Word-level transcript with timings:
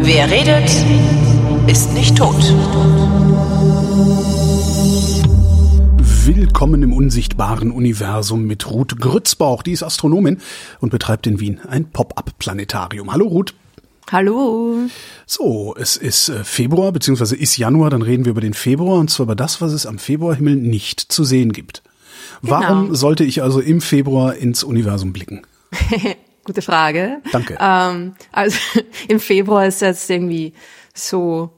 Wer 0.00 0.30
redet, 0.30 0.70
ist 1.66 1.94
nicht 1.94 2.16
tot. 2.16 2.36
Willkommen 6.24 6.82
im 6.82 6.92
unsichtbaren 6.92 7.70
Universum 7.70 8.44
mit 8.44 8.70
Ruth 8.70 9.00
Grützbauch. 9.00 9.62
Die 9.62 9.72
ist 9.72 9.82
Astronomin 9.82 10.38
und 10.80 10.90
betreibt 10.90 11.26
in 11.26 11.40
Wien 11.40 11.60
ein 11.66 11.86
Pop-up-Planetarium. 11.90 13.12
Hallo 13.12 13.26
Ruth. 13.26 13.54
Hallo. 14.10 14.76
So, 15.26 15.74
es 15.78 15.96
ist 15.96 16.28
äh, 16.28 16.44
Februar, 16.44 16.92
beziehungsweise 16.92 17.34
ist 17.34 17.56
Januar, 17.56 17.88
dann 17.88 18.02
reden 18.02 18.26
wir 18.26 18.32
über 18.32 18.42
den 18.42 18.52
Februar 18.52 18.98
und 18.98 19.08
zwar 19.08 19.24
über 19.24 19.36
das, 19.36 19.62
was 19.62 19.72
es 19.72 19.86
am 19.86 19.98
Februarhimmel 19.98 20.54
nicht 20.56 21.00
zu 21.00 21.24
sehen 21.24 21.52
gibt. 21.52 21.82
Warum 22.42 22.82
Genau. 22.86 22.94
sollte 22.94 23.24
ich 23.24 23.42
also 23.42 23.60
im 23.60 23.80
Februar 23.80 24.34
ins 24.34 24.64
Universum 24.64 25.12
blicken? 25.12 25.42
Gute 26.44 26.60
Frage. 26.62 27.18
Danke. 27.30 27.56
Ähm, 27.60 28.14
also 28.32 28.58
im 29.08 29.20
Februar 29.20 29.66
ist 29.66 29.80
jetzt 29.80 30.10
irgendwie 30.10 30.52
so 30.92 31.50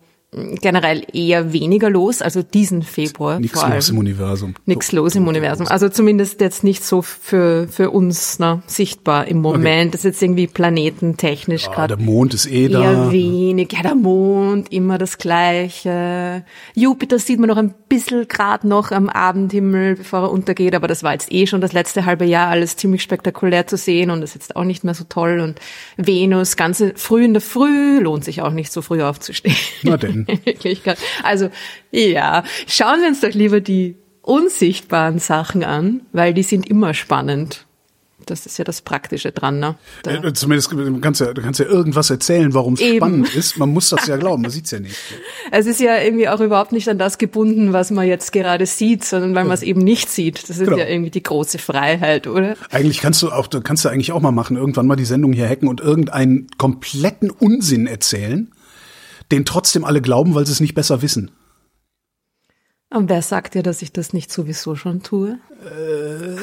generell 0.61 1.03
eher 1.13 1.53
weniger 1.53 1.91
los, 1.91 2.23
also 2.23 2.43
diesen 2.43 2.83
Februar 2.83 3.39
Nichts 3.39 3.59
vor 3.59 3.67
allem. 3.69 3.77
los 3.77 3.89
im 3.89 3.99
Universum. 3.99 4.55
Nichts 4.67 4.89
So. 4.89 4.97
los 4.97 5.15
im 5.15 5.29
Universum. 5.29 5.67
Also 5.69 5.89
zumindest 5.89 6.41
jetzt 6.41 6.65
nicht 6.65 6.85
so 6.85 7.03
für, 7.03 7.69
für 7.69 7.91
uns 7.91 8.39
ne, 8.39 8.63
sichtbar 8.67 9.27
im 9.29 9.41
Moment. 9.41 9.95
Das 9.95 10.01
ist 10.01 10.05
jetzt 10.05 10.23
irgendwie 10.23 10.47
planetentechnisch 10.47 11.69
Ah, 11.69 11.75
gerade 11.75 11.97
der 11.97 12.05
Mond 12.05 12.35
ist 12.35 12.47
eh 12.47 12.65
eher 12.69 12.71
da. 12.71 13.13
wenig. 13.13 13.73
Ja, 13.73 13.83
der 13.83 13.95
Mond, 13.95 14.73
immer 14.73 14.99
das 14.99 15.19
Gleiche. 15.19 16.45
Jupiter 16.75 17.19
sieht 17.19 17.39
man 17.39 17.49
noch 17.49 17.57
ein 17.57 17.75
bisschen 17.89 18.27
gerade 18.29 18.67
noch 18.69 18.91
am 18.91 19.09
Abendhimmel, 19.09 19.97
bevor 19.97 20.21
er 20.23 20.31
untergeht, 20.33 20.75
aber 20.75 20.89
das 20.89 21.03
war 21.03 21.13
jetzt 21.13 21.33
eh 21.33 21.47
schon 21.47 21.61
das 21.61 21.73
letzte 21.73 22.05
halbe 22.07 22.25
Jahr 22.25 22.49
alles 22.49 22.77
ziemlich 22.77 23.03
spektakulär 23.03 23.67
zu 23.67 23.77
sehen 23.77 24.11
und 24.11 24.21
das 24.21 24.31
ist 24.31 24.35
jetzt 24.35 24.57
auch 24.57 24.65
nicht 24.65 24.85
mehr 24.85 24.95
so 24.95 25.05
toll. 25.09 25.41
Und 25.41 25.61
Venus, 25.97 26.57
ganze 26.57 26.93
früh 26.97 27.25
in 27.25 27.35
der 27.35 27.41
Früh, 27.43 28.01
lohnt 28.01 28.25
sich 28.25 28.43
auch 28.43 28.53
nicht 28.53 28.73
so 28.73 28.83
früh 28.83 29.03
aufzustehen. 29.03 29.55
Na 29.83 29.97
denn. 29.97 30.24
In 30.29 30.45
Wirklichkeit. 30.47 30.99
Also, 31.23 31.51
ja, 31.91 32.45
schauen 32.67 33.01
wir 33.01 33.09
uns 33.09 33.21
doch 33.21 33.31
lieber 33.33 33.61
die 33.61 33.97
unsichtbaren 34.23 35.19
Sachen 35.19 35.65
an, 35.65 36.01
weil 36.13 36.35
die 36.35 36.43
sind 36.43 36.69
immer 36.69 36.95
spannend. 36.95 37.67
Das 38.27 38.47
ist 38.47 38.57
ja 38.57 38.65
das 38.65 38.81
Praktische 38.81 39.33
dran, 39.33 39.59
ne? 39.61 39.75
Da- 40.03 40.13
Äh, 40.13 40.33
Zumindest 40.33 40.73
du 40.73 40.99
kannst 41.01 41.21
ja, 41.21 41.35
du 41.35 41.43
kannst 41.43 41.61
ja 41.61 41.67
irgendwas 41.67 42.09
erzählen, 42.09 42.55
warum 42.55 42.73
es 42.73 42.81
spannend 42.81 43.35
ist. 43.35 43.59
Man 43.59 43.69
muss 43.69 43.91
das 43.91 44.07
ja 44.07 44.17
glauben, 44.17 44.41
man 44.41 44.51
sieht's 44.51 44.71
ja 44.71 44.81
nicht. 44.81 44.97
Es 45.51 45.67
ist 45.67 45.79
ja 45.79 45.99
irgendwie 46.01 46.27
auch 46.31 46.41
überhaupt 46.41 46.73
nicht 46.73 46.89
an 46.89 46.97
das 46.97 47.19
gebunden, 47.19 47.75
was 47.75 47.91
man 47.91 48.07
jetzt 48.07 48.33
gerade 48.33 48.65
sieht, 48.65 49.05
sondern 49.05 49.35
weil 49.35 49.45
man 49.45 49.53
es 49.53 49.63
eben 49.63 49.83
nicht 49.83 50.09
sieht. 50.09 50.49
Das 50.49 50.57
ist 50.57 50.65
Genau. 50.65 50.79
ja 50.79 50.87
irgendwie 50.87 51.11
die 51.11 51.23
große 51.23 51.59
Freiheit, 51.59 52.27
oder? 52.27 52.57
Eigentlich 52.71 53.01
kannst 53.01 53.21
du 53.21 53.31
auch, 53.31 53.47
du 53.47 53.61
kannst 53.61 53.85
du 53.85 53.91
eigentlich 53.91 54.13
auch 54.13 54.23
mal 54.23 54.33
machen, 54.33 54.57
irgendwann 54.57 54.87
mal 54.87 54.97
die 54.97 55.05
Sendung 55.05 55.35
hier 55.35 55.47
hacken 55.47 55.69
und 55.69 55.83
irgendeinen 55.83 56.47
kompletten 56.57 57.31
Unsinn 57.31 57.87
erzählen, 57.87 58.51
den 59.33 59.45
trotzdem 59.45 59.85
alle 59.85 60.01
glauben, 60.03 60.35
weil 60.35 60.47
sie 60.47 60.53
es 60.53 60.61
nicht 60.61 60.75
besser 60.75 61.03
wissen. 61.03 61.31
Und 62.91 63.09
wer 63.09 63.23
sagt 63.23 63.55
dir, 63.55 63.63
dass 63.65 63.83
ich 63.83 63.93
das 63.93 64.13
nicht 64.13 64.33
sowieso 64.33 64.77
schon 64.77 65.03
tue? 65.03 65.39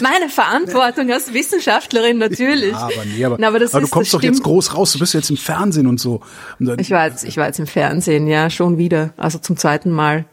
Meine 0.00 0.28
Verantwortung 0.28 1.12
als 1.12 1.32
Wissenschaftlerin 1.32 2.18
natürlich. 2.18 2.72
Ja, 2.72 2.78
aber 2.78 3.04
nee, 3.04 3.24
aber, 3.24 3.36
Na, 3.38 3.46
aber, 3.48 3.60
aber 3.62 3.80
du 3.80 3.88
kommst 3.88 4.12
doch 4.12 4.22
jetzt 4.22 4.42
groß 4.42 4.74
raus, 4.74 4.94
du 4.94 4.98
bist 4.98 5.14
jetzt 5.14 5.30
im 5.30 5.36
Fernsehen 5.36 5.86
und 5.86 6.00
so. 6.00 6.22
Und 6.58 6.66
dann, 6.66 6.80
Ich 6.80 6.90
war 6.90 7.06
jetzt, 7.06 7.22
ich 7.24 7.36
war 7.36 7.46
jetzt 7.46 7.60
im 7.60 7.68
Fernsehen, 7.68 8.26
ja, 8.26 8.50
schon 8.50 8.78
wieder. 8.78 9.12
Also 9.16 9.38
zum 9.38 9.56
zweiten 9.56 9.90
Mal. 9.90 10.24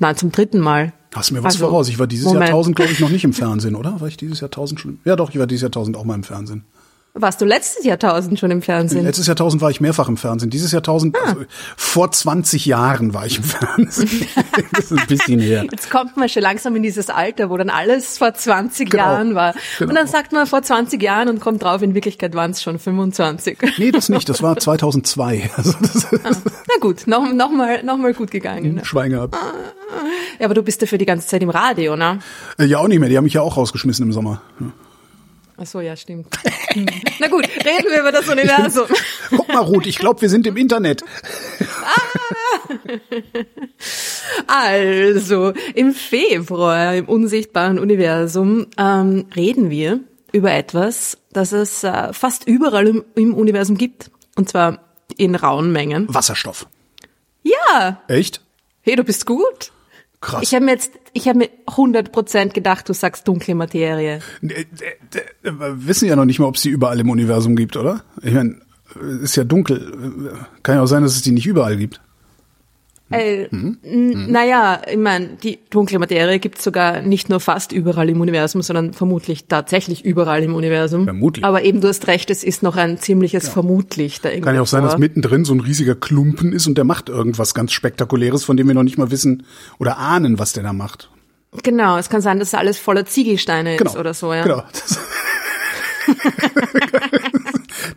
Nein, 0.00 0.16
zum 0.16 0.32
dritten 0.32 0.58
Mal. 0.58 0.92
hast 1.14 1.30
du 1.30 1.34
mir 1.34 1.42
was 1.42 1.54
also, 1.54 1.68
voraus. 1.68 1.88
Ich 1.88 1.98
war 1.98 2.06
dieses 2.06 2.26
Moment. 2.26 2.48
Jahrtausend, 2.48 2.76
glaube 2.76 2.92
ich, 2.92 3.00
noch 3.00 3.08
nicht 3.08 3.24
im 3.24 3.32
Fernsehen, 3.32 3.74
oder? 3.74 3.98
War 4.00 4.08
ich 4.08 4.18
dieses 4.18 4.40
Jahrtausend 4.40 4.80
schon? 4.80 5.00
Ja 5.04 5.16
doch, 5.16 5.30
ich 5.30 5.38
war 5.38 5.46
dieses 5.46 5.62
Jahrtausend 5.62 5.96
auch 5.96 6.04
mal 6.04 6.14
im 6.14 6.24
Fernsehen. 6.24 6.66
Warst 7.18 7.40
du 7.40 7.46
letztes 7.46 7.84
Jahrtausend 7.84 8.38
schon 8.38 8.50
im 8.50 8.60
Fernsehen? 8.60 9.04
Letztes 9.04 9.26
Jahrtausend 9.26 9.62
war 9.62 9.70
ich 9.70 9.80
mehrfach 9.80 10.06
im 10.08 10.18
Fernsehen. 10.18 10.50
Dieses 10.50 10.72
Jahrtausend, 10.72 11.16
Ah. 11.16 11.30
also, 11.30 11.44
vor 11.76 12.12
20 12.12 12.66
Jahren 12.66 13.14
war 13.14 13.24
ich 13.24 13.38
im 13.38 13.44
Fernsehen. 13.44 14.26
das 14.72 14.90
ist 14.90 14.92
ein 15.00 15.06
bisschen 15.06 15.40
her. 15.40 15.64
Jetzt 15.70 15.90
kommt 15.90 16.18
man 16.18 16.28
schon 16.28 16.42
langsam 16.42 16.76
in 16.76 16.82
dieses 16.82 17.08
Alter, 17.08 17.48
wo 17.48 17.56
dann 17.56 17.70
alles 17.70 18.18
vor 18.18 18.34
20 18.34 18.90
Genau. 18.90 19.02
Jahren 19.02 19.34
war. 19.34 19.54
Genau. 19.78 19.88
Und 19.90 19.94
dann 19.96 20.06
sagt 20.06 20.32
man 20.32 20.46
vor 20.46 20.60
20 20.62 21.02
Jahren 21.02 21.28
und 21.30 21.40
kommt 21.40 21.62
drauf, 21.62 21.80
in 21.80 21.94
Wirklichkeit 21.94 22.34
waren 22.34 22.50
es 22.50 22.62
schon 22.62 22.78
25. 22.78 23.58
Nee, 23.78 23.92
das 23.92 24.10
nicht. 24.10 24.28
Das 24.28 24.42
war 24.42 24.56
2002. 24.58 25.50
Also 25.56 25.72
das 25.80 26.06
Na 26.12 26.74
gut, 26.80 27.06
noch, 27.06 27.32
noch, 27.32 27.50
mal, 27.50 27.82
noch 27.82 27.96
mal 27.96 28.12
gut 28.12 28.30
gegangen. 28.30 28.74
Ne? 28.74 28.84
Schwein 28.84 29.10
gehabt. 29.12 29.34
Ja, 30.38 30.44
aber 30.44 30.54
du 30.54 30.62
bist 30.62 30.82
dafür 30.82 30.98
die 30.98 31.06
ganze 31.06 31.26
Zeit 31.26 31.42
im 31.42 31.48
Radio, 31.50 31.96
ne? 31.96 32.18
Äh, 32.58 32.66
Ja, 32.66 32.78
auch 32.78 32.88
nicht 32.88 32.98
mehr. 33.00 33.08
Die 33.08 33.16
haben 33.16 33.24
mich 33.24 33.32
ja 33.34 33.40
auch 33.40 33.56
rausgeschmissen 33.56 34.04
im 34.04 34.12
Sommer. 34.12 34.42
Ja. 34.60 34.66
Ach 35.58 35.66
so, 35.66 35.80
ja, 35.80 35.96
stimmt. 35.96 36.26
Hm. 36.72 36.86
Na 37.18 37.28
gut, 37.28 37.44
reden 37.44 37.90
wir 37.90 38.00
über 38.00 38.12
das 38.12 38.28
Universum. 38.28 38.86
Guck 39.30 39.48
mal, 39.48 39.60
Ruth, 39.60 39.86
ich 39.86 39.98
glaube, 39.98 40.20
wir 40.20 40.28
sind 40.28 40.46
im 40.46 40.56
Internet. 40.56 41.02
Also, 44.46 45.52
im 45.74 45.94
Februar 45.94 46.94
im 46.94 47.06
unsichtbaren 47.06 47.78
Universum 47.78 48.66
ähm, 48.76 49.26
reden 49.34 49.70
wir 49.70 50.00
über 50.32 50.52
etwas, 50.52 51.18
das 51.32 51.52
es 51.52 51.82
äh, 51.84 52.12
fast 52.12 52.46
überall 52.46 52.88
im, 52.88 53.04
im 53.14 53.34
Universum 53.34 53.78
gibt. 53.78 54.10
Und 54.36 54.50
zwar 54.50 54.80
in 55.16 55.34
rauen 55.34 55.72
Mengen. 55.72 56.06
Wasserstoff. 56.12 56.66
Ja, 57.42 58.02
Echt? 58.08 58.42
hey, 58.82 58.96
du 58.96 59.04
bist 59.04 59.24
gut. 59.24 59.72
Krass. 60.26 60.42
Ich 60.42 60.56
habe 60.56 60.64
mir 60.64 60.72
jetzt, 60.72 60.90
ich 61.12 61.28
habe 61.28 61.38
mir 61.38 61.48
100% 61.68 62.48
gedacht, 62.52 62.88
du 62.88 62.92
sagst 62.94 63.28
dunkle 63.28 63.54
Materie. 63.54 64.18
Äh, 64.42 64.46
äh, 64.48 64.64
äh, 65.44 65.52
Wir 65.52 65.86
wissen 65.86 66.08
ja 66.08 66.16
noch 66.16 66.24
nicht 66.24 66.40
mal, 66.40 66.46
ob 66.46 66.56
es 66.56 66.62
die 66.62 66.68
überall 66.68 66.98
im 66.98 67.10
Universum 67.10 67.54
gibt, 67.54 67.76
oder? 67.76 68.02
Ich 68.22 68.34
meine, 68.34 68.56
ist 69.22 69.36
ja 69.36 69.44
dunkel. 69.44 70.32
Äh, 70.32 70.62
Kann 70.64 70.74
ja 70.74 70.82
auch 70.82 70.88
sein, 70.88 71.04
dass 71.04 71.14
es 71.14 71.22
die 71.22 71.30
nicht 71.30 71.46
überall 71.46 71.76
gibt. 71.76 72.00
Äh, 73.10 73.46
Mhm. 73.50 74.26
Naja, 74.30 74.82
ich 74.90 74.96
meine, 74.96 75.28
die 75.42 75.60
dunkle 75.70 75.98
Materie 76.00 76.40
gibt's 76.40 76.64
sogar 76.64 77.02
nicht 77.02 77.28
nur 77.28 77.38
fast 77.38 77.70
überall 77.70 78.08
im 78.10 78.20
Universum, 78.20 78.62
sondern 78.62 78.92
vermutlich 78.94 79.46
tatsächlich 79.46 80.04
überall 80.04 80.42
im 80.42 80.54
Universum. 80.54 81.04
Vermutlich. 81.04 81.44
Aber 81.44 81.62
eben, 81.62 81.80
du 81.80 81.86
hast 81.88 82.08
recht, 82.08 82.30
es 82.30 82.42
ist 82.42 82.62
noch 82.64 82.76
ein 82.76 82.98
ziemliches 82.98 83.48
Vermutlich 83.48 84.20
da 84.20 84.30
Kann 84.40 84.54
ja 84.56 84.62
auch 84.62 84.66
sein, 84.66 84.82
dass 84.82 84.98
mittendrin 84.98 85.44
so 85.44 85.54
ein 85.54 85.60
riesiger 85.60 85.94
Klumpen 85.94 86.52
ist 86.52 86.66
und 86.66 86.76
der 86.76 86.84
macht 86.84 87.08
irgendwas 87.08 87.54
ganz 87.54 87.72
Spektakuläres, 87.72 88.42
von 88.44 88.56
dem 88.56 88.66
wir 88.66 88.74
noch 88.74 88.82
nicht 88.82 88.98
mal 88.98 89.10
wissen 89.12 89.44
oder 89.78 89.98
ahnen, 89.98 90.38
was 90.40 90.52
der 90.52 90.64
da 90.64 90.72
macht. 90.72 91.10
Genau, 91.62 91.96
es 91.98 92.08
kann 92.10 92.20
sein, 92.20 92.38
dass 92.40 92.52
alles 92.54 92.76
voller 92.78 93.06
Ziegelsteine 93.06 93.76
Genau. 93.76 93.90
ist 93.90 93.96
oder 93.96 94.14
so, 94.14 94.34
ja. 94.34 94.42
Genau. 94.42 94.62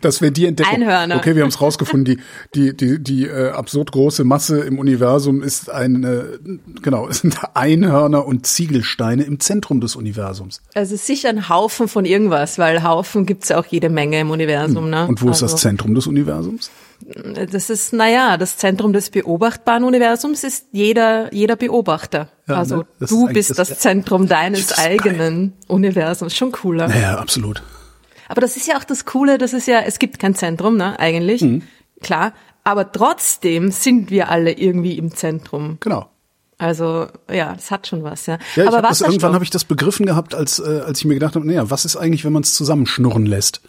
das 0.00 0.20
wäre 0.20 0.32
die 0.32 0.46
Entdeckung. 0.46 0.74
Einhörner. 0.74 1.16
Okay, 1.16 1.34
wir 1.36 1.42
haben 1.42 1.48
es 1.48 1.60
rausgefunden. 1.60 2.04
Die, 2.04 2.18
die, 2.54 2.76
die, 2.76 3.02
die 3.02 3.26
äh, 3.26 3.50
absurd 3.50 3.92
große 3.92 4.24
Masse 4.24 4.60
im 4.60 4.78
Universum 4.78 5.42
ist 5.42 5.70
eine, 5.70 6.38
genau, 6.82 7.08
es 7.08 7.20
sind 7.20 7.38
Einhörner 7.54 8.26
und 8.26 8.46
Ziegelsteine 8.46 9.22
im 9.24 9.40
Zentrum 9.40 9.80
des 9.80 9.96
Universums. 9.96 10.60
Also 10.74 10.96
sicher 10.96 11.28
ein 11.30 11.48
Haufen 11.48 11.88
von 11.88 12.04
irgendwas, 12.04 12.58
weil 12.58 12.82
Haufen 12.82 13.26
gibt's 13.26 13.48
ja 13.48 13.58
auch 13.58 13.66
jede 13.66 13.88
Menge 13.88 14.20
im 14.20 14.30
Universum. 14.30 14.90
Ne? 14.90 15.06
Und 15.06 15.22
wo 15.22 15.30
ist 15.30 15.42
also, 15.42 15.54
das 15.54 15.60
Zentrum 15.62 15.94
des 15.94 16.06
Universums? 16.06 16.70
Das 17.50 17.70
ist, 17.70 17.92
naja, 17.92 18.36
das 18.36 18.58
Zentrum 18.58 18.92
des 18.92 19.10
beobachtbaren 19.10 19.84
Universums 19.84 20.44
ist 20.44 20.66
jeder, 20.72 21.32
jeder 21.32 21.56
Beobachter. 21.56 22.28
Ja, 22.46 22.56
also 22.56 22.76
ne? 22.78 22.86
Ist 23.00 23.10
du 23.10 23.26
bist 23.28 23.50
das- 23.58 23.68
das, 23.70 23.78
Zentrum 23.78 24.28
deines 24.28 24.60
ist 24.60 24.76
geil. 24.76 24.98
eigenen 25.00 25.54
Universums. 25.68 26.36
Schon 26.36 26.52
cooler. 26.52 26.88
Naja, 26.88 27.16
absolut. 27.18 27.62
Aber 28.30 28.40
das 28.40 28.56
ist 28.56 28.68
ja 28.68 28.78
auch 28.78 28.84
das 28.84 29.06
Coole, 29.06 29.38
das 29.38 29.52
ist 29.52 29.66
ja, 29.66 29.80
es 29.80 29.98
gibt 29.98 30.20
kein 30.20 30.36
Zentrum, 30.36 30.76
ne, 30.76 30.98
eigentlich. 31.00 31.42
Mhm. 31.42 31.62
Klar. 32.00 32.32
Aber 32.62 32.92
trotzdem 32.92 33.72
sind 33.72 34.12
wir 34.12 34.28
alle 34.28 34.52
irgendwie 34.52 34.96
im 34.98 35.12
Zentrum. 35.12 35.78
Genau. 35.80 36.08
Also, 36.56 37.08
ja, 37.28 37.54
das 37.54 37.72
hat 37.72 37.88
schon 37.88 38.04
was, 38.04 38.26
ja. 38.26 38.38
Ja, 38.54 38.68
Aber 38.68 38.84
Wasserstoff, 38.84 39.08
irgendwann 39.08 39.34
habe 39.34 39.42
ich 39.42 39.50
das 39.50 39.64
begriffen 39.64 40.06
gehabt, 40.06 40.36
als, 40.36 40.60
äh, 40.60 40.82
als 40.86 41.00
ich 41.00 41.06
mir 41.06 41.14
gedacht 41.14 41.34
habe, 41.34 41.44
naja, 41.44 41.70
was 41.70 41.84
ist 41.84 41.96
eigentlich, 41.96 42.24
wenn 42.24 42.32
man 42.32 42.44
es 42.44 42.54
zusammenschnurren 42.54 43.26
lässt? 43.26 43.62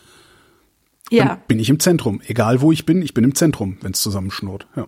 Dann 1.10 1.18
ja, 1.18 1.38
bin 1.48 1.58
ich 1.58 1.70
im 1.70 1.80
Zentrum. 1.80 2.22
Egal 2.28 2.62
wo 2.62 2.72
ich 2.72 2.86
bin, 2.86 3.02
ich 3.02 3.16
bin 3.16 3.24
im 3.24 3.34
Zentrum, 3.34 3.78
wenn 3.82 3.94
es 3.94 4.02
zusammenschnurrt. 4.02 4.68
Ja. 4.76 4.88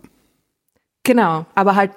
genau. 1.03 1.47
Aber 1.55 1.75
halt, 1.75 1.93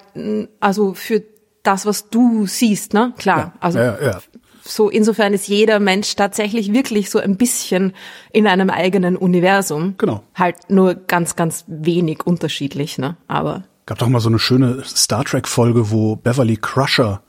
also 0.59 0.95
für 0.95 1.23
das, 1.61 1.85
was 1.85 2.09
du 2.09 2.47
siehst, 2.47 2.93
ne, 2.95 3.13
klar. 3.17 3.53
Also, 3.59 3.77
ja, 3.77 4.01
ja. 4.01 4.19
So 4.67 4.89
insofern 4.89 5.33
ist 5.33 5.47
jeder 5.47 5.79
Mensch 5.79 6.15
tatsächlich 6.15 6.73
wirklich 6.73 7.09
so 7.09 7.19
ein 7.19 7.37
bisschen 7.37 7.93
in 8.31 8.47
einem 8.47 8.69
eigenen 8.69 9.15
Universum. 9.15 9.95
Genau. 9.97 10.23
Halt 10.35 10.69
nur 10.69 10.95
ganz, 10.95 11.35
ganz 11.35 11.65
wenig 11.67 12.25
unterschiedlich, 12.25 12.97
ne, 12.97 13.17
aber. 13.27 13.63
Gab 13.85 13.99
doch 13.99 14.09
mal 14.09 14.19
so 14.19 14.29
eine 14.29 14.39
schöne 14.39 14.83
Star 14.83 15.23
Trek 15.23 15.47
Folge, 15.47 15.91
wo 15.91 16.15
Beverly 16.17 16.57
Crusher 16.57 17.21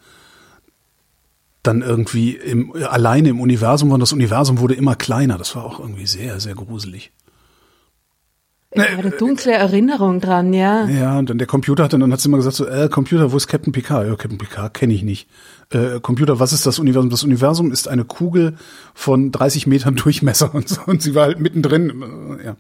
dann 1.62 1.82
irgendwie 1.82 2.32
im, 2.32 2.73
alleine 2.88 3.29
im 3.29 3.40
Universum 3.40 3.90
war 3.90 3.94
und 3.94 4.00
das 4.00 4.12
Universum 4.12 4.58
wurde 4.58 4.75
immer 4.75 4.96
kleiner. 4.96 5.38
Das 5.38 5.55
war 5.55 5.64
auch 5.64 5.79
irgendwie 5.81 6.06
sehr, 6.06 6.40
sehr 6.40 6.55
gruselig. 6.55 7.12
Ich 8.70 8.82
habe 8.82 8.99
eine 8.99 9.11
dunkle 9.11 9.52
Erinnerung 9.52 10.20
dran, 10.20 10.52
ja. 10.52 10.87
Ja, 10.87 11.19
und 11.19 11.31
dann 11.31 11.38
der 11.38 11.46
Computer 11.46 11.85
hat, 11.85 11.94
und 11.94 12.00
dann 12.00 12.12
hat 12.12 12.20
sie 12.20 12.29
immer 12.29 12.37
gesagt 12.37 12.56
so, 12.56 12.67
äh, 12.67 12.88
Computer, 12.90 13.32
wo 13.32 13.37
ist 13.37 13.46
Captain 13.46 13.73
Picard? 13.73 14.06
Ja, 14.06 14.14
Captain 14.14 14.37
Picard 14.37 14.75
kenne 14.75 14.93
ich 14.93 15.02
nicht. 15.02 15.29
Äh, 15.73 16.00
Computer, 16.00 16.41
was 16.41 16.53
ist 16.53 16.65
das 16.67 16.79
Universum? 16.79 17.11
Das 17.11 17.23
Universum 17.25 17.70
ist 17.73 17.88
eine 17.88 18.05
Kugel 18.05 18.56
von 18.94 19.31
30 19.32 19.67
Metern 19.67 19.97
Durchmesser 20.03 20.55
und 20.55 20.69
so. 20.69 20.81
Und 20.87 21.03
sie 21.03 21.15
war 21.15 21.25
halt 21.25 21.41
mittendrin. 21.41 22.38
Äh, 22.41 22.44
Ja. 22.47 22.56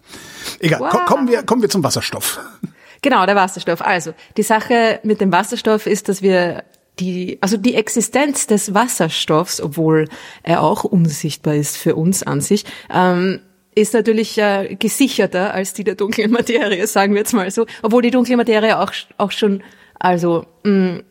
Egal, 0.60 0.80
Wow. 0.80 0.90
ko 0.90 0.98
kommen 1.06 1.28
wir, 1.28 1.42
kommen 1.44 1.62
wir 1.62 1.68
zum 1.70 1.82
Wasserstoff. 1.84 2.40
Genau, 3.00 3.26
der 3.26 3.36
Wasserstoff. 3.36 3.80
Also, 3.80 4.12
die 4.36 4.42
Sache 4.42 4.98
mit 5.04 5.20
dem 5.20 5.30
Wasserstoff 5.30 5.86
ist, 5.86 6.08
dass 6.08 6.20
wir 6.20 6.64
die, 6.98 7.38
also 7.40 7.56
die 7.56 7.76
Existenz 7.76 8.48
des 8.48 8.74
Wasserstoffs, 8.74 9.60
obwohl 9.60 10.08
er 10.42 10.64
auch 10.64 10.82
unsichtbar 10.82 11.54
ist 11.54 11.76
für 11.76 11.94
uns 11.94 12.24
an 12.24 12.40
sich, 12.40 12.64
ähm, 12.92 13.38
ist 13.76 13.94
natürlich 13.94 14.36
äh, 14.38 14.74
gesicherter 14.76 15.54
als 15.54 15.74
die 15.74 15.84
der 15.84 15.94
dunklen 15.94 16.32
Materie, 16.32 16.84
sagen 16.88 17.12
wir 17.12 17.20
jetzt 17.20 17.34
mal 17.34 17.48
so. 17.52 17.66
Obwohl 17.82 18.02
die 18.02 18.10
dunkle 18.10 18.36
Materie 18.36 18.76
auch, 18.80 18.90
auch 19.16 19.30
schon, 19.30 19.62
also, 20.00 20.46
mh, 20.64 21.02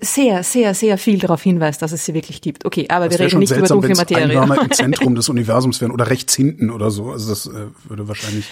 sehr, 0.00 0.42
sehr, 0.42 0.74
sehr 0.74 0.98
viel 0.98 1.18
darauf 1.18 1.42
hinweist, 1.42 1.82
dass 1.82 1.92
es 1.92 2.04
sie 2.04 2.14
wirklich 2.14 2.40
gibt. 2.40 2.64
Okay, 2.64 2.86
aber 2.88 3.08
Das 3.08 3.18
wir 3.18 3.26
reden 3.26 3.38
nicht 3.40 3.50
über 3.50 3.58
seltsam, 3.60 3.76
dunkle 3.76 3.88
wenn 3.90 3.92
es 3.92 3.98
Materie. 3.98 4.24
Einhörner 4.24 4.62
im 4.62 4.70
Zentrum 4.72 5.14
des 5.14 5.28
Universums 5.28 5.80
wären 5.80 5.90
oder 5.92 6.08
rechts 6.08 6.34
hinten 6.34 6.70
oder 6.70 6.90
so. 6.90 7.10
Also 7.10 7.28
das 7.28 7.46
äh, 7.46 7.66
würde 7.88 8.08
wahrscheinlich. 8.08 8.46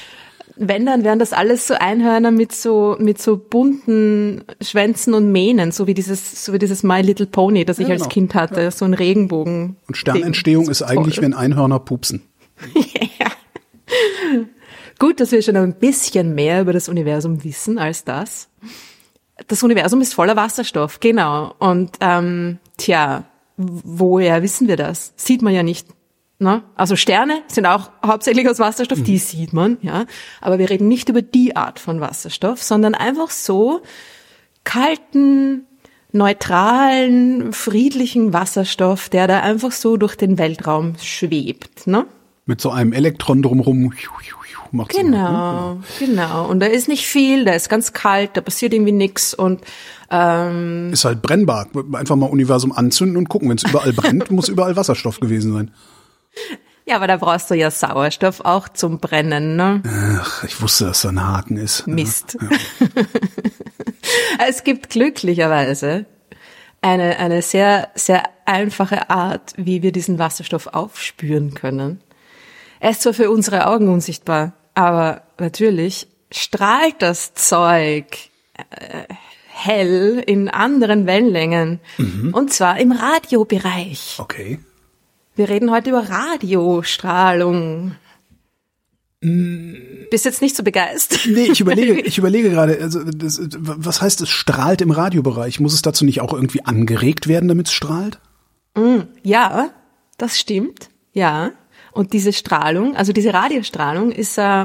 Wenn, 0.56 0.86
dann 0.86 1.04
wären 1.04 1.18
das 1.18 1.32
alles 1.32 1.66
so 1.66 1.74
Einhörner 1.74 2.30
mit 2.30 2.52
so, 2.52 2.96
mit 2.98 3.22
so 3.22 3.36
bunten 3.36 4.42
Schwänzen 4.60 5.14
und 5.14 5.30
Mähnen, 5.30 5.70
so 5.72 5.86
wie 5.86 5.94
dieses, 5.94 6.44
so 6.44 6.52
wie 6.52 6.58
dieses 6.58 6.82
My 6.82 7.00
Little 7.00 7.26
Pony, 7.26 7.64
das 7.64 7.78
ich 7.78 7.86
Ja, 7.86 7.92
als 7.94 8.02
genau. 8.02 8.12
Kind 8.12 8.34
hatte, 8.34 8.70
so 8.70 8.84
ein 8.84 8.94
Regenbogen. 8.94 9.76
Und 9.86 9.96
Sternentstehung 9.96 10.68
ist 10.68 10.82
eigentlich, 10.82 11.20
wenn 11.20 11.32
Einhörner 11.32 11.78
pupsen. 11.78 12.22
Gut, 14.98 15.20
dass 15.20 15.30
wir 15.30 15.42
schon 15.42 15.56
ein 15.56 15.74
bisschen 15.74 16.34
mehr 16.34 16.60
über 16.60 16.72
das 16.72 16.88
Universum 16.88 17.44
wissen 17.44 17.78
als 17.78 18.04
das. 18.04 18.48
Das 19.46 19.62
Universum 19.62 20.00
ist 20.00 20.14
voller 20.14 20.36
Wasserstoff, 20.36 21.00
genau. 21.00 21.54
Und 21.58 21.96
ähm, 22.00 22.58
tja, 22.76 23.24
woher 23.56 24.42
wissen 24.42 24.68
wir 24.68 24.76
das? 24.76 25.12
Sieht 25.16 25.42
man 25.42 25.54
ja 25.54 25.62
nicht. 25.62 25.86
Ne? 26.40 26.62
Also 26.76 26.94
Sterne 26.94 27.42
sind 27.48 27.66
auch 27.66 27.90
hauptsächlich 28.04 28.48
aus 28.48 28.60
Wasserstoff, 28.60 29.02
die 29.02 29.18
sieht 29.18 29.52
man, 29.52 29.76
ja. 29.82 30.06
Aber 30.40 30.58
wir 30.58 30.70
reden 30.70 30.86
nicht 30.86 31.08
über 31.08 31.22
die 31.22 31.56
Art 31.56 31.80
von 31.80 32.00
Wasserstoff, 32.00 32.62
sondern 32.62 32.94
einfach 32.94 33.30
so 33.30 33.80
kalten, 34.62 35.66
neutralen, 36.12 37.52
friedlichen 37.52 38.32
Wasserstoff, 38.32 39.08
der 39.08 39.26
da 39.26 39.40
einfach 39.40 39.72
so 39.72 39.96
durch 39.96 40.14
den 40.14 40.38
Weltraum 40.38 40.94
schwebt. 41.00 41.88
Ne? 41.88 42.06
Mit 42.46 42.60
so 42.60 42.70
einem 42.70 42.92
Elektron 42.92 43.42
drumrum. 44.70 44.78
Macht 44.78 44.92
so- 44.92 44.98
Genau, 45.00 45.78
genau. 45.98 46.46
Und 46.48 46.60
da 46.60 46.66
ist 46.66 46.88
nicht 46.88 47.06
viel, 47.06 47.44
da 47.44 47.52
ist 47.52 47.68
ganz 47.68 47.92
kalt, 47.92 48.36
da 48.36 48.40
passiert 48.40 48.72
irgendwie 48.72 48.92
nix 48.92 49.34
und 49.34 49.60
ähm, 50.10 50.90
Ist 50.92 51.04
halt 51.04 51.22
brennbar. 51.22 51.66
Einfach 51.92 52.16
mal 52.16 52.26
Universum 52.26 52.72
anzünden 52.72 53.16
und 53.16 53.28
gucken. 53.28 53.48
Wenn 53.50 53.58
es 53.58 53.64
überall 53.64 53.92
brennt, 53.92 54.30
muss 54.30 54.48
überall 54.48 54.76
Wasserstoff 54.76 55.20
gewesen 55.20 55.52
sein. 55.52 55.70
ja, 56.86 56.96
aber 56.96 57.06
da 57.06 57.16
brauchst 57.18 57.50
du 57.50 57.54
ja 57.54 57.70
Sauerstoff 57.70 58.40
auch 58.42 58.68
zum 58.68 59.00
Brennen, 59.00 59.56
ne? 59.56 59.82
Ach, 60.20 60.44
ich 60.44 60.60
wusste, 60.62 60.86
dass 60.86 61.02
da 61.02 61.10
ein 61.10 61.26
Haken 61.26 61.56
ist. 61.58 61.86
Mist. 61.86 62.38
es 64.48 64.64
gibt 64.64 64.90
glücklicherweise 64.90 66.06
eine, 66.80 67.18
eine 67.18 67.42
sehr, 67.42 67.88
sehr 67.94 68.22
einfache 68.46 69.10
Art, 69.10 69.52
wie 69.56 69.82
wir 69.82 69.92
diesen 69.92 70.18
Wasserstoff 70.18 70.68
aufspüren 70.68 71.54
können. 71.54 72.00
Er 72.80 72.90
ist 72.90 73.02
zwar 73.02 73.14
für 73.14 73.30
unsere 73.30 73.66
Augen 73.66 73.88
unsichtbar, 73.88 74.52
aber 74.78 75.22
natürlich 75.40 76.06
strahlt 76.30 76.94
das 77.00 77.34
Zeug 77.34 78.06
äh, 78.70 79.12
hell 79.48 80.22
in 80.24 80.48
anderen 80.48 81.04
Wellenlängen. 81.04 81.80
Und 82.32 82.52
zwar 82.52 82.78
im 82.78 82.92
Radiobereich. 82.92 84.18
Okay. 84.18 84.60
Wir 85.34 85.48
reden 85.48 85.72
heute 85.72 85.90
über 85.90 86.08
Radiostrahlung. 86.08 87.96
Bist 89.20 90.24
jetzt 90.24 90.42
nicht 90.42 90.54
so 90.54 90.62
begeistert? 90.62 91.26
Nee, 91.26 91.48
ich 91.50 91.60
überlege, 91.60 92.00
ich 92.04 92.16
überlege 92.16 92.50
gerade, 92.50 92.78
also 92.80 93.02
das, 93.02 93.40
was 93.58 94.00
heißt 94.00 94.20
es 94.20 94.28
strahlt 94.28 94.80
im 94.80 94.92
Radiobereich? 94.92 95.58
Muss 95.58 95.74
es 95.74 95.82
dazu 95.82 96.04
nicht 96.04 96.20
auch 96.20 96.32
irgendwie 96.32 96.64
angeregt 96.64 97.26
werden, 97.26 97.48
damit 97.48 97.66
es 97.66 97.72
strahlt? 97.72 98.20
Ja, 99.24 99.70
das 100.18 100.38
stimmt. 100.38 100.88
Ja. 101.12 101.50
Und 101.92 102.12
diese 102.12 102.32
Strahlung, 102.32 102.96
also 102.96 103.12
diese 103.12 103.32
Radiostrahlung 103.32 104.12
ist 104.12 104.38
äh, 104.38 104.64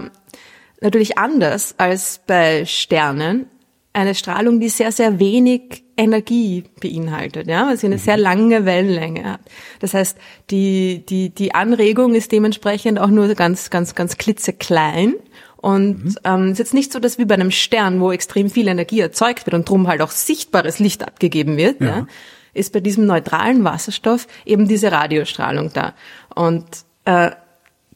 natürlich 0.82 1.18
anders 1.18 1.76
als 1.78 2.22
bei 2.28 2.66
Sternen. 2.66 3.48
Eine 3.94 4.16
Strahlung, 4.16 4.60
die 4.60 4.70
sehr, 4.70 4.92
sehr 4.92 5.20
wenig 5.20 5.84
Energie 5.96 6.64
beinhaltet, 6.82 7.48
ja, 7.48 7.68
weil 7.68 7.78
sie 7.78 7.86
eine 7.86 8.00
sehr 8.00 8.18
lange 8.18 8.66
Wellenlänge 8.66 9.34
hat. 9.34 9.42
Das 9.80 9.94
heißt, 9.94 10.18
die, 10.50 11.06
die, 11.08 11.30
die 11.30 11.54
Anregung 11.54 12.16
ist 12.16 12.32
dementsprechend 12.32 13.00
auch 13.00 13.10
nur 13.10 13.34
ganz, 13.36 13.70
ganz, 13.70 13.94
ganz 13.94 14.18
klitzeklein. 14.18 15.14
Und 15.58 16.16
ähm, 16.26 16.52
ist 16.52 16.58
jetzt 16.58 16.74
nicht 16.74 16.92
so, 16.92 17.00
dass 17.00 17.20
wie 17.20 17.26
bei 17.26 17.36
einem 17.36 17.52
Stern, 17.52 18.02
wo 18.02 18.12
extrem 18.12 18.50
viel 18.50 18.68
Energie 18.68 19.00
erzeugt 19.00 19.46
wird 19.46 19.54
und 19.54 19.70
drum 19.70 19.88
halt 19.88 20.02
auch 20.02 20.12
sichtbares 20.12 20.80
Licht 20.80 21.08
abgegeben 21.08 21.56
wird, 21.56 21.80
ja. 21.80 21.88
Ja. 21.88 22.08
ist 22.54 22.74
bei 22.74 22.82
diesem 22.82 23.06
neutralen 23.06 23.64
Wasserstoff 23.64 24.28
eben 24.46 24.68
diese 24.68 24.92
Radiostrahlung 24.92 25.72
da. 25.72 25.94
Und 26.36 26.66
äh, 27.06 27.32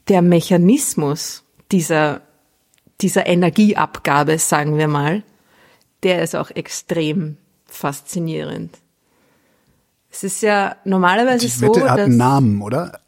der 0.08 0.22
Mechanismus 0.22 1.44
dieser, 1.70 2.22
dieser 3.00 3.26
Energieabgabe, 3.26 4.38
sagen 4.38 4.78
wir 4.78 4.88
mal, 4.88 5.22
der 6.02 6.22
ist 6.22 6.34
auch 6.34 6.50
extrem 6.50 7.36
faszinierend. 7.66 8.78
Es 10.10 10.24
ist 10.24 10.42
ja 10.42 10.76
normalerweise 10.84 11.46
so, 11.48 11.66
wette, 11.66 11.80
er 11.80 11.90
hat 11.90 11.98
dass 11.98 12.06
einen 12.06 12.16
Namen, 12.16 12.62
oder? 12.62 13.00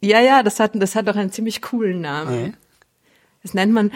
ja, 0.00 0.20
ja, 0.20 0.42
das 0.42 0.58
hat, 0.60 0.72
das 0.74 0.96
hat 0.96 1.08
doch 1.08 1.16
einen 1.16 1.32
ziemlich 1.32 1.62
coolen 1.62 2.00
Namen. 2.00 2.42
Mhm. 2.42 2.54
Das 3.42 3.54
nennt 3.54 3.72
man 3.72 3.90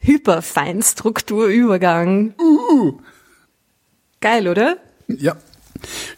Hyperfeinstrukturübergang. 0.00 2.34
Geil, 4.20 4.48
oder? 4.48 4.76
Ja. 5.06 5.36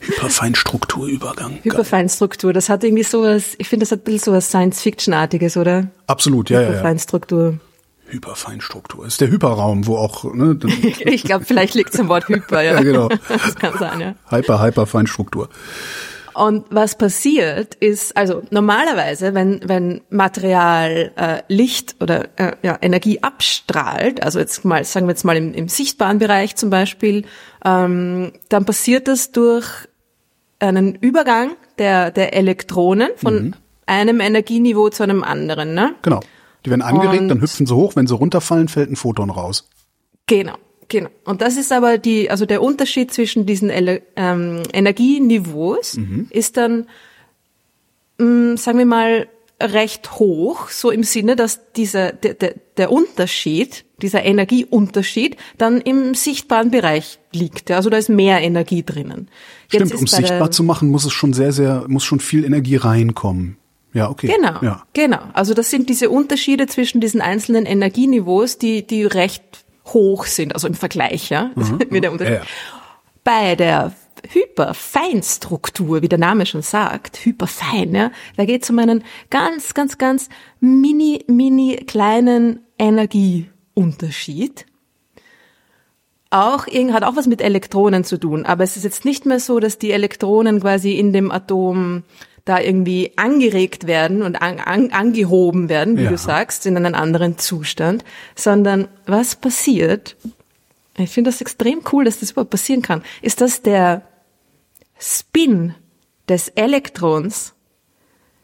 Hyperfeinstrukturübergang. 0.00 1.58
Hyperfeinstruktur, 1.62 2.52
das 2.52 2.68
hat 2.68 2.84
irgendwie 2.84 3.02
sowas, 3.02 3.54
ich 3.58 3.68
finde, 3.68 3.84
das 3.84 3.92
hat 3.92 4.00
ein 4.00 4.04
bisschen 4.04 4.32
sowas 4.32 4.48
Science-Fiction-artiges, 4.48 5.56
oder? 5.56 5.88
Absolut, 6.06 6.50
ja, 6.50 6.60
ja, 6.60 6.62
ja. 6.62 6.72
Hyperfeinstruktur. 6.72 7.58
Hyperfeinstruktur. 8.06 9.06
Ist 9.06 9.20
der 9.20 9.30
Hyperraum, 9.30 9.86
wo 9.86 9.96
auch, 9.96 10.24
ne, 10.34 10.58
Ich 11.04 11.24
glaube, 11.24 11.44
vielleicht 11.44 11.74
liegt 11.74 11.94
es 11.94 12.00
am 12.00 12.08
Wort 12.08 12.28
Hyper, 12.28 12.60
ja. 12.62 12.74
Ja, 12.74 12.82
genau. 12.82 13.08
Das 13.28 13.54
kann 13.56 13.78
sein, 13.78 14.00
ja. 14.00 14.14
Hyper, 14.28 14.62
Hyperfeinstruktur. 14.62 15.48
Und 16.34 16.64
was 16.70 16.96
passiert 16.96 17.74
ist, 17.76 18.16
also 18.16 18.42
normalerweise, 18.50 19.34
wenn, 19.34 19.60
wenn 19.64 20.00
Material 20.10 21.12
äh, 21.16 21.42
Licht 21.48 21.96
oder 22.00 22.28
äh, 22.36 22.52
ja, 22.62 22.78
Energie 22.80 23.22
abstrahlt, 23.22 24.22
also 24.22 24.38
jetzt 24.38 24.64
mal, 24.64 24.84
sagen 24.84 25.06
wir 25.06 25.12
jetzt 25.12 25.24
mal 25.24 25.36
im, 25.36 25.52
im 25.52 25.68
sichtbaren 25.68 26.18
Bereich 26.18 26.56
zum 26.56 26.70
Beispiel, 26.70 27.24
ähm, 27.64 28.32
dann 28.48 28.64
passiert 28.64 29.08
das 29.08 29.32
durch 29.32 29.66
einen 30.58 30.94
Übergang 30.94 31.52
der, 31.78 32.10
der 32.10 32.34
Elektronen 32.34 33.10
von 33.16 33.56
einem 33.86 34.20
Energieniveau 34.20 34.88
zu 34.90 35.02
einem 35.02 35.24
anderen. 35.24 35.74
Ne? 35.74 35.94
Genau. 36.02 36.20
Die 36.64 36.70
werden 36.70 36.82
angeregt, 36.82 37.22
Und- 37.22 37.28
dann 37.28 37.40
hüpfen 37.40 37.66
sie 37.66 37.74
hoch, 37.74 37.96
wenn 37.96 38.06
sie 38.06 38.14
runterfallen, 38.14 38.68
fällt 38.68 38.90
ein 38.90 38.96
Photon 38.96 39.30
raus. 39.30 39.68
Genau, 40.26 40.54
genau. 40.92 41.10
Und 41.24 41.40
das 41.40 41.56
ist 41.56 41.72
aber 41.72 41.98
die, 41.98 42.30
also 42.30 42.46
der 42.46 42.62
Unterschied 42.62 43.12
zwischen 43.12 43.46
diesen 43.46 43.70
Ele 43.70 44.02
ähm, 44.14 44.62
Energieniveaus 44.72 45.98
ist 46.30 46.56
dann, 46.56 46.86
mh, 48.18 48.56
sagen 48.58 48.78
wir 48.78 48.86
mal, 48.86 49.26
recht 49.60 50.18
hoch, 50.18 50.68
so 50.68 50.90
im 50.90 51.04
Sinne, 51.04 51.36
dass 51.36 51.72
dieser, 51.72 52.12
der, 52.12 52.34
der, 52.34 52.54
der 52.76 52.90
Unterschied, 52.90 53.84
dieser 54.00 54.24
Energieunterschied 54.24 55.36
dann 55.56 55.80
im 55.80 56.14
sichtbaren 56.14 56.70
Bereich 56.70 57.20
liegt. 57.32 57.70
Also 57.70 57.88
da 57.88 57.96
ist 57.96 58.08
mehr 58.08 58.40
Energie 58.40 58.82
drinnen. 58.82 59.28
Stimmt, 59.68 59.92
ist 59.92 59.98
um 59.98 60.04
es 60.04 60.10
sichtbar 60.12 60.50
zu 60.50 60.64
machen, 60.64 60.90
muss 60.90 61.04
es 61.04 61.12
schon 61.12 61.32
sehr, 61.32 61.52
sehr, 61.52 61.84
muss 61.88 62.04
schon 62.04 62.20
viel 62.20 62.44
Energie 62.44 62.76
reinkommen. 62.76 63.56
Ja, 63.94 64.10
okay. 64.10 64.26
Genau, 64.34 64.58
Ja. 64.62 64.82
genau. 64.94 65.20
Also 65.34 65.54
das 65.54 65.70
sind 65.70 65.88
diese 65.88 66.10
Unterschiede 66.10 66.66
zwischen 66.66 67.00
diesen 67.00 67.20
einzelnen 67.20 67.66
Energieniveaus, 67.66 68.58
die, 68.58 68.86
die 68.86 69.04
recht 69.04 69.42
hoch 69.86 70.26
sind, 70.26 70.54
also 70.54 70.68
im 70.68 70.74
Vergleich, 70.74 71.30
ja, 71.30 71.50
mit 71.90 72.04
der 72.04 72.12
Unterschied. 72.12 72.34
Ja, 72.34 72.40
ja. 72.40 72.46
Bei 73.24 73.54
der 73.56 73.92
Hyperfeinstruktur, 74.28 76.02
wie 76.02 76.08
der 76.08 76.18
Name 76.18 76.46
schon 76.46 76.62
sagt, 76.62 77.24
hyperfein, 77.24 77.94
ja, 77.94 78.10
da 78.36 78.44
geht 78.44 78.62
es 78.62 78.70
um 78.70 78.78
einen 78.78 79.04
ganz, 79.30 79.74
ganz, 79.74 79.98
ganz 79.98 80.28
mini, 80.60 81.24
mini 81.26 81.76
kleinen 81.86 82.60
Energieunterschied. 82.78 84.66
Auch 86.30 86.66
hat 86.66 87.04
auch 87.04 87.16
was 87.16 87.26
mit 87.26 87.42
Elektronen 87.42 88.04
zu 88.04 88.18
tun, 88.18 88.46
aber 88.46 88.64
es 88.64 88.76
ist 88.76 88.84
jetzt 88.84 89.04
nicht 89.04 89.26
mehr 89.26 89.38
so, 89.38 89.60
dass 89.60 89.78
die 89.78 89.92
Elektronen 89.92 90.60
quasi 90.60 90.92
in 90.92 91.12
dem 91.12 91.30
Atom 91.30 92.04
da 92.44 92.60
irgendwie 92.60 93.12
angeregt 93.16 93.86
werden 93.86 94.22
und 94.22 94.36
an, 94.42 94.58
an, 94.58 94.90
angehoben 94.90 95.68
werden, 95.68 95.96
wie 95.96 96.02
Ja. 96.04 96.10
du 96.10 96.18
sagst, 96.18 96.66
in 96.66 96.76
einen 96.76 96.94
anderen 96.94 97.38
Zustand, 97.38 98.04
sondern 98.34 98.88
was 99.06 99.36
passiert, 99.36 100.16
ich 100.98 101.10
finde 101.10 101.30
das 101.30 101.40
extrem 101.40 101.80
cool, 101.92 102.04
dass 102.04 102.20
das 102.20 102.32
überhaupt 102.32 102.50
passieren 102.50 102.82
kann, 102.82 103.02
ist, 103.22 103.40
dass 103.40 103.62
der 103.62 104.02
Spin 104.98 105.74
des 106.28 106.48
Elektrons 106.48 107.54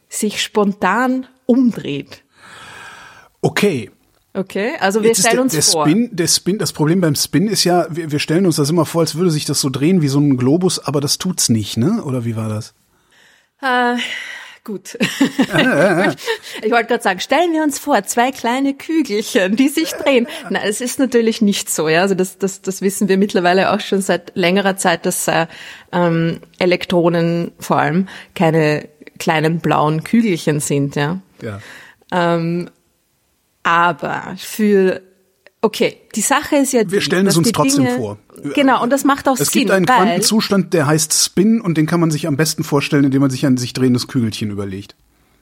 sich 0.09 0.43
spontan 0.43 1.27
umdreht. 1.47 2.25
Okay. 3.41 3.91
Okay, 4.35 4.73
also 4.79 5.03
wir 5.03 5.09
Jetzt 5.09 5.21
stellen 5.21 5.35
der, 5.37 5.43
uns 5.43 5.53
der 5.53 5.63
vor. 5.63 5.87
Spin, 5.87 6.11
der 6.13 6.27
Spin, 6.29 6.59
das 6.59 6.73
Problem 6.73 7.01
beim 7.01 7.15
Spin 7.17 7.49
ist 7.49 7.65
ja, 7.65 7.87
wir, 7.91 8.13
wir 8.13 8.19
stellen 8.21 8.47
uns 8.47 8.57
das 8.57 8.71
immer 8.71 8.85
vor, 8.87 9.01
als 9.01 9.17
würde 9.17 9.31
sich 9.31 9.45
das 9.47 9.61
so 9.61 9.69
drehen 9.71 10.01
wie 10.03 10.09
so 10.09 10.21
ein 10.21 10.37
Globus, 10.37 10.79
aber 10.79 11.01
das 11.01 11.19
tut's 11.19 11.49
nicht, 11.49 11.77
ne? 11.77 12.03
Oder 12.05 12.25
wie 12.25 12.37
war 12.37 12.49
das? 12.49 12.75
Äh, 13.61 13.97
gut. 14.65 14.95
ich 15.01 16.71
wollte 16.71 16.89
gerade 16.89 17.03
sagen, 17.03 17.21
stellen 17.21 17.53
wir 17.53 17.63
uns 17.63 17.79
vor, 17.79 18.03
zwei 18.05 18.31
kleine 18.33 18.75
Kügelchen, 18.75 19.57
die 19.57 19.69
sich 19.69 19.93
drehen. 19.93 20.29
Na, 20.51 20.63
es 20.63 20.81
ist 20.81 20.99
natürlich 20.99 21.41
nicht 21.41 21.71
so, 21.71 21.89
ja. 21.89 22.03
Also 22.03 22.15
das, 22.15 22.39
das, 22.39 22.63
das 22.63 22.83
wissen 22.83 23.09
wir 23.09 23.19
mittlerweile 23.19 23.73
auch 23.73 23.81
schon 23.81 24.03
seit 24.03 24.33
längerer 24.37 24.77
Zeit, 24.77 25.07
dass 25.07 25.27
äh, 25.29 25.47
ähm, 25.93 26.41
Elektronen 26.59 27.53
vor 27.59 27.79
allem 27.79 28.09
keine 28.35 28.89
kleinen 29.19 29.61
blauen 29.61 30.05
Kügelchen 30.05 30.61
sind, 30.61 30.95
ja. 30.97 31.21
Ja. 31.43 31.61
Ähm, 32.13 32.71
aber 33.63 34.35
für 34.39 35.03
Okay, 35.61 35.97
die 36.15 36.21
Sache 36.21 36.57
ist 36.57 36.73
ja, 36.73 36.81
Wir 36.81 37.01
die, 37.01 37.05
stellen 37.05 37.27
es 37.27 37.37
uns 37.37 37.51
trotzdem 37.51 37.85
Dinge, 37.85 37.97
vor. 37.97 38.19
Genau, 38.55 38.81
und 38.83 38.91
das 38.91 39.05
macht 39.05 39.29
auch 39.29 39.39
Es 39.39 39.51
Sinn, 39.51 39.63
gibt 39.63 39.73
einen 39.73 39.87
Quantenzustand, 39.87 40.73
der 40.73 40.87
heißt 40.87 41.13
Spin 41.13 41.61
und 41.61 41.77
den 41.77 41.87
kann 41.87 41.99
man 41.99 42.13
sich 42.13 42.29
am 42.29 42.37
besten 42.37 42.63
vorstellen, 42.63 43.05
indem 43.05 43.23
man 43.23 43.31
sich 43.31 43.45
ein 43.45 43.57
sich 43.57 43.73
drehendes 43.73 44.07
Kügelchen 44.07 44.51
überlegt. 44.51 44.95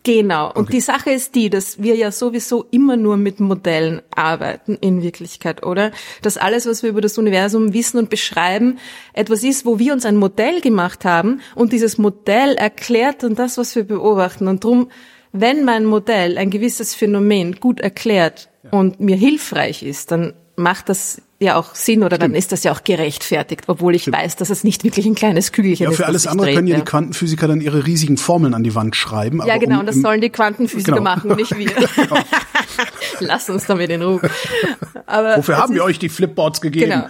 Genau. 0.05 0.53
Und 0.53 0.73
die 0.73 0.81
Sache 0.81 1.11
ist 1.11 1.35
die, 1.35 1.51
dass 1.51 1.83
wir 1.83 1.97
ja 1.97 2.13
sowieso 2.13 2.65
immer 2.71 2.97
nur 2.97 3.17
mit 3.17 3.41
Modellen 3.41 4.03
arbeiten 4.15 4.79
in 4.81 5.03
Wirklichkeit, 5.03 5.67
oder? 5.67 5.91
Dass 6.23 6.37
alles, 6.37 6.65
was 6.65 6.85
wir 6.85 6.91
über 6.91 7.01
das 7.01 7.19
Universum 7.19 7.73
wissen 7.73 7.99
und 7.99 8.09
beschreiben, 8.09 8.79
etwas 9.15 9.43
ist, 9.43 9.67
wo 9.67 9.81
wir 9.81 9.93
uns 9.93 10.07
ein 10.07 10.17
Modell 10.17 10.61
gemacht 10.61 11.05
haben 11.05 11.41
und 11.57 11.73
dieses 11.73 11.99
Modell 11.99 12.55
erklärt 12.55 13.25
dann 13.25 13.35
das, 13.35 13.59
was 13.59 13.75
wir 13.75 13.83
beobachten. 13.83 14.47
Und 14.47 14.63
drum, 14.63 14.91
wenn 15.33 15.65
mein 15.65 15.85
Modell 15.85 16.39
ein 16.39 16.51
gewisses 16.51 16.95
Phänomen 16.95 17.57
gut 17.57 17.81
erklärt 17.81 18.49
und 18.71 19.01
mir 19.01 19.17
hilfreich 19.17 19.83
ist, 19.83 20.11
dann 20.11 20.35
macht 20.57 20.89
das 20.89 21.21
ja 21.39 21.57
auch 21.57 21.75
Sinn 21.75 22.03
oder 22.03 22.17
dann 22.17 22.35
ist 22.35 22.51
das 22.51 22.65
ja 22.65 22.73
auch 22.73 22.83
gerechtfertigt, 22.83 23.65
obwohl 23.67 23.95
ich 23.95 24.11
weiß, 24.11 24.37
dass 24.37 24.49
es 24.49 24.65
nicht 24.65 24.85
wirklich 24.85 25.05
ein 25.05 25.15
kleines 25.15 25.53
Kügelchen 25.53 25.85
Ja, 25.85 25.91
ist. 25.91 25.97
für 25.97 26.03
das 26.03 26.09
alles 26.09 26.27
andere 26.27 26.47
dreht, 26.47 26.57
können 26.57 26.69
ja 26.69 26.77
ja. 26.77 26.81
die 26.81 26.87
Quantenphysiker 26.87 27.47
dann 27.47 27.61
ihre 27.61 27.85
riesigen 27.87 28.17
Formeln 28.17 28.55
an 28.55 28.63
die 28.65 28.75
Wand 28.75 28.97
schreiben. 28.97 29.43
Ja, 29.47 29.59
genau, 29.59 29.75
um 29.75 29.81
und 29.81 29.87
das 29.87 29.97
sollen 29.97 30.23
die 30.23 30.31
Quantenphysiker 30.31 30.97
Genau. 30.97 31.03
machen, 31.03 31.37
nicht 31.37 31.57
wir. 31.59 31.71
Lass 33.21 33.51
uns 33.51 33.67
damit 33.67 33.91
in 33.91 34.01
Ruhe. 34.01 34.23
Aber 35.05 35.37
Wofür 35.37 35.59
haben 35.59 35.75
wir 35.75 35.85
euch 35.85 35.99
die 35.99 36.09
Flipboards 36.09 36.61
gegeben? 36.63 36.91
Genau. 36.91 37.07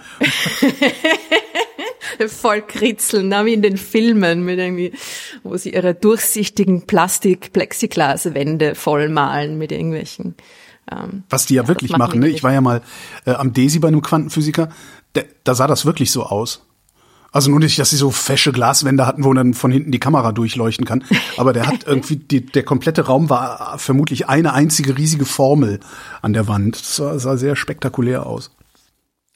Voll 2.27 2.63
kritzeln, 2.63 3.31
wie 3.45 3.53
in 3.53 3.61
den 3.61 3.77
Filmen, 3.77 4.43
mit 4.43 4.57
irgendwie, 4.59 4.91
wo 5.43 5.55
sie 5.55 5.73
ihre 5.73 5.93
durchsichtigen 5.93 6.87
Plastik-Plexiglas-Wände 6.87 8.75
vollmalen 8.75 9.57
mit 9.57 9.71
irgendwelchen. 9.71 10.35
Ähm, 10.91 11.23
Was 11.29 11.45
die 11.45 11.55
ja, 11.55 11.67
wirklich 11.67 11.91
das 11.91 11.97
machen. 11.97 12.19
Ne? 12.19 12.29
Ich 12.29 12.43
war 12.43 12.53
ja 12.53 12.61
mal 12.61 12.81
äh, 13.25 13.31
am 13.31 13.53
DESI 13.53 13.79
bei 13.79 13.87
einem 13.87 14.01
Quantenphysiker. 14.01 14.69
Da, 15.13 15.21
da 15.43 15.55
sah 15.55 15.67
das 15.67 15.85
wirklich 15.85 16.11
so 16.11 16.23
aus. 16.23 16.63
Also 17.31 17.51
nur 17.51 17.59
nicht, 17.59 17.77
dass 17.77 17.89
sie 17.89 17.97
so 17.97 18.09
fesche 18.09 18.51
Glaswände 18.51 19.05
hatten, 19.05 19.23
wo 19.23 19.33
dann 19.33 19.53
von 19.53 19.69
hinten 19.69 19.91
die 19.91 19.99
Kamera 19.99 20.31
durchleuchten 20.31 20.85
kann. 20.85 21.03
Aber 21.35 21.53
der 21.53 21.67
hat 21.67 21.83
irgendwie, 21.85 22.15
die, 22.15 22.45
der 22.45 22.63
komplette 22.63 23.05
Raum 23.05 23.29
war 23.29 23.77
vermutlich 23.77 24.29
eine 24.29 24.53
einzige 24.53 24.97
riesige 24.97 25.25
Formel 25.25 25.79
an 26.21 26.33
der 26.33 26.47
Wand. 26.47 26.79
Das 26.79 26.95
sah, 26.95 27.19
sah 27.19 27.37
sehr 27.37 27.55
spektakulär 27.55 28.25
aus. 28.25 28.51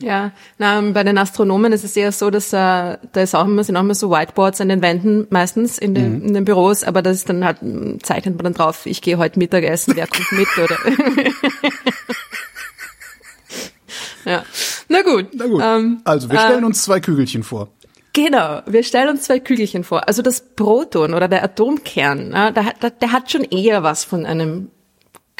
Ja, 0.01 0.31
na, 0.57 0.81
bei 0.81 1.03
den 1.03 1.17
Astronomen 1.17 1.71
ist 1.73 1.83
es 1.83 1.95
eher 1.95 2.11
so, 2.11 2.29
dass 2.29 2.51
äh, 2.53 2.57
da 2.57 2.97
ist 3.21 3.35
auch 3.35 3.45
immer, 3.45 3.63
sind 3.63 3.77
auch 3.77 3.81
immer 3.81 3.95
so 3.95 4.11
Whiteboards 4.11 4.61
an 4.61 4.69
den 4.69 4.81
Wänden 4.81 5.27
meistens 5.29 5.77
in 5.77 5.93
den, 5.95 6.21
in 6.21 6.33
den 6.33 6.45
Büros, 6.45 6.83
aber 6.83 7.01
das 7.01 7.17
ist 7.17 7.29
dann 7.29 7.45
halt, 7.45 7.57
zeichnet 8.03 8.35
man 8.35 8.43
dann 8.45 8.53
drauf, 8.53 8.85
ich 8.85 9.01
gehe 9.01 9.17
heute 9.17 9.39
Mittagessen, 9.39 9.95
wer 9.95 10.07
kommt 10.07 10.31
mit 10.31 10.47
oder 10.57 10.77
Ja. 14.25 14.43
Na 14.87 15.01
gut. 15.01 15.27
Na 15.33 15.47
gut. 15.47 15.61
Ähm, 15.63 16.01
also, 16.03 16.29
wir 16.29 16.39
stellen 16.39 16.63
uns 16.63 16.83
zwei 16.83 16.99
Kügelchen 16.99 17.43
vor. 17.43 17.69
Genau, 18.13 18.61
wir 18.65 18.83
stellen 18.83 19.09
uns 19.09 19.23
zwei 19.23 19.39
Kügelchen 19.39 19.83
vor. 19.83 20.07
Also 20.07 20.21
das 20.21 20.41
Proton 20.41 21.13
oder 21.13 21.29
der 21.29 21.43
Atomkern, 21.43 22.29
na, 22.29 22.51
der, 22.51 22.73
der, 22.81 22.89
der 22.89 23.11
hat 23.13 23.31
schon 23.31 23.45
eher 23.45 23.83
was 23.83 24.03
von 24.03 24.25
einem 24.25 24.69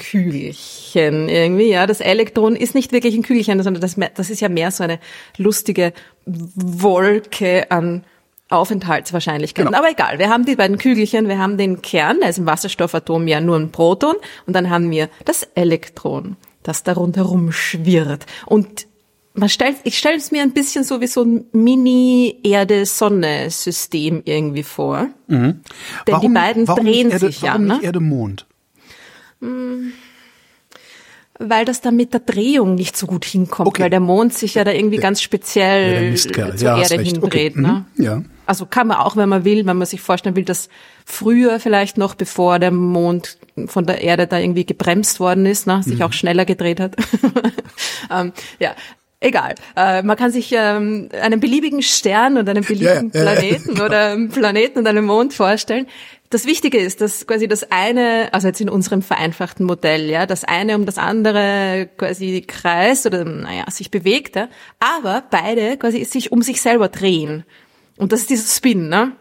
Kügelchen 0.02 1.30
irgendwie, 1.30 1.70
ja. 1.70 1.86
Das 1.86 2.02
Elektron 2.02 2.56
ist 2.56 2.76
nicht 2.76 2.92
wirklich 2.92 3.16
ein 3.16 3.24
Kügelchen, 3.24 3.62
sondern 3.62 3.82
das, 3.82 3.96
das 4.16 4.30
ist 4.30 4.42
ja 4.42 4.50
mehr 4.50 4.72
so 4.72 4.84
eine 4.84 5.00
lustige 5.38 5.94
Wolke 6.26 7.70
an 7.70 8.04
Aufenthaltswahrscheinlichkeiten. 8.50 9.72
Genau. 9.72 9.80
Aber 9.80 9.92
egal, 9.92 10.20
wir 10.20 10.30
haben 10.30 10.46
die 10.46 10.56
beiden 10.56 10.78
Kügelchen, 10.78 11.30
wir 11.30 11.38
haben 11.38 11.58
den 11.58 11.82
Kern, 11.82 12.18
da 12.22 12.28
ist 12.28 12.40
im 12.40 12.46
Wasserstoffatom 12.46 13.28
ja 13.28 13.40
nur 13.40 13.58
ein 13.58 13.72
Proton 13.72 14.16
und 14.46 14.54
dann 14.54 14.70
haben 14.70 14.92
wir 14.92 15.10
das 15.24 15.44
Elektron, 15.56 16.36
das 16.64 16.84
da 16.84 16.94
rundherum 16.94 17.54
schwirrt. 17.54 18.26
Und 18.46 18.88
man 19.34 19.48
stellt, 19.48 19.78
ich 19.86 19.98
stelle 19.98 20.18
es 20.18 20.32
mir 20.32 20.42
ein 20.42 20.52
bisschen 20.52 20.84
so 20.84 21.00
wie 21.00 21.08
so 21.08 21.24
ein 21.24 21.46
Mini-Erde-Sonne-System 21.54 24.24
irgendwie 24.26 24.64
vor. 24.64 25.08
Denn 26.08 26.20
die 26.22 26.28
beiden 26.28 26.68
warum 26.68 26.86
drehen 26.86 27.12
Erde, 27.12 27.28
sich 27.28 27.42
ja, 27.42 27.54
warum 27.54 27.68
ne? 27.68 27.78
nicht 27.78 27.86
Mond? 29.42 29.94
weil 31.44 31.66
das 31.66 31.82
da 31.82 31.90
mit 31.90 32.14
der 32.14 32.20
Drehung 32.20 32.76
nicht 32.76 32.96
so 32.96 33.08
gut 33.08 33.26
hinkommt, 33.26 33.68
Okay. 33.70 33.84
weil 33.84 33.90
der 33.90 34.00
Mond 34.00 34.32
sich 34.34 34.54
ja 34.54 34.64
da 34.64 34.72
irgendwie 34.72 34.98
ganz 34.98 35.20
Ja, 35.22 35.24
speziell 35.24 35.92
der 36.02 36.12
Mistkerl. 36.12 36.56
zur 36.56 36.68
Ja, 36.68 36.78
Erde 36.80 37.02
hindreht. 37.02 37.24
Okay. 37.24 37.52
Ne? 37.56 37.86
Mhm. 37.96 38.04
Ja. 38.04 38.22
Also 38.46 38.68
kann 38.68 38.86
man 38.88 38.98
auch, 38.98 39.16
wenn 39.18 39.28
man 39.28 39.44
will, 39.44 39.66
wenn 39.66 39.78
man 39.78 39.88
sich 39.88 40.02
vorstellen 40.02 40.36
will, 40.36 40.44
dass 40.46 40.70
früher 41.04 41.60
vielleicht 41.60 41.98
noch, 41.98 42.14
bevor 42.14 42.60
der 42.60 42.70
Mond 42.70 43.40
von 43.66 43.88
der 43.88 44.02
Erde 44.02 44.28
da 44.28 44.38
irgendwie 44.38 44.66
gebremst 44.68 45.20
worden 45.20 45.48
ist, 45.48 45.66
ne, 45.66 45.82
sich 45.82 45.96
Mhm. 45.96 46.02
auch 46.04 46.14
schneller 46.14 46.46
gedreht 46.46 46.80
hat. 46.80 46.96
ähm, 48.12 48.34
ja. 48.60 48.76
Egal. 49.24 49.54
Äh, 49.76 50.02
man 50.02 50.18
kann 50.18 50.32
sich 50.32 50.52
ähm, 50.56 51.10
einen 51.22 51.40
beliebigen 51.40 51.84
Stern 51.84 52.38
und 52.38 52.50
einen 52.50 52.64
beliebigen 52.64 53.12
Ja, 53.14 53.24
ja, 53.24 53.32
ja. 53.34 53.40
Planeten 53.40 53.82
oder 53.82 54.12
einen 54.12 54.30
Planeten 54.30 54.80
und 54.80 54.88
einen 54.88 55.06
Mond 55.06 55.34
vorstellen. 55.34 55.86
Das 56.32 56.46
Wichtige 56.46 56.78
ist, 56.78 57.02
dass 57.02 57.28
quasi 57.28 57.50
das 57.50 57.72
eine, 57.72 58.30
also 58.32 58.48
jetzt 58.48 58.62
in 58.62 58.70
unserem 58.70 59.02
vereinfachten 59.02 59.66
Modell, 59.66 60.10
ja, 60.10 60.26
das 60.26 60.46
eine 60.46 60.76
um 60.76 60.86
das 60.86 60.98
andere 60.98 61.90
quasi 61.98 62.42
kreist 62.42 63.06
oder 63.06 63.26
naja, 63.26 63.66
sich 63.70 63.92
bewegt, 63.92 64.38
ja, 64.38 64.48
aber 64.80 65.26
beide 65.30 65.76
quasi 65.76 66.06
sich 66.06 66.32
um 66.32 66.42
sich 66.42 66.62
selber 66.62 66.88
drehen. 66.88 67.44
Und 67.98 68.14
das 68.14 68.22
ist 68.22 68.30
dieser 68.30 68.48
Spin, 68.48 68.88
ne? 68.88 69.12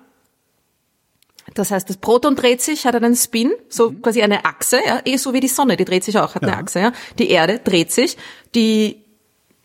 Das 1.55 1.73
heißt, 1.73 1.89
das 1.91 1.97
Proton 1.97 2.37
dreht 2.37 2.63
sich, 2.63 2.87
hat 2.87 2.95
einen 2.95 3.17
Spin, 3.17 3.51
so 3.69 3.91
quasi 3.91 4.23
eine 4.23 4.45
Achse, 4.45 4.79
ja, 4.87 5.01
eh 5.05 5.17
so 5.17 5.33
wie 5.33 5.41
die 5.41 5.49
Sonne, 5.49 5.77
die 5.77 5.85
dreht 5.85 6.05
sich 6.05 6.17
auch, 6.17 6.37
hat 6.37 6.45
eine 6.45 6.53
Ja. 6.53 6.59
Achse, 6.59 6.79
ja. 6.79 6.93
Die 7.19 7.29
Erde 7.29 7.59
dreht 7.59 7.91
sich, 7.91 8.17
die 8.55 9.05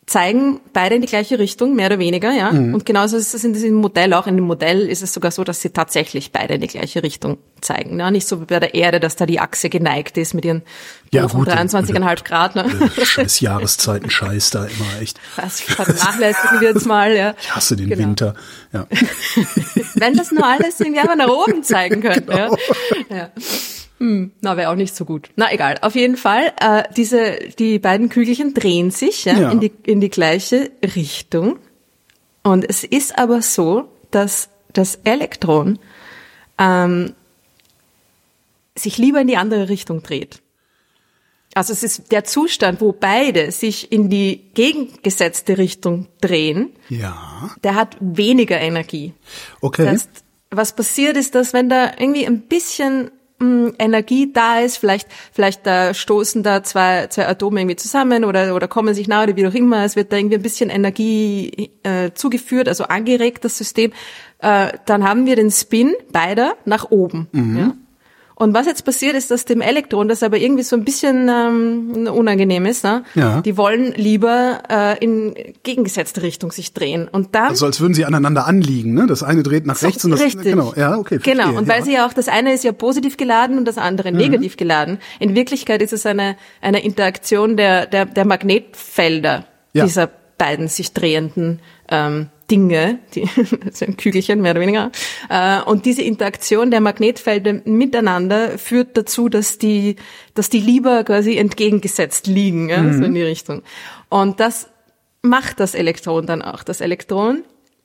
zeigen 0.07 0.59
beide 0.71 0.95
in 0.95 1.01
die 1.01 1.07
gleiche 1.07 1.39
Richtung, 1.39 1.75
mehr 1.75 1.87
oder 1.87 1.97
weniger, 1.97 2.31
ja. 2.31 2.51
Mhm. 2.51 2.75
Und 2.75 2.85
genauso 2.85 3.17
ist 3.17 3.33
es 3.33 3.43
in 3.43 3.53
diesem 3.53 3.73
Modell 3.73 4.13
auch. 4.13 4.27
In 4.27 4.35
dem 4.35 4.45
Modell 4.45 4.87
ist 4.87 5.01
es 5.01 5.11
sogar 5.13 5.31
so, 5.31 5.43
dass 5.43 5.61
sie 5.61 5.71
tatsächlich 5.71 6.31
beide 6.31 6.53
in 6.55 6.61
die 6.61 6.67
gleiche 6.67 7.01
Richtung 7.01 7.39
zeigen. 7.59 7.99
Ja. 7.99 8.11
Nicht 8.11 8.27
so 8.27 8.39
wie 8.39 8.45
bei 8.45 8.59
der 8.59 8.75
Erde, 8.75 8.99
dass 8.99 9.15
da 9.15 9.25
die 9.25 9.39
Achse 9.39 9.67
geneigt 9.69 10.17
ist 10.19 10.35
mit 10.35 10.45
ihren 10.45 10.61
Ja, 11.11 11.23
doofen 11.23 11.39
gut, 11.39 11.49
23,5 11.49 12.23
Grad. 12.23 12.55
Ne? 12.55 12.65
Scheiß 13.03 13.39
Jahreszeiten, 13.39 14.11
Scheiß 14.11 14.51
da 14.51 14.65
immer 14.65 15.01
echt. 15.01 15.19
Das 15.37 15.61
vernachlässigen 15.61 16.61
wir 16.61 16.69
jetzt 16.69 16.85
mal, 16.85 17.15
ja. 17.15 17.33
Ich 17.41 17.55
hasse 17.55 17.75
den 17.75 17.89
Genau. 17.89 18.01
Winter. 18.03 18.35
Ja. 18.73 18.85
Wenn 19.95 20.15
das 20.15 20.31
nur 20.31 20.45
alles 20.45 20.79
irgendwie 20.79 20.99
einfach 20.99 21.15
nach 21.15 21.29
oben 21.29 21.63
zeigen 21.63 22.01
könnte. 22.01 22.25
Genau. 22.35 22.57
Ja. 23.09 23.15
Ja. 23.17 23.29
Hm, 23.99 24.31
na, 24.41 24.57
wäre 24.57 24.69
auch 24.71 24.75
nicht 24.75 24.93
so 24.95 25.05
gut. 25.05 25.29
Na, 25.37 25.51
egal. 25.53 25.77
Auf 25.81 25.95
jeden 25.95 26.17
Fall, 26.17 26.51
äh, 26.59 26.83
diese, 26.97 27.39
die 27.57 27.79
beiden 27.79 28.09
Kügelchen 28.09 28.53
drehen 28.53 28.91
sich 28.91 29.25
ja, 29.25 29.33
Ja. 29.37 29.51
In, 29.51 29.59
die, 29.61 29.71
in 29.85 30.01
die 30.01 30.09
gleiche 30.09 30.71
Richtung. 30.83 31.59
Und 32.43 32.65
es 32.69 32.83
ist 32.83 33.17
aber 33.17 33.41
so, 33.41 33.89
dass 34.11 34.49
das 34.73 34.99
Elektron 35.05 35.79
ähm, 36.59 37.13
sich 38.77 38.97
lieber 38.97 39.21
in 39.21 39.27
die 39.27 39.37
andere 39.37 39.69
Richtung 39.69 40.03
dreht. 40.03 40.41
Also 41.53 41.71
es 41.71 41.83
ist 41.83 42.11
der 42.11 42.25
Zustand, 42.25 42.81
wo 42.81 42.91
beide 42.91 43.49
sich 43.51 43.89
in 43.93 44.09
die 44.09 44.41
gegengesetzte 44.55 45.57
Richtung 45.57 46.07
drehen, 46.19 46.71
Ja. 46.89 47.55
der 47.63 47.75
hat 47.75 47.95
weniger 48.01 48.59
Energie. 48.59 49.13
Okay. 49.61 49.85
Das 49.85 49.93
heißt, 49.93 50.09
was 50.51 50.75
passiert 50.75 51.15
ist, 51.15 51.33
dass 51.33 51.53
wenn 51.53 51.69
da 51.69 51.93
irgendwie 51.97 52.27
ein 52.27 52.41
bisschen 52.41 53.09
mh, 53.39 53.73
Energie 53.79 54.31
da 54.31 54.59
ist, 54.59 54.77
vielleicht, 54.77 55.07
vielleicht 55.31 55.65
da 55.65 55.93
stoßen 55.93 56.43
da 56.43 56.63
zwei, 56.63 57.07
zwei 57.07 57.27
Atome 57.27 57.61
irgendwie 57.61 57.75
zusammen 57.75 58.25
oder, 58.25 58.55
oder 58.55 58.67
kommen 58.67 58.93
sich 58.93 59.07
nahe 59.07 59.23
oder 59.23 59.35
wie 59.35 59.47
auch 59.47 59.53
immer, 59.53 59.83
es 59.83 59.95
wird 59.95 60.11
da 60.11 60.17
irgendwie 60.17 60.35
ein 60.35 60.41
bisschen 60.41 60.69
Energie 60.69 61.71
äh, 61.83 62.11
zugeführt, 62.13 62.67
also 62.67 62.85
angeregt, 62.85 63.45
das 63.45 63.57
System, 63.57 63.91
äh, 64.39 64.73
dann 64.85 65.03
haben 65.03 65.25
wir 65.25 65.35
den 65.35 65.51
Spin 65.51 65.93
beider 66.11 66.55
nach 66.65 66.89
oben. 66.91 67.27
Ja? 67.57 67.73
Und 68.35 68.53
was 68.53 68.65
jetzt 68.65 68.83
passiert 68.83 69.15
ist, 69.15 69.31
dass 69.31 69.45
dem 69.45 69.61
Elektron 69.61 70.09
das 70.09 70.21
aber 70.21 70.37
irgendwie 70.37 70.63
so 70.63 70.75
ein 70.75 70.83
bisschen 70.83 71.29
ähm, 71.29 72.07
unangenehm 72.11 72.65
ist. 72.65 72.83
Ne? 72.83 73.03
Ja. 73.15 73.41
Die 73.41 73.55
wollen 73.55 73.93
lieber 73.93 74.63
äh, 74.69 75.03
in 75.03 75.33
gegengesetzte 75.63 76.21
Richtung 76.21 76.51
sich 76.51 76.73
drehen. 76.73 77.07
Und 77.07 77.33
dann 77.33 77.47
Also 77.49 77.65
als 77.65 77.79
würden 77.79 77.93
sie 77.93 78.03
aneinander 78.03 78.45
anliegen, 78.45 78.93
ne? 78.93 79.07
Das 79.07 79.23
eine 79.23 79.41
dreht 79.41 79.65
nach 79.65 79.81
rechts 79.81 80.03
und 80.03 80.11
das 80.11 80.19
Richtig. 80.21 80.43
genau. 80.43 80.73
Ja, 80.75 80.97
okay. 80.97 81.19
Genau, 81.23 81.57
und 81.57 81.67
weil 81.69 81.79
ja. 81.79 81.85
sie 81.85 81.93
ja 81.93 82.07
auch, 82.07 82.13
das 82.13 82.27
eine 82.27 82.53
ist 82.53 82.63
ja 82.65 82.73
positiv 82.73 83.15
geladen 83.15 83.57
und 83.57 83.65
das 83.65 83.77
andere 83.77 84.11
negativ 84.11 84.57
geladen. 84.57 84.99
In 85.19 85.33
Wirklichkeit 85.33 85.81
ist 85.81 85.93
es 85.93 86.05
eine, 86.05 86.35
eine 86.61 86.83
Interaktion 86.83 87.55
der, 87.55 87.85
der, 87.85 88.05
der 88.05 88.25
Magnetfelder 88.25 89.45
Ja. 89.73 89.85
dieser 89.85 90.09
beiden 90.37 90.67
sich 90.67 90.91
drehenden 90.91 91.61
ähm, 91.89 92.27
Dinge, 92.49 92.99
die 93.13 93.27
das 93.65 93.79
sind 93.79 93.97
Kügelchen 93.97 94.41
mehr 94.41 94.51
oder 94.51 94.61
weniger. 94.61 94.91
Äh, 95.29 95.61
und 95.61 95.85
diese 95.85 96.01
Interaktion 96.01 96.71
der 96.71 96.81
Magnetfelder 96.81 97.61
miteinander 97.65 98.57
führt 98.57 98.95
dazu, 98.97 99.29
dass 99.29 99.57
die, 99.57 99.95
dass 100.33 100.49
die 100.49 100.59
lieber 100.59 101.03
quasi 101.03 101.37
entgegengesetzt 101.37 102.27
liegen, 102.27 102.69
ja, 102.69 102.93
so 102.93 103.03
in 103.03 103.13
die 103.13 103.23
Richtung. 103.23 103.63
Und 104.09 104.39
das 104.39 104.69
macht 105.21 105.59
das 105.59 105.75
Elektron 105.75 106.25
dann 106.25 106.41
auch. 106.41 106.63
Das 106.63 106.81
Elektron 106.81 107.43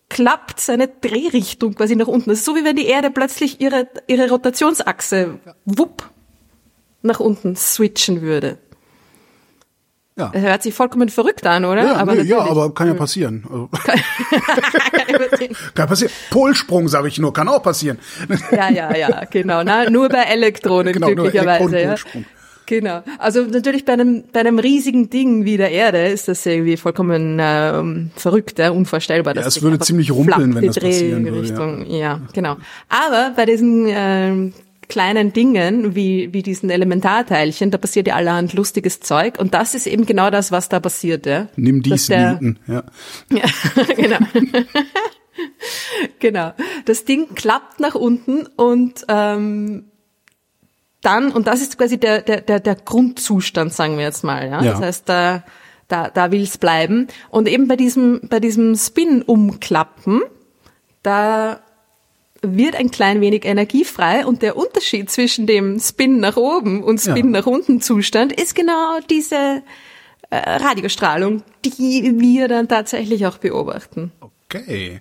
klappt 0.09 0.61
seine 0.61 0.89
Drehrichtung 0.89 1.75
quasi 1.75 1.97
nach 1.97 2.09
unten. 2.09 2.31
Das 2.31 2.41
ist 2.41 2.45
so 2.45 2.55
wie 2.55 2.65
wenn 2.65 2.77
die 2.77 2.87
Erde 2.87 3.11
plötzlich 3.11 3.61
ihre, 3.61 3.89
ihre 4.07 4.29
Rotationsachse 4.29 5.39
wupp 5.65 6.11
nach 7.03 7.21
unten 7.21 7.57
switchen 7.57 8.21
würde. 8.21 8.59
Ja. 10.21 10.31
Das 10.33 10.43
hört 10.43 10.63
sich 10.63 10.75
vollkommen 10.75 11.09
verrückt 11.09 11.47
an, 11.47 11.65
oder? 11.65 11.83
Ja, 11.83 11.97
aber 11.97 12.15
nee, 12.15 12.23
ja, 12.23 12.41
aber 12.41 12.75
kann 12.75 12.89
ja 12.89 12.95
passieren. 12.95 13.45
Also, 15.11 15.55
kann 15.75 15.89
passieren. 15.89 16.13
Polsprung, 16.31 16.89
sage 16.89 17.09
ich 17.09 17.19
nur, 17.19 17.33
kann 17.33 17.49
auch 17.49 17.63
passieren. 17.63 17.99
ja, 18.53 18.71
ja, 18.71 18.97
ja, 18.97 19.25
genau. 19.31 19.63
Na, 19.63 19.89
nur 19.89 20.09
bei 20.09 20.23
Elektronen 20.23 20.93
Genau, 20.93 21.09
glücklicherweise. 21.09 21.81
Ja. 21.81 21.95
Genau. 22.67 23.03
Also 23.19 23.43
natürlich 23.43 23.85
bei 23.85 23.95
einem, 23.95 24.25
bei 24.33 24.41
einem 24.41 24.59
riesigen 24.59 25.11
Ding 25.11 25.45
wie 25.45 25.57
der 25.57 25.73
Erde 25.73 26.07
ist 26.07 26.29
das 26.29 26.47
irgendwie 26.47 26.77
vollkommen 26.77 27.39
ähm, 27.41 28.11
verrückt, 28.15 28.59
ja, 28.59 28.71
unvorstellbar. 28.71 29.35
dass 29.35 29.47
es 29.47 29.63
würde 29.63 29.79
ziemlich 29.81 30.13
rumpeln, 30.13 30.55
wenn 30.55 30.67
das 30.67 30.79
passieren 30.79 31.25
würde, 31.25 31.39
Drehrichtung. 31.39 31.87
Ja. 31.91 32.21
genau. 32.33 32.57
Aber 32.89 33.33
bei 33.35 33.47
diesen 33.47 33.87
ähm, 33.89 34.53
kleinen 34.91 35.33
Dingen 35.33 35.95
wie, 35.95 36.35
wie 36.35 36.43
diesen 36.43 36.69
Elementarteilchen, 36.69 37.71
da 37.71 37.79
passiert 37.79 38.07
ja 38.07 38.17
allerhand 38.17 38.53
lustiges 38.53 39.01
Zeug 39.01 39.39
und 39.39 39.55
das 39.55 39.75
ist 39.75 39.87
eben 39.87 40.05
genau 40.05 40.29
das, 40.29 40.53
was 40.53 40.69
da 40.69 40.79
passiert. 40.81 41.25
Ja. 41.25 41.49
Nimm 41.57 41.81
dies, 41.83 42.07
der- 42.09 42.33
Newton. 42.41 42.59
Ja. 42.67 42.85
Ja, 43.33 43.45
genau. 43.97 44.19
genau. 46.19 46.53
Das 46.85 47.05
Ding 47.05 47.35
klappt 47.35 47.81
nach 47.81 47.95
unten 47.95 48.47
und 48.57 49.05
ähm, 49.09 49.85
dann, 51.03 51.33
und 51.33 51.47
das 51.47 51.63
ist 51.63 51.79
quasi 51.79 51.99
der, 51.99 52.21
der, 52.21 52.43
der, 52.43 52.61
der 52.61 52.75
Grundzustand, 52.75 53.73
sagen 53.73 53.97
wir 53.97 54.05
jetzt 54.05 54.23
mal. 54.25 54.47
Ja? 54.49 54.63
Ja. 54.63 54.73
Das 54.73 54.81
heißt, 54.83 55.09
da, 55.09 55.45
da, 55.89 56.11
da 56.11 56.31
will 56.31 56.43
es 56.43 56.59
bleiben. 56.59 57.07
Und 57.31 57.49
eben 57.49 57.69
bei 57.69 57.77
diesem, 57.77 58.21
bei 58.29 58.39
diesem 58.39 58.77
Spin 58.77 59.23
umklappen, 59.23 60.21
da 61.03 61.61
wird 62.43 62.77
ein 62.77 62.91
klein 62.91 63.21
wenig 63.21 63.45
Energie 63.45 63.85
frei 63.85 64.25
und 64.27 64.43
der 64.43 64.57
Unterschied 64.57 65.11
zwischen 65.11 65.47
dem 65.47 65.79
Spin 65.79 66.21
nach 66.21 66.37
oben 66.37 66.83
und 66.83 67.01
Spin 67.01 67.33
Ja. 67.33 67.41
nach 67.41 67.47
unten 67.47 67.81
Zustand 67.81 68.33
ist 68.33 68.55
genau 68.55 68.99
diese 69.11 69.63
äh, 70.31 70.37
Radiostrahlung, 70.37 71.43
die 71.65 72.15
wir 72.19 72.49
dann 72.49 72.69
tatsächlich 72.69 73.27
auch 73.27 73.39
beobachten. 73.39 74.13
Okay. 74.21 75.01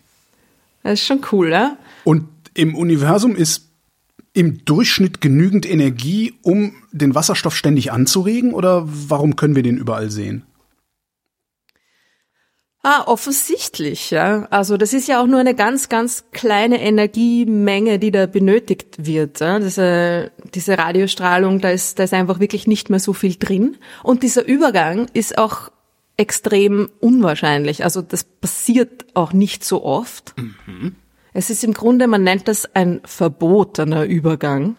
Das 0.84 0.94
ist 0.94 1.06
schon 1.06 1.22
cool, 1.32 1.50
ja? 1.52 1.78
Und 2.04 2.28
im 2.54 2.76
Universum 2.76 3.36
ist 3.36 3.70
im 4.34 4.64
Durchschnitt 4.66 5.22
genügend 5.22 5.70
Energie, 5.70 6.34
um 6.42 6.74
den 6.92 7.16
Wasserstoff 7.16 7.56
ständig 7.56 7.92
anzuregen? 7.92 8.54
Oder 8.54 8.84
warum 8.86 9.36
können 9.36 9.56
wir 9.56 9.64
den 9.64 9.78
überall 9.78 10.10
sehen? 10.10 10.44
Ah, 12.92 13.04
offensichtlich, 13.06 14.10
ja. 14.10 14.48
Also 14.50 14.76
das 14.76 14.94
ist 14.94 15.08
ja 15.08 15.22
auch 15.22 15.28
nur 15.28 15.40
eine 15.40 15.54
ganz, 15.54 15.90
ganz 15.90 16.24
kleine 16.32 16.82
Energiemenge, 16.82 18.00
die 18.00 18.10
da 18.10 18.26
benötigt 18.26 19.06
wird. 19.06 19.42
Ja? 19.42 19.60
Diese, 19.60 20.32
diese 20.56 20.76
Radiostrahlung, 20.76 21.62
da 21.62 21.70
ist, 21.70 22.00
da 22.00 22.04
ist 22.04 22.16
einfach 22.16 22.40
wirklich 22.40 22.66
nicht 22.66 22.90
mehr 22.90 23.00
so 23.00 23.14
viel 23.14 23.36
drin. 23.36 23.78
Und 24.02 24.24
dieser 24.24 24.44
Übergang 24.44 25.06
ist 25.14 25.38
auch 25.38 25.70
extrem 26.18 26.90
unwahrscheinlich. 27.00 27.84
Also 27.84 28.02
das 28.02 28.24
passiert 28.24 29.06
auch 29.14 29.34
nicht 29.34 29.64
so 29.64 29.84
oft. 29.84 30.34
Es 31.32 31.52
ist 31.52 31.64
im 31.64 31.76
Grunde, 31.76 32.08
man 32.08 32.24
nennt 32.24 32.48
das 32.48 32.74
ein 32.74 33.02
verbotener 33.06 34.06
Übergang. 34.06 34.78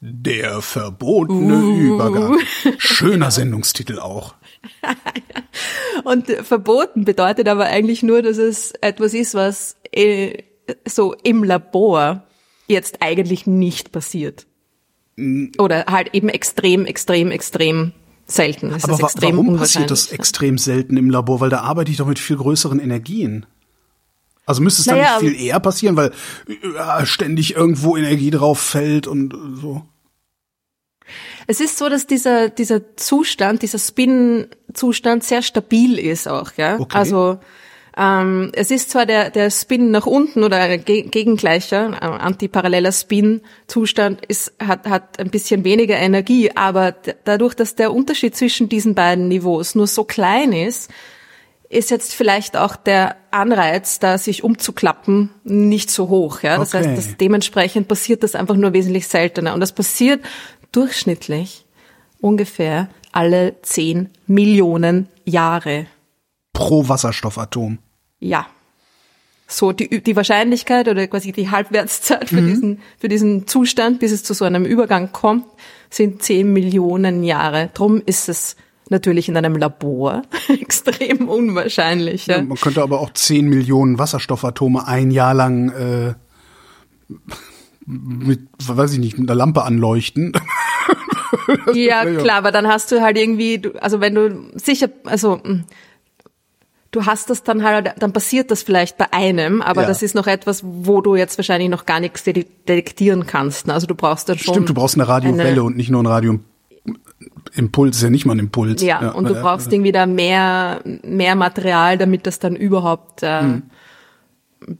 Der 0.00 0.62
verbotene 0.62 1.56
Uh. 1.56 1.94
Übergang. 1.94 2.38
Schöner 2.78 3.30
Sendungstitel 3.30 3.98
auch. 3.98 4.34
Und 6.04 6.30
verboten 6.30 7.04
bedeutet 7.04 7.48
aber 7.48 7.66
eigentlich 7.66 8.02
nur, 8.02 8.22
dass 8.22 8.38
es 8.38 8.72
etwas 8.80 9.14
ist, 9.14 9.34
was 9.34 9.76
äh, 9.92 10.42
so 10.86 11.14
im 11.22 11.44
Labor 11.44 12.24
jetzt 12.66 12.98
eigentlich 13.00 13.46
nicht 13.46 13.92
passiert. 13.92 14.46
Oder 15.58 15.86
halt 15.86 16.14
eben 16.14 16.28
extrem, 16.28 16.84
extrem, 16.84 17.30
extrem 17.30 17.92
selten. 18.26 18.72
Es 18.72 18.84
Aber 18.84 19.00
extrem 19.00 19.36
warum 19.36 19.56
passiert 19.56 19.90
das 19.90 20.12
extrem 20.12 20.58
selten 20.58 20.96
im 20.96 21.08
Labor? 21.08 21.40
Weil 21.40 21.48
da 21.48 21.60
arbeite 21.60 21.90
ich 21.90 21.96
doch 21.96 22.06
mit 22.06 22.18
viel 22.18 22.36
größeren 22.36 22.80
Energien. 22.80 23.46
Also 24.46 24.62
müsste 24.62 24.80
es 24.82 24.86
dann 24.86 24.98
Naja, 24.98 25.18
nicht 25.20 25.32
viel 25.38 25.46
eher 25.46 25.60
passieren, 25.60 25.96
weil 25.96 26.12
äh, 26.48 27.04
ständig 27.04 27.54
irgendwo 27.56 27.96
Energie 27.96 28.30
drauf 28.30 28.60
fällt 28.60 29.06
und 29.06 29.34
äh, 29.34 29.36
so. 29.60 29.82
Es 31.46 31.60
ist 31.60 31.78
so, 31.78 31.88
dass 31.88 32.06
dieser, 32.06 32.48
dieser 32.48 32.96
Zustand, 32.96 33.62
dieser 33.62 33.78
Spin-Zustand 33.78 35.22
sehr 35.24 35.42
stabil 35.42 35.98
ist 35.98 36.26
auch, 36.28 36.52
ja. 36.56 36.78
Okay. 36.78 36.96
Also, 36.96 37.38
ähm, 37.96 38.50
es 38.54 38.70
ist 38.70 38.90
zwar 38.90 39.06
der, 39.06 39.30
der 39.30 39.50
Spin 39.50 39.90
nach 39.90 40.06
unten 40.06 40.42
oder 40.44 40.58
ein 40.58 40.84
ge- 40.84 41.08
gegengleicher, 41.08 41.92
äh, 41.94 42.04
antiparalleler 42.04 42.92
Spin-Zustand 42.92 44.26
ist, 44.26 44.52
hat, 44.62 44.86
hat 44.86 45.18
ein 45.18 45.30
bisschen 45.30 45.64
weniger 45.64 45.96
Energie, 45.96 46.50
aber 46.54 46.94
dadurch, 47.24 47.54
dass 47.54 47.74
der 47.74 47.92
Unterschied 47.92 48.36
zwischen 48.36 48.68
diesen 48.68 48.94
beiden 48.94 49.28
Niveaus 49.28 49.74
nur 49.74 49.86
so 49.86 50.04
klein 50.04 50.52
ist, 50.52 50.90
ist 51.68 51.90
jetzt 51.90 52.14
vielleicht 52.14 52.56
auch 52.56 52.76
der 52.76 53.16
Anreiz, 53.30 53.98
da 53.98 54.18
sich 54.18 54.44
umzuklappen, 54.44 55.30
nicht 55.44 55.90
so 55.90 56.08
hoch. 56.08 56.42
Ja? 56.42 56.58
Das 56.58 56.74
Okay. 56.74 56.86
heißt, 56.86 56.98
dass 56.98 57.16
dementsprechend 57.16 57.88
passiert 57.88 58.22
das 58.22 58.34
einfach 58.34 58.56
nur 58.56 58.72
wesentlich 58.72 59.08
seltener. 59.08 59.54
Und 59.54 59.60
das 59.60 59.72
passiert 59.72 60.24
durchschnittlich 60.72 61.64
ungefähr 62.20 62.88
alle 63.12 63.60
10 63.62 64.10
Millionen 64.26 65.08
Jahre. 65.24 65.86
Pro 66.52 66.88
Wasserstoffatom. 66.88 67.78
Ja. 68.20 68.46
So, 69.48 69.72
die, 69.72 70.02
die 70.02 70.16
Wahrscheinlichkeit 70.16 70.88
oder 70.88 71.06
quasi 71.06 71.30
die 71.32 71.50
Halbwertszeit 71.50 72.28
für, 72.28 72.42
diesen, 72.42 72.80
für 72.98 73.08
diesen 73.08 73.46
Zustand, 73.46 74.00
bis 74.00 74.10
es 74.10 74.24
zu 74.24 74.34
so 74.34 74.44
einem 74.44 74.64
Übergang 74.64 75.12
kommt, 75.12 75.46
sind 75.88 76.22
10 76.22 76.52
Millionen 76.52 77.22
Jahre. 77.22 77.70
Drum 77.74 78.02
ist 78.04 78.28
es 78.28 78.56
natürlich 78.90 79.28
in 79.28 79.36
einem 79.36 79.56
Labor 79.56 80.22
extrem 80.48 81.28
unwahrscheinlich. 81.28 82.26
Ja. 82.26 82.36
Ja, 82.36 82.42
man 82.42 82.56
könnte 82.58 82.82
aber 82.82 83.00
auch 83.00 83.12
10 83.12 83.48
Millionen 83.48 83.98
Wasserstoffatome 83.98 84.86
ein 84.86 85.10
Jahr 85.10 85.34
lang 85.34 85.70
äh, 85.70 86.14
mit, 87.86 88.40
weiß 88.66 88.92
ich 88.94 88.98
nicht, 88.98 89.18
mit 89.18 89.28
einer 89.30 89.36
Lampe 89.36 89.62
anleuchten. 89.64 90.32
Ja, 91.74 92.04
klar, 92.04 92.38
aber 92.38 92.50
dann 92.50 92.66
hast 92.66 92.90
du 92.90 93.00
halt 93.02 93.18
irgendwie, 93.18 93.60
also 93.80 94.00
wenn 94.00 94.14
du 94.14 94.50
sicher, 94.54 94.88
also 95.04 95.40
mh, 95.44 95.64
du 96.92 97.04
hast 97.06 97.30
das 97.30 97.42
dann 97.42 97.62
halt, 97.62 97.92
dann 97.98 98.12
passiert 98.12 98.50
das 98.50 98.62
vielleicht 98.62 98.96
bei 98.96 99.12
einem, 99.12 99.60
aber 99.62 99.82
Ja. 99.82 99.88
das 99.88 100.02
ist 100.02 100.14
noch 100.14 100.26
etwas, 100.26 100.62
wo 100.64 101.00
du 101.00 101.14
jetzt 101.14 101.36
wahrscheinlich 101.38 101.68
noch 101.68 101.84
gar 101.84 102.00
nichts 102.00 102.24
de- 102.24 102.46
detektieren 102.68 103.26
kannst. 103.26 103.66
ne? 103.66 103.74
Also 103.74 103.86
du 103.86 103.94
brauchst 103.94 104.28
dann 104.28 104.38
schon. 104.38 104.54
Stimmt, 104.54 104.68
du 104.70 104.74
brauchst 104.74 104.94
eine 104.96 105.06
Radiowelle 105.06 105.62
und 105.62 105.76
nicht 105.76 105.90
nur 105.90 106.02
ein 106.02 106.06
Radioimpuls, 107.46 107.96
ist 107.96 108.02
ja 108.02 108.10
nicht 108.10 108.26
mal 108.26 108.34
ein 108.34 108.40
Impuls. 108.40 108.82
Ja, 108.82 109.10
und 109.10 109.28
du 109.28 109.34
brauchst 109.34 109.72
irgendwie 109.72 109.92
da 109.92 110.06
mehr, 110.06 110.80
mehr 111.02 111.34
Material, 111.34 111.98
damit 111.98 112.26
das 112.26 112.38
dann 112.38 112.56
überhaupt 112.56 113.22
äh, 113.22 113.40
Hm. 113.40 113.62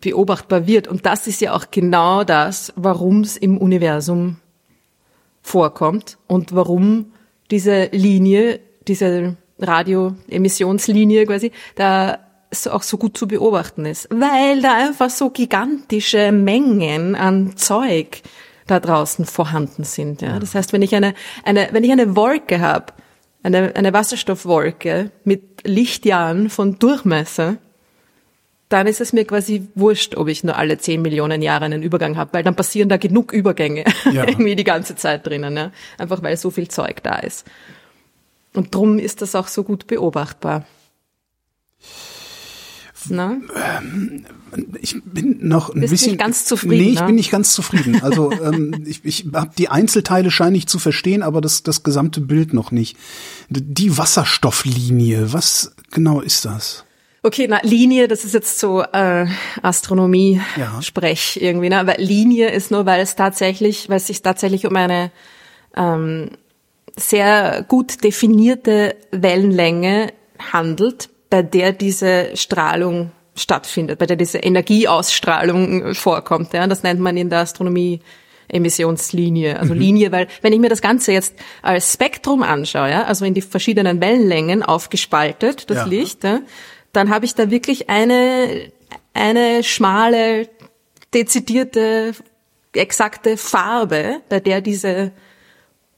beobachtbar 0.00 0.66
wird. 0.66 0.88
Und 0.88 1.06
das 1.06 1.26
ist 1.26 1.40
ja 1.40 1.54
auch 1.54 1.66
genau 1.70 2.24
das, 2.24 2.72
warum 2.76 3.20
es 3.20 3.36
im 3.36 3.58
Universum 3.58 4.36
vorkommt 5.42 6.18
und 6.26 6.54
warum 6.54 7.12
diese 7.50 7.90
Linie, 7.92 8.60
diese 8.88 9.36
Radioemissionslinie 9.58 11.26
quasi, 11.26 11.52
da 11.76 12.18
auch 12.70 12.82
so 12.82 12.96
gut 12.96 13.18
zu 13.18 13.28
beobachten 13.28 13.84
ist. 13.84 14.08
Weil 14.10 14.62
da 14.62 14.74
einfach 14.74 15.10
so 15.10 15.30
gigantische 15.30 16.32
Mengen 16.32 17.14
an 17.14 17.56
Zeug 17.56 18.22
da 18.66 18.80
draußen 18.80 19.24
vorhanden 19.24 19.84
sind. 19.84 20.22
Ja? 20.22 20.38
Das 20.38 20.54
heißt, 20.54 20.72
wenn 20.72 20.82
ich 20.82 20.94
eine, 20.94 21.14
eine, 21.44 21.68
wenn 21.72 21.84
ich 21.84 21.92
eine 21.92 22.16
Wolke 22.16 22.60
habe, 22.60 22.92
eine, 23.42 23.74
eine 23.76 23.92
Wasserstoffwolke 23.92 25.10
mit 25.24 25.66
Lichtjahren 25.66 26.50
von 26.50 26.78
Durchmesser, 26.78 27.56
dann 28.68 28.88
ist 28.88 29.00
es 29.00 29.12
mir 29.12 29.24
quasi 29.24 29.68
wurscht, 29.76 30.16
ob 30.16 30.26
ich 30.26 30.42
nur 30.42 30.56
alle 30.56 30.78
zehn 30.78 31.00
Millionen 31.00 31.40
Jahre 31.40 31.66
einen 31.66 31.82
Übergang 31.82 32.16
habe, 32.16 32.32
weil 32.32 32.42
dann 32.42 32.56
passieren 32.56 32.88
da 32.88 32.96
genug 32.96 33.32
Übergänge 33.32 33.84
Ja. 34.12 34.26
irgendwie 34.26 34.56
die 34.56 34.64
ganze 34.64 34.96
Zeit 34.96 35.24
drinnen, 35.26 35.56
ja? 35.56 35.70
einfach 35.98 36.22
weil 36.22 36.36
so 36.36 36.50
viel 36.50 36.66
Zeug 36.66 37.02
da 37.04 37.16
ist. 37.18 37.46
Und 38.54 38.74
drum 38.74 38.98
ist 38.98 39.22
das 39.22 39.34
auch 39.36 39.46
so 39.48 39.62
gut 39.62 39.86
beobachtbar. 39.86 40.64
Na? 43.10 43.36
Ich 44.80 44.96
bin 45.04 45.46
noch 45.48 45.74
ein 45.74 45.80
Bist 45.80 45.92
bisschen 45.92 46.12
nicht 46.12 46.20
ganz 46.20 46.44
zufrieden, 46.44 46.84
Nee, 46.84 46.92
ich 46.92 47.00
ne? 47.00 47.06
bin 47.06 47.14
nicht 47.16 47.30
ganz 47.30 47.52
zufrieden. 47.52 48.02
Also 48.02 48.32
ähm, 48.32 48.82
ich, 48.86 49.04
ich 49.04 49.26
habe 49.34 49.50
die 49.56 49.68
Einzelteile 49.68 50.30
scheine 50.30 50.56
ich 50.56 50.66
zu 50.66 50.78
verstehen, 50.78 51.22
aber 51.22 51.40
das 51.40 51.62
das 51.62 51.82
gesamte 51.82 52.20
Bild 52.20 52.54
noch 52.54 52.70
nicht. 52.70 52.96
Die 53.50 53.98
Wasserstofflinie, 53.98 55.32
was 55.32 55.74
genau 55.90 56.20
ist 56.20 56.44
das? 56.44 56.84
Okay, 57.22 57.46
na, 57.48 57.58
Linie, 57.62 58.06
das 58.06 58.24
ist 58.24 58.34
jetzt 58.34 58.60
so 58.60 58.82
äh, 58.82 59.26
Astronomie, 59.60 60.40
Ja. 60.56 60.80
Sprech 60.80 61.38
irgendwie, 61.42 61.68
ne? 61.68 61.80
Aber 61.80 61.96
Linie 61.98 62.50
ist 62.50 62.70
nur, 62.70 62.86
weil 62.86 63.00
es 63.00 63.16
tatsächlich, 63.16 63.88
weil 63.88 63.96
es 63.96 64.06
sich 64.06 64.22
tatsächlich 64.22 64.64
um 64.64 64.76
eine 64.76 65.10
ähm, 65.76 66.30
sehr 66.96 67.64
gut 67.66 68.04
definierte 68.04 68.94
Wellenlänge 69.10 70.12
handelt, 70.52 71.08
bei 71.30 71.42
der 71.42 71.72
diese 71.72 72.36
Strahlung 72.36 73.10
stattfindet, 73.34 73.98
bei 73.98 74.06
der 74.06 74.16
diese 74.16 74.38
Energieausstrahlung 74.38 75.94
vorkommt. 75.94 76.52
Ja? 76.52 76.66
Das 76.66 76.82
nennt 76.82 77.00
man 77.00 77.16
in 77.16 77.30
der 77.30 77.40
Astronomie 77.40 78.00
Emissionslinie, 78.48 79.58
also 79.58 79.74
Linie, 79.74 80.12
weil 80.12 80.28
wenn 80.40 80.52
ich 80.52 80.60
mir 80.60 80.68
das 80.68 80.80
Ganze 80.80 81.12
jetzt 81.12 81.34
als 81.62 81.92
Spektrum 81.92 82.42
anschaue, 82.42 82.90
ja, 82.90 83.02
also 83.04 83.24
in 83.24 83.34
die 83.34 83.42
verschiedenen 83.42 84.00
Wellenlängen 84.00 84.62
aufgespaltet, 84.62 85.68
das 85.68 85.78
Ja. 85.78 85.84
Licht, 85.84 86.24
ja, 86.24 86.40
dann 86.92 87.10
habe 87.10 87.24
ich 87.24 87.34
da 87.34 87.50
wirklich 87.50 87.90
eine, 87.90 88.70
eine 89.14 89.64
schmale, 89.64 90.48
dezidierte, 91.12 92.12
exakte 92.72 93.36
Farbe, 93.36 94.20
bei 94.28 94.40
der 94.40 94.60
diese, 94.60 95.12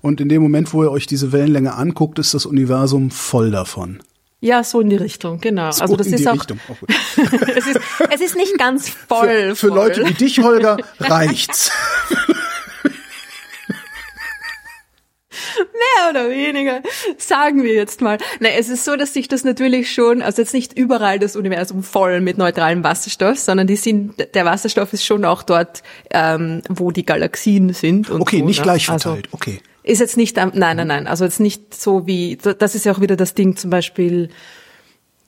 Und 0.00 0.20
in 0.20 0.28
dem 0.28 0.42
Moment, 0.42 0.74
wo 0.74 0.82
ihr 0.82 0.90
euch 0.90 1.06
diese 1.06 1.32
Wellenlänge 1.32 1.74
anguckt, 1.74 2.18
ist 2.18 2.34
das 2.34 2.44
Universum 2.44 3.10
voll 3.10 3.50
davon. 3.50 4.02
Ja, 4.44 4.62
so 4.62 4.82
in 4.82 4.90
die 4.90 4.96
Richtung, 4.96 5.40
genau. 5.40 5.72
So 5.72 5.80
also 5.80 5.96
das 5.96 6.08
in 6.08 6.14
ist 6.14 6.24
die 6.24 6.28
auch, 6.28 6.46
gut. 6.46 6.58
es, 7.56 7.66
ist, 7.66 7.80
es 8.10 8.20
ist 8.20 8.36
nicht 8.36 8.58
ganz 8.58 8.90
voll. 8.90 9.26
Für, 9.26 9.56
für 9.56 9.68
voll. 9.68 9.76
Leute 9.78 10.04
wie 10.06 10.12
dich, 10.12 10.38
Holger, 10.40 10.76
reicht's. 11.00 11.72
Mehr 15.96 16.10
oder 16.10 16.30
weniger, 16.30 16.80
sagen 17.18 17.62
wir 17.62 17.74
jetzt 17.74 18.00
mal. 18.00 18.18
Na, 18.40 18.48
es 18.50 18.68
ist 18.68 18.84
so, 18.84 18.96
dass 18.96 19.12
sich 19.12 19.28
das 19.28 19.44
natürlich 19.44 19.92
schon, 19.92 20.22
also 20.22 20.42
jetzt 20.42 20.54
nicht 20.54 20.76
überall 20.78 21.18
das 21.18 21.36
Universum 21.36 21.82
voll 21.82 22.20
mit 22.20 22.38
neutralem 22.38 22.82
Wasserstoff, 22.84 23.38
sondern 23.38 23.66
die 23.66 23.76
sind, 23.76 24.14
der 24.34 24.44
Wasserstoff 24.44 24.92
ist 24.92 25.04
schon 25.04 25.24
auch 25.24 25.42
dort, 25.42 25.82
ähm, 26.10 26.62
wo 26.68 26.90
die 26.90 27.04
Galaxien 27.04 27.72
sind. 27.72 28.10
Und 28.10 28.20
Okay, 28.22 28.40
so, 28.40 28.44
nicht 28.46 28.58
ne? 28.58 28.62
gleich 28.62 28.88
Also, 28.88 29.10
verteilt. 29.10 29.28
Okay. 29.32 29.60
Ist 29.82 30.00
jetzt 30.00 30.16
nicht, 30.16 30.36
nein, 30.36 30.52
nein, 30.54 30.86
nein, 30.86 31.06
also 31.06 31.24
jetzt 31.24 31.40
nicht 31.40 31.74
so 31.74 32.06
wie, 32.06 32.36
das 32.36 32.74
ist 32.74 32.86
ja 32.86 32.92
auch 32.92 33.00
wieder 33.00 33.16
das 33.16 33.34
Ding 33.34 33.56
zum 33.56 33.68
Beispiel, 33.70 34.30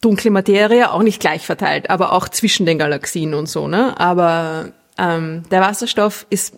dunkle 0.00 0.30
Materie 0.30 0.90
auch 0.90 1.02
nicht 1.02 1.20
gleich 1.20 1.44
verteilt, 1.44 1.90
aber 1.90 2.12
auch 2.12 2.28
zwischen 2.28 2.64
den 2.64 2.78
Galaxien 2.78 3.34
und 3.34 3.48
so, 3.48 3.68
ne? 3.68 3.98
Aber 3.98 4.72
ähm, 4.98 5.42
der 5.50 5.60
Wasserstoff 5.60 6.26
ist 6.30 6.54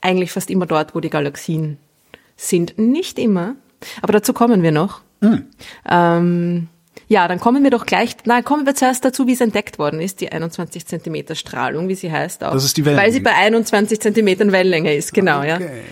eigentlich 0.00 0.32
fast 0.32 0.50
immer 0.50 0.66
dort, 0.66 0.94
wo 0.94 1.00
die 1.00 1.10
Galaxien 1.10 1.78
sind. 2.46 2.78
Nicht 2.78 3.18
immer, 3.18 3.54
aber 4.02 4.12
dazu 4.14 4.32
kommen 4.32 4.62
wir 4.62 4.72
noch. 4.72 5.00
Ähm, 5.88 6.68
ja, 7.08 7.28
dann 7.28 7.40
kommen 7.40 7.62
wir 7.64 7.70
doch 7.70 7.86
gleich, 7.86 8.16
nein, 8.24 8.44
kommen 8.44 8.66
wir 8.66 8.74
zuerst 8.74 9.04
dazu, 9.04 9.26
wie 9.26 9.32
es 9.32 9.40
entdeckt 9.40 9.78
worden 9.78 10.00
ist, 10.00 10.20
die 10.20 10.30
21 10.32 10.86
Zentimeter 10.86 11.34
Strahlung, 11.34 11.88
wie 11.88 11.94
sie 11.94 12.10
heißt 12.10 12.44
auch. 12.44 12.52
Das 12.52 12.64
ist 12.64 12.76
die 12.76 12.84
Wellenlänge. 12.84 13.06
Weil 13.06 13.12
sie 13.12 13.20
bei 13.20 13.34
21 13.34 14.00
Zentimetern 14.00 14.52
Wellenlänge 14.52 14.94
ist, 14.94 15.12
genau, 15.12 15.42
ja. 15.42 15.56
Okay. 15.56 15.82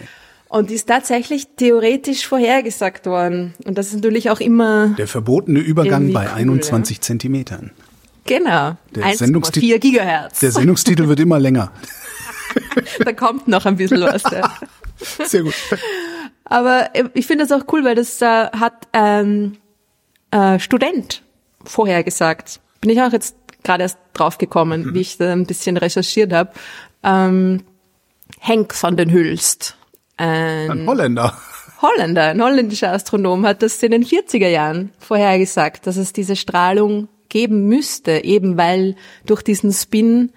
Und 0.48 0.70
die 0.70 0.74
ist 0.74 0.86
tatsächlich 0.88 1.46
theoretisch 1.56 2.26
vorhergesagt 2.26 3.04
worden. 3.04 3.52
Und 3.66 3.76
das 3.76 3.88
ist 3.88 3.96
natürlich 3.96 4.30
auch 4.30 4.40
immer, 4.40 4.94
Der 4.96 5.06
verbotene 5.08 5.58
Übergang 5.58 6.12
bei 6.14 6.24
cool, 6.24 6.32
21 6.36 7.02
Zentimetern. 7.02 7.72
genau, 8.24 8.76
Der 8.94 9.04
1,4 9.04 9.16
Sendungstitel- 9.18 9.78
Gigahertz. 9.78 10.40
Der 10.40 10.52
Sendungstitel 10.52 11.06
wird 11.08 11.20
immer 11.20 11.38
länger. 11.38 11.70
da 13.04 13.12
kommt 13.12 13.46
noch 13.46 13.66
ein 13.66 13.76
bisschen 13.76 14.00
was. 14.00 14.22
Ja. 14.22 14.50
Sehr 15.26 15.42
gut. 15.42 15.54
Aber 16.48 16.90
äh, 16.94 17.04
ich 17.14 17.26
finde 17.26 17.46
das 17.46 17.52
auch 17.52 17.66
cool, 17.72 17.84
weil 17.84 17.94
das 17.94 18.20
äh, 18.22 18.26
hat 18.26 18.88
ein 18.92 19.58
äh, 20.30 20.58
Student 20.58 21.22
vorhergesagt. 21.64 22.60
Bin 22.80 22.90
ich 22.90 23.00
auch 23.00 23.12
jetzt 23.12 23.36
gerade 23.62 23.82
erst 23.82 23.98
drauf 24.14 24.38
gekommen, 24.38 24.94
wie 24.94 25.00
ich 25.00 25.18
da 25.18 25.32
ein 25.32 25.46
bisschen 25.46 25.76
recherchiert 25.76 26.32
habe. 26.32 26.52
Ähm, 27.02 27.64
Henk 28.40 28.74
van 28.80 28.96
den 28.96 29.10
Hülst, 29.10 29.76
ein 30.16 30.70
Ein 30.70 30.86
Holländer. 30.86 31.36
Holländer, 31.80 32.30
ein 32.30 32.42
holländischer 32.42 32.92
Astronom, 32.92 33.46
hat 33.46 33.62
das 33.62 33.82
in 33.82 33.92
den 33.92 34.04
40er 34.04 34.48
Jahren 34.48 34.90
vorhergesagt, 34.98 35.86
dass 35.86 35.96
es 35.96 36.12
diese 36.12 36.34
Strahlung 36.34 37.08
geben 37.28 37.68
müsste, 37.68 38.24
eben 38.24 38.56
weil 38.56 38.96
durch 39.26 39.42
diesen 39.42 39.72
Spin 39.72 40.32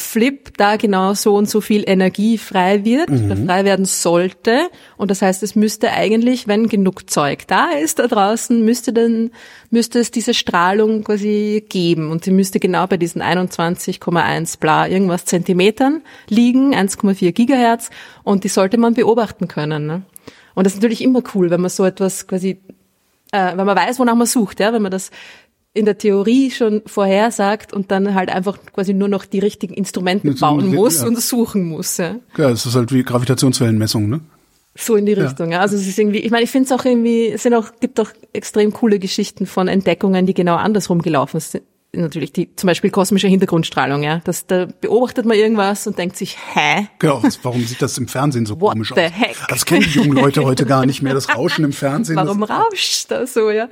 Flip 0.00 0.56
da 0.56 0.76
genau 0.76 1.14
so 1.14 1.34
und 1.36 1.48
so 1.48 1.60
viel 1.60 1.84
Energie 1.86 2.38
frei 2.38 2.84
wird, 2.84 3.10
oder 3.10 3.36
frei 3.36 3.64
werden 3.64 3.84
sollte. 3.84 4.68
Und 4.96 5.10
das 5.10 5.22
heißt, 5.22 5.42
es 5.42 5.54
müsste 5.54 5.92
eigentlich, 5.92 6.48
wenn 6.48 6.68
genug 6.68 7.08
Zeug 7.10 7.46
da 7.46 7.70
ist 7.70 7.98
da 7.98 8.06
draußen, 8.06 8.64
müsste 8.64 8.92
dann, 8.92 9.30
müsste 9.70 9.98
es 9.98 10.10
diese 10.10 10.34
Strahlung 10.34 11.04
quasi 11.04 11.64
geben. 11.68 12.10
Und 12.10 12.24
sie 12.24 12.30
müsste 12.30 12.60
genau 12.60 12.86
bei 12.86 12.96
diesen 12.96 13.22
21,1 13.22 14.58
bla 14.58 14.88
irgendwas 14.88 15.24
Zentimetern 15.24 16.02
liegen, 16.28 16.74
1,4 16.74 17.32
Gigahertz. 17.32 17.90
Und 18.22 18.44
die 18.44 18.48
sollte 18.48 18.78
man 18.78 18.94
beobachten 18.94 19.48
können. 19.48 19.86
Ne? 19.86 20.02
Und 20.54 20.64
das 20.64 20.74
ist 20.74 20.80
natürlich 20.80 21.02
immer 21.02 21.22
cool, 21.34 21.50
wenn 21.50 21.60
man 21.60 21.70
so 21.70 21.84
etwas 21.84 22.26
quasi, 22.26 22.60
äh, 23.32 23.56
wenn 23.56 23.66
man 23.66 23.76
weiß, 23.76 23.98
wonach 23.98 24.14
man 24.14 24.26
sucht, 24.26 24.60
ja, 24.60 24.72
wenn 24.72 24.82
man 24.82 24.90
das 24.90 25.10
in 25.72 25.84
der 25.84 25.98
Theorie 25.98 26.50
schon 26.50 26.82
vorhersagt 26.86 27.72
und 27.72 27.90
dann 27.90 28.14
halt 28.14 28.30
einfach 28.30 28.58
quasi 28.72 28.92
nur 28.92 29.08
noch 29.08 29.24
die 29.24 29.38
richtigen 29.38 29.74
Instrumente 29.74 30.32
so 30.32 30.46
bauen 30.46 30.74
muss 30.74 31.02
ja. 31.02 31.06
und 31.06 31.20
suchen 31.20 31.64
muss. 31.68 31.96
Ja. 31.96 32.16
Ja, 32.36 32.50
es 32.50 32.66
ist 32.66 32.74
halt 32.74 32.92
wie 32.92 33.04
Gravitationswellenmessung, 33.04 34.08
ne? 34.08 34.20
So 34.76 34.96
in 34.96 35.04
die 35.04 35.12
Richtung, 35.12 35.52
ja. 35.52 35.60
Also 35.60 35.76
es 35.76 35.86
ist 35.86 35.98
irgendwie, 35.98 36.18
ich 36.18 36.30
meine, 36.30 36.44
ich 36.44 36.50
finde 36.50 36.72
es 36.72 36.72
auch 36.72 36.84
irgendwie, 36.84 37.28
es 37.28 37.42
sind 37.42 37.54
auch, 37.54 37.72
gibt 37.80 37.98
auch 38.00 38.10
extrem 38.32 38.72
coole 38.72 38.98
Geschichten 38.98 39.46
von 39.46 39.68
Entdeckungen, 39.68 40.26
die 40.26 40.34
genau 40.34 40.56
andersrum 40.56 41.02
gelaufen 41.02 41.40
sind. 41.40 41.64
Natürlich 41.92 42.32
die, 42.32 42.54
zum 42.54 42.68
Beispiel 42.68 42.90
kosmische 42.90 43.26
Hintergrundstrahlung, 43.26 44.04
ja. 44.04 44.20
Das, 44.24 44.46
da 44.46 44.66
beobachtet 44.80 45.26
man 45.26 45.36
irgendwas 45.36 45.88
und 45.88 45.98
denkt 45.98 46.16
sich, 46.16 46.36
hä? 46.54 46.86
Genau, 47.00 47.22
warum 47.42 47.64
sieht 47.64 47.82
das 47.82 47.98
im 47.98 48.06
Fernsehen 48.06 48.46
so 48.46 48.60
What 48.60 48.72
komisch 48.72 48.92
aus? 48.92 48.98
heck? 48.98 49.36
Das 49.48 49.66
kennen 49.66 49.82
die 49.82 49.98
jungen 49.98 50.12
Leute 50.12 50.44
heute 50.44 50.66
gar 50.66 50.86
nicht 50.86 51.02
mehr, 51.02 51.14
das 51.14 51.34
Rauschen 51.34 51.64
im 51.64 51.72
Fernsehen. 51.72 52.16
Warum 52.16 52.44
rauscht 52.44 53.10
das 53.10 53.34
so, 53.34 53.50
ja? 53.50 53.68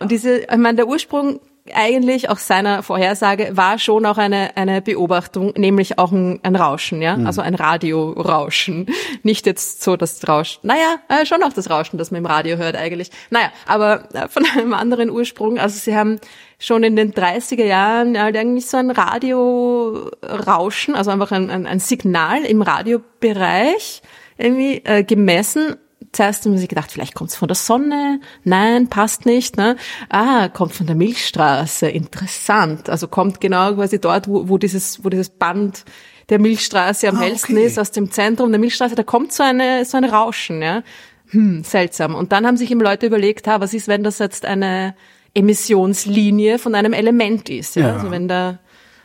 Und 0.00 0.10
diese, 0.10 0.38
ich 0.38 0.56
meine, 0.56 0.76
der 0.76 0.88
Ursprung 0.88 1.40
eigentlich 1.74 2.28
auch 2.28 2.38
seiner 2.38 2.82
Vorhersage 2.82 3.50
war 3.52 3.78
schon 3.78 4.06
auch 4.06 4.18
eine, 4.18 4.56
eine 4.56 4.82
Beobachtung, 4.82 5.52
nämlich 5.56 5.98
auch 5.98 6.12
ein, 6.12 6.40
ein 6.42 6.56
Rauschen, 6.56 7.02
ja, 7.02 7.16
also 7.24 7.40
ein 7.40 7.54
Radiorauschen. 7.54 8.86
Nicht 9.22 9.46
jetzt 9.46 9.82
so 9.82 9.96
das 9.96 10.26
Rauschen, 10.26 10.60
naja, 10.62 10.96
äh, 11.08 11.26
schon 11.26 11.42
auch 11.42 11.52
das 11.52 11.70
Rauschen, 11.70 11.98
das 11.98 12.10
man 12.10 12.20
im 12.20 12.26
Radio 12.26 12.56
hört 12.56 12.76
eigentlich. 12.76 13.10
Naja, 13.30 13.50
aber 13.66 14.08
äh, 14.14 14.28
von 14.28 14.44
einem 14.56 14.74
anderen 14.74 15.10
Ursprung. 15.10 15.58
Also 15.58 15.78
sie 15.78 15.96
haben 15.96 16.18
schon 16.58 16.82
in 16.82 16.96
den 16.96 17.12
30er 17.12 17.64
Jahren 17.64 18.20
halt 18.20 18.36
eigentlich 18.36 18.66
so 18.66 18.76
ein 18.76 18.90
Radiorauschen, 18.90 20.94
also 20.94 21.10
einfach 21.10 21.32
ein, 21.32 21.50
ein, 21.50 21.66
ein 21.66 21.80
Signal 21.80 22.44
im 22.44 22.62
Radiobereich 22.62 24.02
irgendwie 24.36 24.82
äh, 24.84 25.04
gemessen 25.04 25.76
zuerst 26.12 26.44
haben 26.44 26.56
sich 26.58 26.68
gedacht, 26.68 26.90
vielleicht 26.90 27.14
kommt 27.14 27.30
es 27.30 27.36
von 27.36 27.48
der 27.48 27.54
Sonne. 27.54 28.20
Nein, 28.44 28.88
passt 28.88 29.26
nicht. 29.26 29.56
Ne? 29.56 29.76
Ah, 30.08 30.48
kommt 30.48 30.72
von 30.72 30.86
der 30.86 30.96
Milchstraße. 30.96 31.88
Interessant. 31.88 32.88
Also 32.88 33.08
kommt 33.08 33.40
genau 33.40 33.74
quasi 33.74 34.00
dort, 34.00 34.28
wo, 34.28 34.48
wo 34.48 34.58
dieses, 34.58 35.04
wo 35.04 35.08
dieses 35.08 35.30
Band 35.30 35.84
der 36.28 36.38
Milchstraße 36.38 37.08
am 37.08 37.16
Ah, 37.16 37.20
hellsten 37.22 37.56
okay. 37.56 37.66
ist, 37.66 37.78
aus 37.78 37.90
dem 37.90 38.10
Zentrum 38.10 38.50
der 38.50 38.60
Milchstraße. 38.60 38.94
Da 38.94 39.02
kommt 39.02 39.32
so 39.32 39.42
eine, 39.42 39.84
so 39.84 39.96
ein 39.96 40.04
Rauschen. 40.04 40.62
Ja? 40.62 40.82
Hm, 41.30 41.62
seltsam. 41.64 42.14
Und 42.14 42.32
dann 42.32 42.46
haben 42.46 42.56
sich 42.56 42.70
eben 42.70 42.80
Leute 42.80 43.06
überlegt, 43.06 43.46
ha, 43.46 43.60
was 43.60 43.74
ist, 43.74 43.88
wenn 43.88 44.02
das 44.02 44.18
jetzt 44.18 44.44
eine 44.44 44.94
Emissionslinie 45.34 46.58
von 46.58 46.74
einem 46.74 46.92
Element 46.92 47.48
ist? 47.48 47.76
Ja? 47.76 47.88
Ja. 47.88 47.94
Also 47.94 48.10
wenn 48.10 48.26
da 48.26 48.58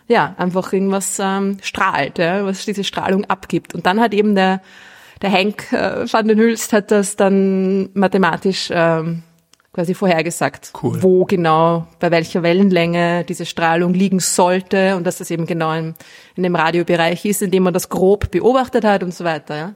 ja 0.08 0.36
einfach 0.38 0.72
irgendwas 0.74 1.18
ähm, 1.20 1.58
strahlt, 1.62 2.18
ja? 2.18 2.46
was 2.46 2.66
diese 2.66 2.84
Strahlung 2.84 3.26
abgibt. 3.26 3.76
Und 3.76 3.86
dann 3.86 4.00
hat 4.00 4.14
eben 4.14 4.36
der 4.36 4.62
der 5.22 5.30
Henk 5.30 5.72
äh, 5.72 6.12
van 6.12 6.28
den 6.28 6.40
Hülst 6.40 6.74
hat 6.74 6.92
das 6.92 7.16
dann 7.16 7.90
mathematisch 7.94 8.70
ähm, 8.72 9.24
quasi 9.76 9.94
vorhergesagt, 9.94 10.72
Cool. 10.82 11.04
wo 11.04 11.26
genau, 11.26 11.86
bei 12.00 12.10
welcher 12.10 12.44
Wellenlänge 12.44 13.26
diese 13.26 13.46
Strahlung 13.46 13.94
liegen 13.94 14.22
sollte 14.22 14.96
und 14.96 15.06
dass 15.06 15.18
das 15.18 15.32
eben 15.32 15.46
genau 15.46 15.74
in, 15.74 15.96
in 16.36 16.44
dem 16.44 16.56
Radiobereich 16.56 17.26
ist, 17.26 17.42
in 17.42 17.52
dem 17.52 17.64
man 17.64 17.74
das 17.74 17.90
grob 17.90 18.32
beobachtet 18.32 18.86
hat 18.86 19.04
und 19.04 19.14
so 19.14 19.26
weiter. 19.26 19.56
Ja. 19.58 19.74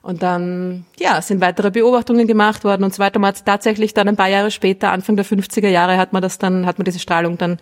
Und 0.00 0.22
dann, 0.22 0.86
ja, 0.98 1.20
sind 1.20 1.42
weitere 1.42 1.70
Beobachtungen 1.70 2.26
gemacht 2.26 2.64
worden 2.64 2.84
und 2.84 2.94
so 2.94 3.02
weiter. 3.02 3.18
Man 3.18 3.28
hat 3.28 3.44
tatsächlich 3.44 3.92
dann 3.92 4.08
ein 4.08 4.16
paar 4.16 4.28
Jahre 4.28 4.50
später, 4.50 4.92
Anfang 4.92 5.16
der 5.16 5.26
50er 5.26 5.68
Jahre, 5.68 5.98
hat 5.98 6.14
man 6.14 6.22
das 6.22 6.38
dann, 6.38 6.64
hat 6.64 6.78
man 6.78 6.86
diese 6.86 6.98
Strahlung 6.98 7.36
dann 7.36 7.58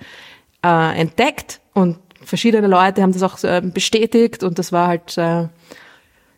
äh, 0.64 1.00
entdeckt 1.00 1.60
und 1.72 1.98
verschiedene 2.24 2.68
Leute 2.68 3.02
haben 3.02 3.12
das 3.12 3.22
auch 3.24 3.42
äh, 3.42 3.60
bestätigt 3.60 4.44
und 4.44 4.58
das 4.58 4.70
war 4.70 4.86
halt 4.86 5.18
äh, 5.18 5.48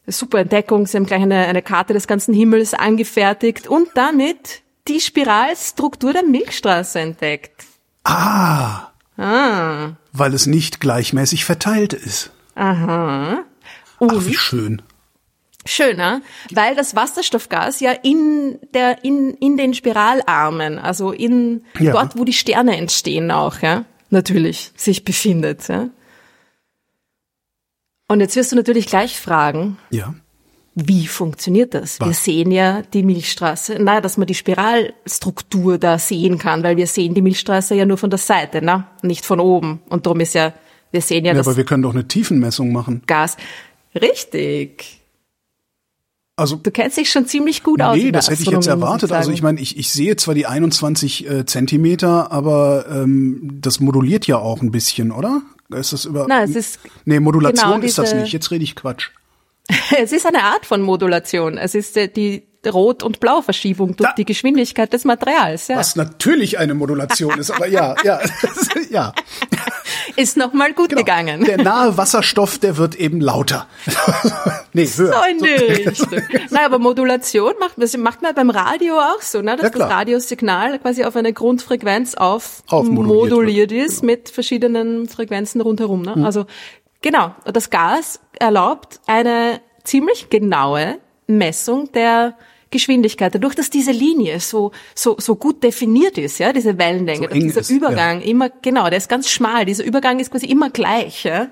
super 0.06 0.38
Entdeckung. 0.40 0.86
Sie 0.86 0.96
haben 0.96 1.06
gleich 1.06 1.22
eine, 1.22 1.46
eine 1.46 1.62
Karte 1.62 1.92
des 1.94 2.06
ganzen 2.06 2.34
Himmels 2.34 2.74
angefertigt 2.74 3.66
und 3.68 3.88
damit 3.94 4.62
die 4.88 5.00
Spiralstruktur 5.00 6.12
der 6.12 6.24
Milchstraße 6.24 7.00
entdeckt. 7.00 7.64
Ah, 8.04 8.88
Ah, 9.16 9.92
weil 10.12 10.34
es 10.34 10.46
nicht 10.46 10.80
gleichmäßig 10.80 11.44
verteilt 11.44 11.92
ist. 11.92 12.30
aha. 12.56 13.44
Ach, 13.96 14.00
Und 14.00 14.26
wie 14.26 14.34
schön. 14.34 14.82
schöner, 15.64 16.20
weil 16.52 16.74
das 16.74 16.96
Wasserstoffgas 16.96 17.78
ja 17.80 17.92
in 17.92 18.58
der 18.74 19.04
in 19.04 19.30
in 19.34 19.56
den 19.56 19.72
Spiralarmen, 19.72 20.78
also 20.80 21.12
in 21.12 21.64
Ja. 21.78 21.92
dort, 21.92 22.18
wo 22.18 22.24
die 22.24 22.32
Sterne 22.32 22.76
entstehen 22.76 23.30
auch, 23.30 23.60
ja, 23.62 23.84
natürlich 24.10 24.72
sich 24.76 25.04
befindet, 25.04 25.68
ja. 25.68 25.88
Und 28.08 28.20
jetzt 28.20 28.36
wirst 28.36 28.52
du 28.52 28.56
natürlich 28.56 28.86
gleich 28.86 29.18
fragen, 29.18 29.78
Ja. 29.90 30.14
wie 30.74 31.06
funktioniert 31.06 31.72
das? 31.74 32.00
Wir 32.00 32.08
Was? 32.08 32.24
sehen 32.24 32.50
ja 32.50 32.82
die 32.82 33.02
Milchstraße, 33.02 33.78
na, 33.80 34.00
dass 34.00 34.16
man 34.18 34.26
die 34.26 34.34
Spiralstruktur 34.34 35.78
da 35.78 35.98
sehen 35.98 36.38
kann, 36.38 36.62
weil 36.62 36.76
wir 36.76 36.86
sehen 36.86 37.14
die 37.14 37.22
Milchstraße 37.22 37.74
ja 37.74 37.86
nur 37.86 37.96
von 37.96 38.10
der 38.10 38.18
Seite, 38.18 38.60
na, 38.62 38.88
nicht 39.02 39.24
von 39.24 39.40
oben. 39.40 39.80
Und 39.88 40.06
darum 40.06 40.20
ist 40.20 40.34
ja, 40.34 40.52
wir 40.90 41.00
sehen 41.00 41.24
ja, 41.24 41.32
ja 41.32 41.38
das 41.38 41.48
aber 41.48 41.56
wir 41.56 41.64
können 41.64 41.82
doch 41.82 41.94
eine 41.94 42.06
Tiefenmessung 42.06 42.72
machen. 42.72 43.02
Gas. 43.06 43.36
Richtig. 43.94 45.00
Also 46.36 46.56
Du 46.56 46.70
kennst 46.72 46.96
dich 46.98 47.10
schon 47.10 47.26
ziemlich 47.26 47.62
gut 47.62 47.80
aus. 47.80 47.94
Nee, 47.96 48.02
in 48.02 48.12
der 48.12 48.20
das 48.20 48.28
hätte 48.28 48.42
ich 48.42 48.50
jetzt 48.50 48.66
erwartet. 48.66 49.12
Also 49.12 49.30
ich 49.30 49.40
meine, 49.40 49.60
ich, 49.60 49.78
ich 49.78 49.90
sehe 49.90 50.16
zwar 50.16 50.34
die 50.34 50.46
21 50.46 51.28
äh, 51.30 51.46
Zentimeter, 51.46 52.32
aber 52.32 52.86
ähm, 52.90 53.58
das 53.62 53.78
moduliert 53.80 54.26
ja 54.26 54.38
auch 54.38 54.60
ein 54.60 54.72
bisschen, 54.72 55.12
oder? 55.12 55.42
Ist 55.70 55.92
das 55.92 56.05
über? 56.05 56.27
Nein, 56.29 56.48
es 56.50 56.57
ist 56.57 56.79
Nee, 57.05 57.20
Modulation 57.20 57.72
genau 57.74 57.85
ist 57.87 57.98
das 57.98 58.14
nicht. 58.14 58.33
Jetzt 58.33 58.50
rede 58.50 58.64
ich 58.64 58.74
Quatsch. 58.77 59.11
Es 59.98 60.12
ist 60.12 60.27
eine 60.27 60.42
Art 60.42 60.66
von 60.66 60.83
Modulation. 60.83 61.57
Es 61.59 61.74
ist 61.74 61.96
äh, 61.96 62.09
die 62.09 62.44
Rot- 62.66 63.03
und 63.03 63.20
Blauverschiebung 63.20 63.96
durch 63.96 64.09
Da- 64.11 64.14
die 64.16 64.24
Geschwindigkeit 64.24 64.92
des 64.92 65.05
Materials. 65.05 65.68
Ja. 65.68 65.77
Was 65.77 65.96
natürlich 65.96 66.59
eine 66.59 66.74
Modulation 66.74 67.38
ist, 67.38 67.50
aber 67.50 67.66
ja, 67.66 67.94
ja, 68.05 68.20
ja. 68.90 69.12
Ist 70.16 70.37
nochmal 70.37 70.72
gut 70.72 70.90
Genau. 70.90 71.00
gegangen. 71.03 71.44
Der 71.44 71.59
nahe 71.62 71.96
Wasserstoff, 71.96 72.59
der 72.59 72.77
wird 72.77 72.94
eben 72.94 73.20
lauter. 73.20 73.66
nee, 74.72 74.87
höher. 74.87 75.12
So 75.12 75.31
in 75.31 75.38
die 75.38 75.48
Richtung. 75.50 76.22
Nein, 76.50 76.64
aber 76.64 76.79
Modulation 76.79 77.53
macht, 77.59 77.72
das 77.77 77.96
macht 77.96 78.22
man 78.22 78.35
beim 78.35 78.50
Radio 78.50 78.98
auch 78.98 79.20
so, 79.22 79.40
ne? 79.42 79.57
dass 79.57 79.72
Ja, 79.72 79.79
das. 79.79 79.90
Radiosignal 79.90 80.79
quasi 80.79 81.05
auf 81.05 81.16
eine 81.16 81.33
Grundfrequenz 81.33 82.14
auf 82.14 82.62
Aufmoduliert 82.68 83.31
moduliert 83.31 83.72
ist 83.72 84.03
mit 84.03 84.29
verschiedenen 84.29 85.09
Frequenzen 85.09 85.61
rundherum. 85.61 86.03
Ne? 86.03 86.24
Also 86.24 86.46
genau, 87.03 87.35
das 87.44 87.70
Gas 87.70 88.20
erlaubt 88.38 89.00
eine 89.07 89.61
ziemlich 89.85 90.31
genaue 90.31 90.98
Messung 91.27 91.90
der 91.92 92.35
Geschwindigkeit, 92.74 93.34
dadurch, 93.34 93.54
dass 93.54 93.70
diese 93.70 93.92
Linie 93.92 94.40
so, 94.40 94.72
so, 94.94 95.16
so 95.18 95.37
gut 95.37 95.62
definiert 95.62 96.18
ist, 96.18 96.38
ja, 96.38 96.52
diese 96.52 96.76
Wellenlänge, 96.76 97.28
So 97.28 97.34
dieser 97.34 97.60
ist, 97.60 97.70
Übergang 97.70 98.20
immer, 98.20 98.50
genau, 98.50 98.90
der 98.90 98.98
ist 98.98 99.08
ganz 99.08 99.30
schmal, 99.30 99.64
dieser 99.64 99.84
Übergang 99.84 100.18
ist 100.18 100.30
quasi 100.30 100.46
immer 100.46 100.70
gleich, 100.70 101.24
ja. 101.24 101.48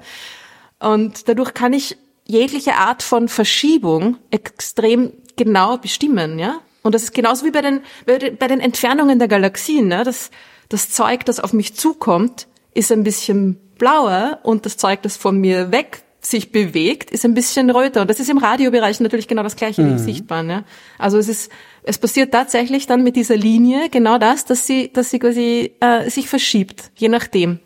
Und 0.81 1.29
dadurch 1.29 1.55
kann 1.55 1.73
ich 1.73 1.97
jegliche 2.27 2.75
Art 2.75 3.03
von 3.03 3.29
Verschiebung 3.29 4.19
extrem 4.31 5.13
genau 5.37 5.79
bestimmen, 5.79 6.39
ja. 6.39 6.61
Und 6.83 6.95
das 6.95 7.05
ist 7.05 7.15
genauso 7.15 7.47
wie 7.47 7.53
bei 7.53 7.63
den, 7.63 7.81
bei 8.05 8.19
den, 8.19 8.37
bei 8.37 8.49
den 8.49 8.61
Entfernungen 8.61 9.19
der 9.19 9.29
Galaxien, 9.29 9.87
ne? 9.89 10.03
Das, 10.05 10.31
das 10.69 10.91
Zeug, 10.91 11.25
das 11.25 11.39
auf 11.39 11.53
mich 11.53 11.75
zukommt, 11.75 12.49
ist 12.75 12.91
ein 12.91 13.05
bisschen 13.05 13.57
blauer 13.79 14.41
und 14.43 14.67
das 14.67 14.77
Zeug, 14.77 15.03
das 15.03 15.17
von 15.17 15.39
mir 15.39 15.71
weg 15.71 16.02
sich 16.25 16.53
bewegt, 16.53 17.11
ist 17.11 17.25
ein 17.25 17.35
bisschen 17.35 17.69
röter. 17.71 18.03
Und 18.03 18.09
das 18.11 18.21
ist 18.21 18.31
im 18.31 18.39
Radiobereich 18.39 19.01
natürlich 19.01 19.27
genau 19.27 19.43
das 19.43 19.57
Gleiche 19.57 19.85
wie 19.85 19.91
im 19.91 19.99
Sichtbaren, 19.99 20.49
ja. 20.49 20.65
Also 20.99 21.19
es 21.19 21.29
ist, 21.29 21.51
es 21.83 21.99
passiert 21.99 22.33
tatsächlich 22.33 22.87
dann 22.87 23.03
mit 23.03 23.17
dieser 23.17 23.37
Linie 23.37 23.89
genau 23.91 24.19
das, 24.19 24.45
dass 24.45 24.67
sie, 24.67 24.93
dass 24.93 25.11
sie 25.11 25.19
quasi 25.19 25.73
äh, 25.81 26.09
sich 26.09 26.29
verschiebt, 26.29 26.93
je 26.95 27.09
nachdem. 27.09 27.59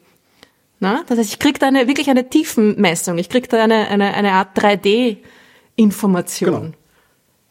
Na? 0.81 1.05
Das 1.07 1.19
heißt, 1.19 1.31
ich 1.31 1.39
kriege 1.39 1.59
da 1.59 1.67
eine, 1.69 1.87
wirklich 1.87 2.09
eine 2.11 2.29
Tiefenmessung. 2.29 3.19
Ich 3.19 3.29
kriege 3.29 3.49
da 3.49 3.63
eine, 3.63 3.89
eine, 3.89 4.15
eine 4.15 4.33
Art 4.33 4.59
3D-Information 4.59 6.51
Genau. 6.51 6.73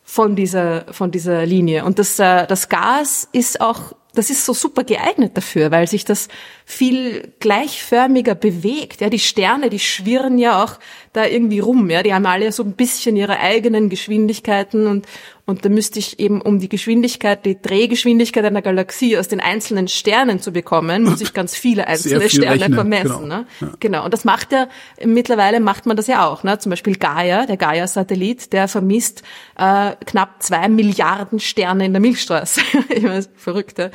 von 0.04 0.36
dieser, 0.36 0.86
von 0.92 1.12
dieser 1.12 1.46
Linie. 1.46 1.86
Und 1.86 2.00
das, 2.00 2.20
äh, 2.20 2.46
das 2.48 2.70
Gas 2.70 3.28
ist 3.32 3.62
auch, 3.62 3.94
das 4.16 4.30
ist 4.30 4.46
so 4.46 4.54
super 4.54 4.84
geeignet 4.84 5.38
dafür, 5.38 5.72
weil 5.72 5.88
sich 5.88 6.06
das 6.06 6.28
viel 6.66 7.34
gleichförmiger 7.40 8.36
bewegt. 8.36 9.02
Ja, 9.02 9.10
die 9.10 9.20
Sterne, 9.20 9.70
die 9.70 9.80
schwirren 9.80 10.38
ja 10.38 10.64
auch 10.64 10.80
da 11.14 11.26
irgendwie 11.26 11.60
rum. 11.60 11.90
Ja, 11.90 12.04
die 12.04 12.14
haben 12.14 12.26
alle 12.26 12.52
so 12.52 12.64
ein 12.64 12.74
bisschen 12.74 13.16
ihre 13.16 13.40
eigenen 13.40 13.90
Geschwindigkeiten 13.90 14.88
und, 14.88 15.06
und 15.48 15.64
da 15.64 15.70
müsste 15.70 16.00
ich 16.00 16.20
eben, 16.20 16.42
um 16.42 16.60
die 16.60 16.70
Geschwindigkeit, 16.70 17.46
die 17.46 17.62
Drehgeschwindigkeit 17.62 18.44
einer 18.46 18.64
Galaxie 18.64 19.16
aus 19.16 19.28
den 19.28 19.40
einzelnen 19.40 19.88
Sternen 19.88 20.42
zu 20.42 20.52
bekommen, 20.52 21.04
muss 21.04 21.22
ich 21.22 21.34
ganz 21.34 21.56
viele 21.56 21.86
einzelne 21.86 22.22
viel 22.22 22.42
Sterne 22.42 22.62
rechnen, 22.62 22.74
vermessen. 22.74 23.22
genau. 23.22 23.26
Ne? 23.26 23.46
Genau. 23.80 24.06
Und 24.06 24.14
das 24.14 24.26
macht 24.26 24.52
ja, 24.52 24.68
mittlerweile 25.04 25.60
macht 25.60 25.86
man 25.86 25.96
das 25.98 26.08
ja 26.08 26.28
auch. 26.28 26.44
Ne? 26.44 26.58
Zum 26.58 26.72
Beispiel 26.72 26.96
Gaia, 26.96 27.46
der 27.46 27.58
Gaia-Satellit, 27.58 28.54
der 28.54 28.68
vermisst 28.68 29.22
äh, 29.56 29.92
knapp 30.06 30.42
zwei 30.42 30.68
Milliarden 30.68 31.40
Sterne 31.40 31.86
in 31.86 31.94
der 31.94 32.02
Milchstraße. 32.02 32.62
ich 32.90 33.04
weiß, 33.04 33.30
verrückt, 33.36 33.78
ja? 33.78 33.92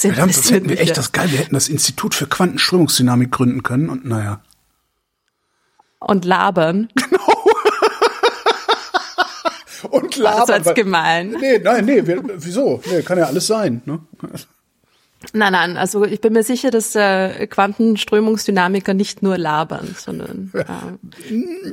Das 0.03 0.13
Verdammt, 0.13 0.37
das 0.37 0.51
hätten 0.51 0.69
wir 0.69 0.81
echt 0.81 0.97
das 0.97 1.13
geil. 1.13 1.31
Wir 1.31 1.39
hätten 1.39 1.55
das 1.55 1.69
Institut 1.69 2.15
für 2.15 2.27
Quantenströmungsdynamik 2.27 3.33
gründen 3.33 3.63
können 3.63 3.89
und 3.89 4.05
naja. 4.05 4.41
Und 5.99 6.25
labern. 6.25 6.89
Und 9.91 10.19
Das 10.19 10.49
war 10.49 10.57
jetzt 10.57 10.75
gemein. 10.75 11.37
Nee, 11.41 11.59
nein, 11.59 11.85
nee, 11.85 12.05
wir, 12.05 12.21
wieso? 12.37 12.83
Nee, 12.91 13.03
kann 13.03 13.17
ja 13.17 13.27
alles 13.27 13.47
sein, 13.47 13.81
ne? 13.85 14.01
Nein, 15.33 15.53
nein, 15.53 15.77
also 15.77 16.05
ich 16.05 16.21
bin 16.21 16.33
mir 16.33 16.43
sicher, 16.43 16.71
dass 16.71 16.95
äh, 16.95 17.47
Quantenströmungsdynamiker 17.47 18.95
nicht 18.95 19.23
nur 19.23 19.39
labern, 19.39 19.95
sondern 19.97 20.53
äh, 20.55 20.65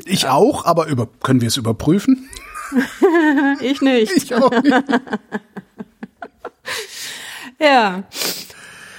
Ich 0.05 0.27
auch, 0.27 0.65
aber 0.65 0.87
über, 0.87 1.07
können 1.23 1.41
wir 1.41 1.47
es 1.47 1.57
überprüfen? 1.57 2.29
ich 3.59 3.81
nicht. 3.81 4.11
Ich 4.15 4.35
auch 4.35 4.51
nicht. 4.51 4.73
Ja. 7.59 8.03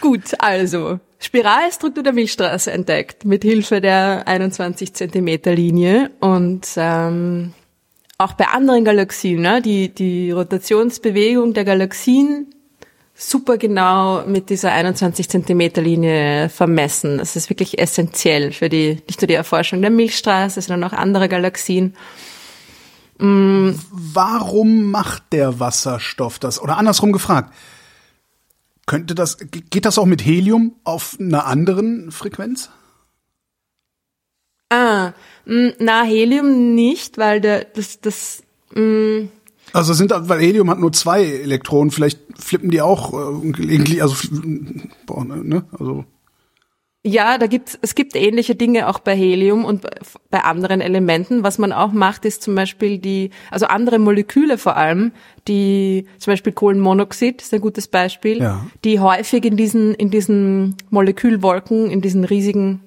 Gut, 0.00 0.34
also 0.38 1.00
Spiralstruktur 1.18 2.02
der 2.02 2.12
Milchstraße 2.12 2.70
entdeckt 2.70 3.24
mit 3.24 3.42
Hilfe 3.42 3.80
der 3.80 4.26
21 4.26 4.94
Zentimeter 4.94 5.54
Linie 5.54 6.10
und 6.20 6.68
ähm, 6.76 7.52
auch 8.18 8.34
bei 8.34 8.46
anderen 8.48 8.84
Galaxien, 8.84 9.42
ne, 9.42 9.60
die 9.60 9.94
die 9.94 10.30
Rotationsbewegung 10.30 11.54
der 11.54 11.64
Galaxien 11.64 12.54
super 13.14 13.56
genau 13.56 14.26
mit 14.26 14.50
dieser 14.50 14.72
21 14.72 15.28
Zentimeter 15.28 15.80
Linie 15.80 16.50
vermessen. 16.50 17.18
Das 17.18 17.34
ist 17.34 17.48
wirklich 17.48 17.78
essentiell 17.78 18.52
für 18.52 18.68
die 18.68 19.02
nicht 19.06 19.20
nur 19.22 19.28
die 19.28 19.34
Erforschung 19.34 19.80
der 19.80 19.90
Milchstraße, 19.90 20.60
sondern 20.60 20.90
auch 20.90 20.96
andere 20.96 21.28
Galaxien. 21.28 21.96
Warum 23.18 24.90
macht 24.90 25.32
der 25.32 25.58
Wasserstoff 25.58 26.38
das? 26.38 26.60
Oder 26.60 26.76
andersrum 26.76 27.12
gefragt, 27.12 27.54
könnte 28.86 29.14
das, 29.14 29.38
geht 29.38 29.84
das 29.84 29.98
auch 29.98 30.06
mit 30.06 30.24
Helium 30.24 30.76
auf 30.84 31.16
einer 31.20 31.46
anderen 31.46 32.10
Frequenz? 32.12 32.70
Ah, 34.70 35.12
mh, 35.44 35.74
na 35.78 36.02
Helium 36.02 36.74
nicht, 36.74 37.18
weil 37.18 37.40
der 37.40 37.64
das 37.64 38.00
das 38.00 38.42
mh, 38.74 39.28
Also 39.72 39.92
sind, 39.94 40.12
weil 40.16 40.40
Helium 40.40 40.70
hat 40.70 40.78
nur 40.78 40.92
zwei 40.92 41.24
Elektronen, 41.24 41.90
vielleicht 41.90 42.20
flippen 42.38 42.70
die 42.70 42.80
auch 42.80 43.12
äh, 43.12 43.50
gelegentlich, 43.52 44.02
also, 44.02 44.16
boah, 45.06 45.24
ne, 45.24 45.64
also. 45.78 46.04
Ja, 47.08 47.38
da 47.38 47.46
gibt's, 47.46 47.78
es 47.82 47.94
gibt 47.94 48.16
ähnliche 48.16 48.56
Dinge 48.56 48.88
auch 48.88 48.98
bei 48.98 49.14
Helium 49.14 49.64
und 49.64 49.82
bei- 50.30 50.40
anderen 50.40 50.80
Elementen. 50.80 51.44
Was 51.44 51.56
man 51.56 51.72
auch 51.72 51.92
macht, 51.92 52.24
ist 52.24 52.42
zum 52.42 52.56
Beispiel 52.56 52.98
die, 52.98 53.30
also 53.50 53.66
andere 53.66 53.98
Moleküle 54.00 54.58
vor 54.58 54.76
allem, 54.76 55.12
die, 55.46 56.06
zum 56.18 56.32
Beispiel 56.32 56.52
Kohlenmonoxid 56.52 57.40
ist 57.42 57.54
ein 57.54 57.60
gutes 57.60 57.86
Beispiel, 57.86 58.38
Ja. 58.42 58.66
die 58.84 58.98
häufig 58.98 59.44
in 59.44 59.56
diesen, 59.56 59.94
in 59.94 60.10
diesen 60.10 60.74
Molekülwolken, 60.90 61.90
in 61.90 62.00
diesen 62.00 62.24
riesigen 62.24 62.80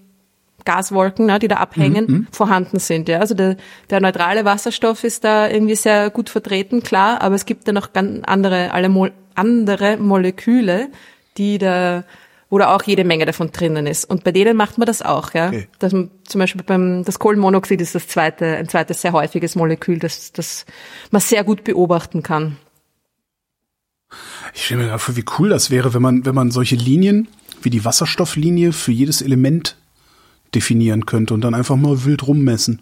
Gaswolken, 0.66 1.26
ne, 1.26 1.40
die 1.40 1.48
da 1.48 1.56
abhängen, 1.58 2.28
vorhanden 2.32 2.80
sind. 2.80 3.08
Ja. 3.08 3.20
Also 3.20 3.34
der, 3.34 3.56
der 3.90 4.02
neutrale 4.02 4.44
Wasserstoff 4.44 5.04
ist 5.06 5.24
da 5.24 5.50
irgendwie 5.50 5.76
sehr 5.76 6.10
gut 6.10 6.30
vertreten, 6.30 6.84
klar, 6.84 7.22
aber 7.22 7.36
es 7.36 7.46
gibt 7.46 7.68
da 7.68 7.72
noch 7.72 7.94
ganz 7.94 8.20
andere, 8.26 8.74
alle 8.74 8.90
Mol 8.90 9.12
andere 9.36 9.96
Moleküle, 9.98 10.90
die 11.38 11.58
da, 11.58 12.04
wo 12.50 12.58
da 12.58 12.74
auch 12.76 12.84
jede 12.84 13.04
Menge 13.04 13.26
davon 13.26 13.52
drinnen 13.52 13.86
ist. 13.88 14.06
Und 14.06 14.24
bei 14.24 14.32
denen 14.32 14.58
macht 14.58 14.78
man 14.78 14.86
das 14.88 15.02
auch, 15.02 15.34
ja. 15.34 15.48
Okay. 15.50 15.68
Dass 15.80 15.94
man, 15.94 16.10
zum 16.28 16.40
Beispiel 16.40 16.64
beim 16.64 17.04
das 17.04 17.20
Kohlenmonoxid 17.20 17.80
ist 17.80 17.94
das 17.96 18.08
zweite, 18.08 18.58
ein 18.58 18.68
zweites 18.68 19.02
sehr 19.02 19.14
häufiges 19.14 19.56
Molekül, 19.56 20.00
das, 20.00 20.32
das 20.32 20.66
man 21.12 21.22
sehr 21.22 21.44
gut 21.44 21.64
beobachten 21.64 22.24
kann. 22.24 22.58
Ich 24.54 24.66
stelle 24.66 24.84
mir 24.84 25.00
vor, 25.00 25.16
wie 25.16 25.26
cool 25.38 25.50
das 25.50 25.70
wäre, 25.70 25.94
wenn 25.94 26.02
man, 26.02 26.26
wenn 26.26 26.36
man 26.36 26.50
solche 26.52 26.76
Linien 26.76 27.28
wie 27.62 27.70
die 27.70 27.86
Wasserstofflinie 27.86 28.72
für 28.74 28.92
jedes 28.92 29.22
Element 29.22 29.76
definieren 30.56 31.06
könnte 31.06 31.34
und 31.34 31.42
dann 31.42 31.54
einfach 31.54 31.76
mal 31.76 32.06
wild 32.06 32.26
rummessen. 32.28 32.82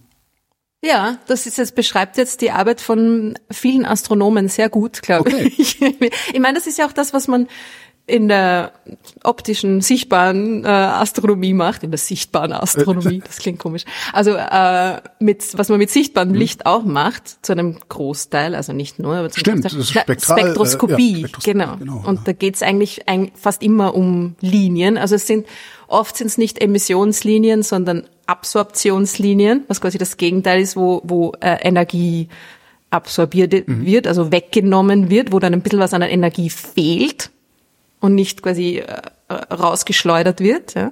Ja, 0.83 1.17
das 1.27 1.47
ist 1.47 1.57
jetzt, 1.57 1.75
beschreibt 1.75 2.17
jetzt 2.17 2.41
die 2.41 2.51
Arbeit 2.51 2.79
von 2.81 3.37
vielen 3.51 3.83
Astronomen 3.85 4.47
sehr 4.47 4.69
gut, 4.69 5.01
glaube 5.01 5.31
Okay. 5.31 5.51
ich. 5.57 5.79
Ich 6.33 6.39
meine, 6.39 6.53
das 6.57 6.67
ist 6.67 6.77
ja 6.77 6.87
auch 6.87 6.93
das, 6.93 7.13
was 7.13 7.27
man 7.27 7.47
in 8.07 8.29
der 8.29 8.71
optischen, 9.25 9.81
sichtbaren 9.81 10.63
äh, 10.63 10.67
Astronomie 10.69 11.53
macht, 11.53 11.83
in 11.83 11.91
der 11.91 11.97
sichtbaren 11.97 12.53
Astronomie, 12.53 13.21
das 13.25 13.37
klingt 13.37 13.59
komisch. 13.59 13.83
Also 14.13 14.31
äh, 14.31 15.01
mit 15.19 15.57
was 15.57 15.67
man 15.67 15.77
mit 15.77 15.91
sichtbarem 15.91 16.33
Licht 16.33 16.65
auch 16.65 16.85
macht, 16.85 17.45
zu 17.45 17.51
einem 17.51 17.77
Großteil, 17.89 18.55
also 18.55 18.71
nicht 18.71 18.97
nur, 18.97 19.15
aber 19.15 19.29
zum 19.29 19.41
Stimmt, 19.41 19.63
Großteil. 19.63 19.79
das 19.79 19.89
ist 19.89 19.99
spektral, 19.99 20.37
äh, 20.37 20.41
Spektroskopie, 20.41 21.11
ja, 21.11 21.27
Spektroskopie, 21.27 21.51
genau. 21.51 21.75
genau, 21.75 22.07
Und 22.07 22.15
ja. 22.19 22.21
da 22.25 22.31
geht's 22.31 22.63
eigentlich 22.63 23.09
ein, 23.09 23.31
fast 23.35 23.61
immer 23.61 23.93
um 23.93 24.35
Linien. 24.39 24.97
Also 24.97 25.15
es 25.15 25.27
sind 25.27 25.45
oft 25.87 26.15
sind 26.15 26.27
es 26.27 26.37
nicht 26.37 26.61
Emissionslinien, 26.61 27.61
sondern 27.61 28.07
Absorptionslinien, 28.25 29.65
was 29.67 29.81
quasi 29.81 29.97
das 29.97 30.15
Gegenteil 30.15 30.61
ist, 30.61 30.77
wo, 30.77 31.01
wo 31.03 31.33
äh, 31.41 31.57
Energie 31.61 32.29
absorbiert 32.89 33.67
Mhm. 33.67 33.85
wird, 33.85 34.07
also 34.07 34.31
weggenommen 34.31 35.09
wird, 35.09 35.33
wo 35.33 35.39
dann 35.39 35.53
ein 35.53 35.61
bisschen 35.61 35.79
was 35.79 35.93
an 35.93 35.99
der 35.99 36.09
Energie 36.09 36.49
fehlt 36.49 37.31
und 37.99 38.15
nicht 38.15 38.41
quasi 38.43 38.77
äh, 38.77 39.33
rausgeschleudert 39.33 40.39
wird. 40.39 40.75
Ja. 40.75 40.91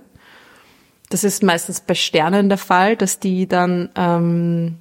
Das 1.09 1.23
ist 1.23 1.43
meistens 1.43 1.81
bei 1.81 1.93
Sternen 1.93 2.49
der 2.49 2.57
Fall, 2.57 2.95
dass 2.95 3.19
die 3.19 3.47
dann, 3.47 3.89
ähm, 3.95 4.77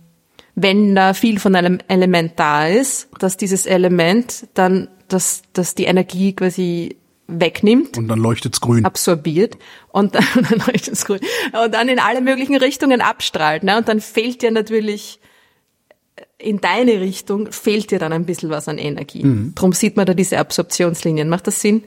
wenn 0.54 0.94
da 0.94 1.14
viel 1.14 1.38
von 1.38 1.54
einem 1.54 1.78
Element 1.88 2.32
da 2.36 2.66
ist, 2.66 3.08
dass 3.18 3.36
dieses 3.36 3.66
Element 3.66 4.46
dann, 4.54 4.88
dass, 5.08 5.42
dass 5.52 5.74
die 5.74 5.84
Energie 5.84 6.34
quasi 6.34 6.96
wegnimmt 7.26 7.96
Und 7.96 8.08
dann 8.08 8.18
leuchtet's 8.18 8.60
grün. 8.60 8.84
absorbiert 8.84 9.56
und 9.88 10.14
dann, 10.14 10.24
dann 10.34 10.62
leuchtet's 10.66 11.04
grün. 11.04 11.20
und 11.64 11.74
dann 11.74 11.88
in 11.88 11.98
alle 11.98 12.20
möglichen 12.20 12.56
Richtungen 12.56 13.00
abstrahlt. 13.00 13.62
Ne? 13.62 13.76
Und 13.78 13.88
dann 13.88 14.00
fehlt 14.00 14.42
dir 14.42 14.50
natürlich 14.50 15.20
in 16.38 16.60
deine 16.60 17.00
Richtung 17.00 17.50
fehlt 17.50 17.90
dir 17.90 17.98
dann 17.98 18.12
ein 18.12 18.24
bisschen 18.26 18.50
was 18.50 18.68
an 18.68 18.78
Energie. 18.78 19.24
Drum 19.54 19.72
sieht 19.72 19.96
man 19.96 20.06
da 20.06 20.14
diese 20.14 20.38
Absorptionslinien. 20.38 21.28
Macht 21.28 21.46
das 21.46 21.60
Sinn? 21.60 21.82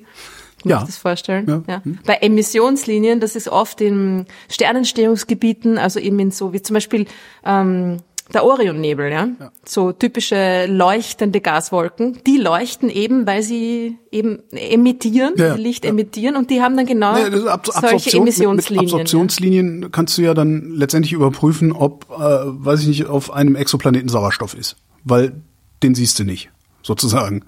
Kann 0.64 0.72
Ja. 0.72 0.84
das 0.86 0.98
vorstellen? 0.98 1.64
Ja. 1.68 1.82
Bei 2.06 2.16
Emissionslinien, 2.16 3.20
das 3.20 3.36
ist 3.36 3.48
oft 3.48 3.80
in 3.80 4.26
Sternentstehungsgebieten, 4.50 5.78
also 5.78 6.00
eben 6.00 6.20
in 6.20 6.32
so 6.32 6.52
wie 6.54 6.62
zum 6.62 6.74
Beispiel 6.74 7.06
ähm, 7.46 7.98
der 8.34 8.44
Orionnebel, 8.44 9.12
ja? 9.12 9.30
so 9.66 9.92
typische 9.92 10.66
leuchtende 10.68 11.40
Gaswolken, 11.42 12.20
die 12.26 12.38
leuchten 12.38 12.90
eben, 12.90 13.26
weil 13.26 13.42
sie 13.42 13.98
eben 14.12 14.40
emittieren, 14.52 15.34
Ja, 15.38 15.56
Licht 15.56 15.86
ja. 15.86 15.92
emittieren 15.92 16.36
und 16.36 16.50
die 16.50 16.62
haben 16.62 16.76
dann 16.76 16.86
genau 16.86 17.14
Nee, 17.14 17.30
solche 17.32 17.52
Absorption, 17.52 17.92
mit, 17.94 18.04
mit 18.04 18.14
Emissionslinien. 18.14 18.86
Absorptionslinien 18.86 19.92
kannst 19.92 20.18
du 20.18 20.22
ja 20.24 20.34
dann 20.34 20.72
letztendlich 20.76 21.14
überprüfen, 21.14 21.72
ob, 21.72 22.06
äh, 22.12 22.16
weiß 22.20 22.82
ich 22.82 22.88
nicht, 22.88 23.06
auf 23.06 23.32
einem 23.32 23.56
Exoplaneten 23.56 24.10
Sauerstoff 24.10 24.54
ist. 24.54 24.76
Weil 25.04 25.42
den 25.84 25.96
siehst 25.96 26.20
du 26.20 26.24
nicht, 26.24 26.50
sozusagen. 26.84 27.44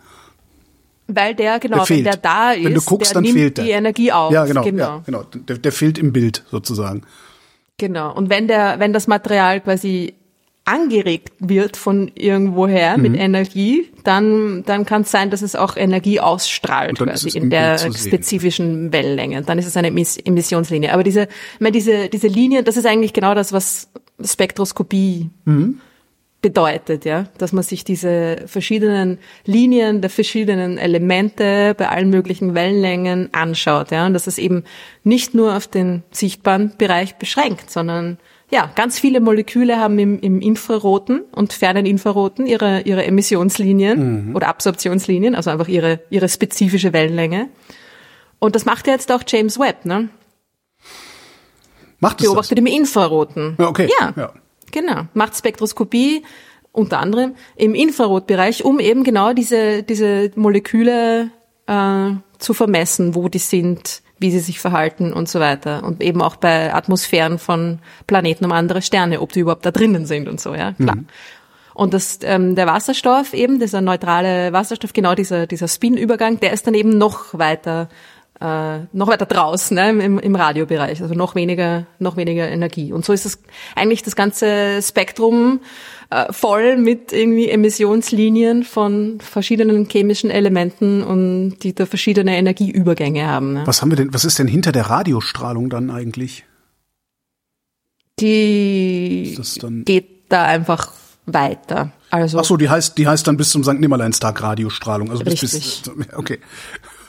Weil 1.07 1.33
der, 1.33 1.59
genau, 1.59 1.77
Der 1.83 1.89
wenn 1.89 2.03
der 2.03 2.17
da 2.17 2.51
ist, 2.51 2.63
Wenn 2.63 2.73
du 2.75 2.81
guckst, 2.81 3.09
der 3.11 3.15
dann 3.15 3.23
nimmt 3.23 3.35
fehlt 3.35 3.57
der. 3.57 3.65
die 3.65 3.71
Energie 3.71 4.11
auf. 4.11 4.31
Ja, 4.31 4.45
genau. 4.45 4.63
genau. 4.63 4.83
Ja, 4.83 5.01
genau. 5.05 5.23
Der, 5.33 5.57
der 5.57 5.71
fehlt 5.71 5.97
im 5.97 6.13
Bild, 6.13 6.43
sozusagen. 6.51 7.01
Genau. 7.79 8.13
Und 8.13 8.29
wenn 8.29 8.47
der, 8.47 8.79
wenn 8.79 8.93
das 8.93 9.07
Material 9.07 9.59
quasi 9.61 10.13
angeregt 10.69 11.31
wird 11.39 11.75
von 11.77 12.11
irgendwoher 12.15 12.97
Mhm. 12.97 13.01
mit 13.03 13.15
Energie, 13.17 13.89
dann, 14.03 14.63
dann 14.65 14.85
kann 14.85 15.01
es 15.01 15.11
sein, 15.11 15.29
dass 15.29 15.41
es 15.41 15.55
auch 15.55 15.75
Energie 15.77 16.19
ausstrahlt 16.19 16.97
quasi 16.99 17.29
in 17.37 17.49
der 17.49 17.77
spezifischen 17.77 18.93
Wellenlänge. 18.93 19.41
Dann 19.41 19.57
ist 19.59 19.65
es 19.67 19.75
eine 19.77 19.87
Emiss 19.89 20.17
Emissionslinie. 20.17 20.93
Aber 20.93 21.03
diese, 21.03 21.27
meine, 21.59 21.71
diese, 21.71 22.09
diese 22.09 22.27
Linien, 22.27 22.63
das 22.65 22.77
ist 22.77 22.85
eigentlich 22.85 23.13
genau 23.13 23.33
das, 23.33 23.51
was 23.53 23.89
Spektroskopie 24.23 25.29
Mhm. 25.45 25.79
bedeutet, 26.41 27.03
ja, 27.03 27.25
dass 27.37 27.51
man 27.51 27.63
sich 27.63 27.83
diese 27.83 28.37
verschiedenen 28.45 29.17
Linien 29.45 29.99
der 30.01 30.09
verschiedenen 30.09 30.77
Elemente 30.77 31.75
bei 31.77 31.89
allen 31.89 32.09
möglichen 32.09 32.53
Wellenlängen 32.55 33.29
anschaut, 33.33 33.91
ja, 33.91 34.05
und 34.05 34.13
dass 34.13 34.27
es 34.27 34.37
eben 34.37 34.63
nicht 35.03 35.33
nur 35.33 35.55
auf 35.57 35.67
den 35.67 36.03
sichtbaren 36.11 36.71
Bereich 36.77 37.15
beschränkt, 37.17 37.69
sondern 37.69 38.17
ja, 38.51 38.71
ganz 38.75 38.99
viele 38.99 39.19
Moleküle 39.19 39.77
haben 39.77 39.99
im, 39.99 40.19
im 40.19 40.41
infraroten 40.41 41.21
und 41.31 41.53
fernen 41.53 41.85
Infraroten 41.85 42.47
ihre, 42.47 42.81
ihre 42.81 43.05
Emissionslinien 43.05 44.35
oder 44.35 44.47
Absorptionslinien, 44.47 45.35
also 45.35 45.49
einfach 45.49 45.67
ihre, 45.67 45.99
ihre 46.09 46.27
spezifische 46.29 46.91
Wellenlänge. 46.93 47.49
Und 48.39 48.55
das 48.55 48.65
macht 48.65 48.87
ja 48.87 48.93
jetzt 48.93 49.11
auch 49.11 49.23
James 49.27 49.59
Webb, 49.59 49.85
ne? 49.85 50.09
Macht 51.99 52.19
es 52.19 52.25
das? 52.25 52.33
Beobachtet 52.33 52.57
im 52.57 52.65
Infraroten. 52.65 53.55
Ja, 53.59 53.67
okay. 53.67 53.89
Ja. 53.99 54.13
Ja. 54.15 54.33
Genau. 54.71 55.03
Macht 55.13 55.35
Spektroskopie 55.35 56.23
unter 56.71 56.99
anderem 56.99 57.35
im 57.55 57.75
Infrarotbereich, 57.75 58.63
um 58.63 58.79
eben 58.79 59.03
genau 59.03 59.33
diese, 59.33 59.83
diese 59.83 60.31
Moleküle 60.35 61.31
äh, 61.67 62.11
zu 62.37 62.53
vermessen, 62.53 63.15
wo 63.15 63.27
die 63.27 63.39
sind, 63.39 64.01
wie 64.19 64.31
sie 64.31 64.39
sich 64.39 64.59
verhalten 64.59 65.13
und 65.13 65.29
so 65.29 65.39
weiter. 65.39 65.83
Und 65.83 66.01
eben 66.01 66.21
auch 66.21 66.35
bei 66.35 66.73
Atmosphären 66.73 67.39
von 67.39 67.79
Planeten 68.07 68.45
um 68.45 68.51
andere 68.51 68.81
Sterne, 68.81 69.21
ob 69.21 69.31
die 69.31 69.39
überhaupt 69.39 69.65
da 69.65 69.71
drinnen 69.71 70.05
sind 70.05 70.27
und 70.27 70.39
so, 70.39 70.53
ja, 70.53 70.73
klar. 70.73 70.97
Und 71.73 71.93
das, 71.93 72.19
ähm, 72.23 72.55
der 72.55 72.67
Wasserstoff 72.67 73.33
eben, 73.33 73.57
dieser 73.57 73.79
neutrale 73.79 74.51
Wasserstoff, 74.51 74.91
genau 74.91 75.15
dieser, 75.15 75.47
dieser 75.47 75.69
Spin-Übergang, 75.69 76.41
der 76.41 76.51
ist 76.51 76.67
dann 76.67 76.73
eben 76.73 76.97
noch 76.97 77.37
weiter, 77.37 77.87
äh, 78.41 78.79
noch 78.93 79.07
weiter 79.07 79.25
draußen 79.25 79.75
ne, 79.75 79.89
im, 79.89 80.17
im 80.19 80.35
Radiobereich, 80.35 81.01
also 81.01 81.13
noch 81.13 81.35
weniger, 81.35 81.87
noch 81.99 82.15
weniger 82.15 82.47
Energie. 82.47 82.93
Und 82.93 83.03
so 83.03 83.11
ist 83.11 83.25
es 83.25 83.39
eigentlich 83.75 84.03
das 84.03 84.15
ganze 84.15 84.81
Spektrum 84.81 85.59
äh, 86.09 86.31
voll 86.31 86.77
mit 86.77 87.11
irgendwie 87.11 87.49
Emissionslinien 87.49 88.63
von 88.63 89.19
verschiedenen 89.19 89.87
chemischen 89.89 90.29
Elementen 90.29 91.03
und 91.03 91.59
die 91.59 91.75
da 91.75 91.85
verschiedene 91.85 92.37
Energieübergänge 92.37 93.27
haben. 93.27 93.53
Ne? 93.53 93.63
Was 93.65 93.81
haben 93.81 93.91
wir 93.91 93.97
denn, 93.97 94.13
was 94.13 94.25
ist 94.25 94.39
denn 94.39 94.47
hinter 94.47 94.71
der 94.71 94.89
Radiostrahlung 94.89 95.69
dann 95.69 95.91
eigentlich? 95.91 96.45
Die 98.19 99.37
dann- 99.61 99.85
geht 99.85 100.31
da 100.31 100.43
einfach 100.43 100.93
weiter. 101.25 101.91
Also 102.11 102.39
Ach 102.39 102.43
so, 102.43 102.57
die 102.57 102.69
heißt, 102.69 102.97
die 102.97 103.07
heißt 103.07 103.27
dann 103.27 103.37
bis 103.37 103.51
zum 103.51 103.63
St. 103.63 103.79
Nimmerleinstag 103.79 104.41
Radiostrahlung. 104.41 105.11
Also 105.11 105.23
bis, 105.23 105.41
bis, 105.41 105.83
okay. 106.15 106.39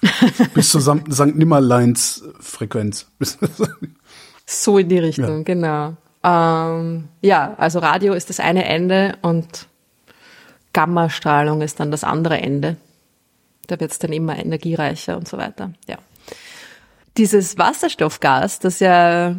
Bis 0.54 0.70
zur 0.70 0.80
St. 0.80 1.36
Nimmerleins 1.36 2.24
Frequenz. 2.40 3.06
So 4.52 4.78
in 4.78 4.88
die 4.88 4.98
Richtung, 4.98 5.38
ja. 5.38 5.42
genau. 5.44 5.96
Ähm, 6.24 7.08
ja, 7.20 7.54
also 7.56 7.78
Radio 7.78 8.14
ist 8.14 8.30
das 8.30 8.40
eine 8.40 8.64
Ende 8.64 9.16
und 9.22 9.68
Gammastrahlung 10.72 11.62
ist 11.62 11.78
dann 11.78 11.92
das 11.92 12.02
andere 12.02 12.38
Ende. 12.38 12.76
Da 13.68 13.78
wird 13.78 13.92
es 13.92 14.00
dann 14.00 14.12
immer 14.12 14.36
energiereicher 14.36 15.16
und 15.16 15.28
so 15.28 15.38
weiter. 15.38 15.72
Ja. 15.86 15.98
Dieses 17.16 17.58
Wasserstoffgas, 17.58 18.58
das 18.58 18.80
ja, 18.80 19.36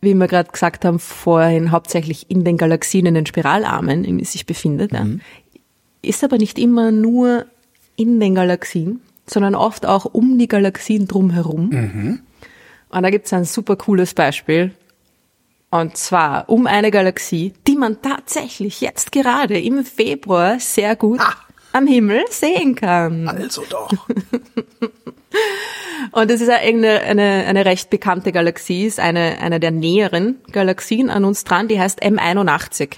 wie 0.00 0.14
wir 0.14 0.26
gerade 0.26 0.50
gesagt 0.50 0.84
haben, 0.84 0.98
vorhin 0.98 1.70
hauptsächlich 1.70 2.28
in 2.28 2.42
den 2.42 2.56
Galaxien, 2.56 3.06
in 3.06 3.14
den 3.14 3.26
Spiralarmen 3.26 4.04
in 4.04 4.22
sich 4.24 4.46
befindet, 4.46 4.92
mhm. 4.92 5.20
ja, 5.52 5.60
ist 6.02 6.24
aber 6.24 6.38
nicht 6.38 6.58
immer 6.58 6.90
nur 6.90 7.46
in 7.94 8.18
den 8.18 8.34
Galaxien, 8.34 9.00
sondern 9.30 9.54
oft 9.54 9.86
auch 9.86 10.04
um 10.04 10.38
die 10.38 10.48
Galaxien 10.48 11.06
drumherum. 11.06 11.68
Mhm. 11.70 12.20
Und 12.90 13.02
da 13.02 13.10
gibt 13.10 13.26
es 13.26 13.32
ein 13.32 13.44
super 13.44 13.76
cooles 13.76 14.14
Beispiel. 14.14 14.72
Und 15.70 15.96
zwar 15.96 16.48
um 16.48 16.66
eine 16.66 16.90
Galaxie, 16.90 17.52
die 17.66 17.76
man 17.76 18.00
tatsächlich 18.00 18.80
jetzt 18.80 19.12
gerade 19.12 19.60
im 19.60 19.84
Februar 19.84 20.58
sehr 20.60 20.96
gut 20.96 21.20
ah. 21.20 21.34
am 21.72 21.86
Himmel 21.86 22.24
sehen 22.30 22.74
kann. 22.74 23.28
Also 23.28 23.64
doch. 23.68 23.90
Und 26.12 26.30
es 26.30 26.40
ist 26.40 26.48
eine, 26.48 27.00
eine, 27.00 27.44
eine 27.46 27.64
recht 27.66 27.90
bekannte 27.90 28.32
Galaxie, 28.32 28.86
ist 28.86 28.98
eine, 28.98 29.38
eine 29.40 29.60
der 29.60 29.72
näheren 29.72 30.36
Galaxien 30.52 31.10
an 31.10 31.24
uns 31.24 31.44
dran, 31.44 31.68
die 31.68 31.78
heißt 31.78 32.02
M81. 32.02 32.96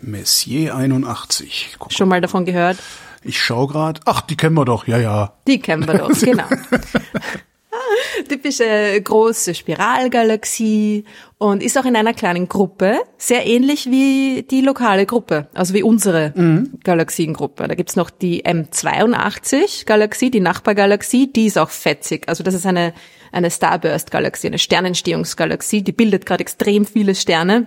Messier 0.00 0.76
81. 0.76 1.76
Guck 1.78 1.92
Schon 1.92 2.08
mal 2.08 2.20
davon 2.20 2.44
gehört? 2.44 2.78
Ich 3.24 3.40
schau 3.40 3.66
grad. 3.66 4.00
Ach, 4.04 4.20
die 4.20 4.36
kennen 4.36 4.54
wir 4.56 4.64
doch, 4.64 4.86
ja, 4.86 4.98
ja. 4.98 5.34
Die 5.46 5.60
kennen 5.60 5.86
wir 5.86 5.94
doch, 5.94 6.10
genau. 6.20 6.44
Typische 8.28 9.00
große 9.02 9.54
Spiralgalaxie 9.54 11.04
und 11.38 11.62
ist 11.62 11.78
auch 11.78 11.84
in 11.84 11.96
einer 11.96 12.14
kleinen 12.14 12.48
Gruppe, 12.48 12.98
sehr 13.16 13.46
ähnlich 13.46 13.90
wie 13.90 14.44
die 14.48 14.60
lokale 14.60 15.06
Gruppe, 15.06 15.48
also 15.54 15.74
wie 15.74 15.82
unsere 15.82 16.32
mhm. 16.34 16.78
Galaxiengruppe. 16.84 17.66
Da 17.66 17.74
gibt's 17.74 17.96
noch 17.96 18.10
die 18.10 18.44
M82-Galaxie, 18.44 20.30
die 20.30 20.40
Nachbargalaxie, 20.40 21.32
die 21.32 21.46
ist 21.46 21.58
auch 21.58 21.70
fetzig. 21.70 22.28
Also 22.28 22.44
das 22.44 22.54
ist 22.54 22.66
eine, 22.66 22.92
eine 23.32 23.50
Starburst-Galaxie, 23.50 24.48
eine 24.48 24.58
Sternentstehungsgalaxie, 24.58 25.82
die 25.82 25.92
bildet 25.92 26.26
gerade 26.26 26.42
extrem 26.42 26.84
viele 26.84 27.14
Sterne 27.14 27.66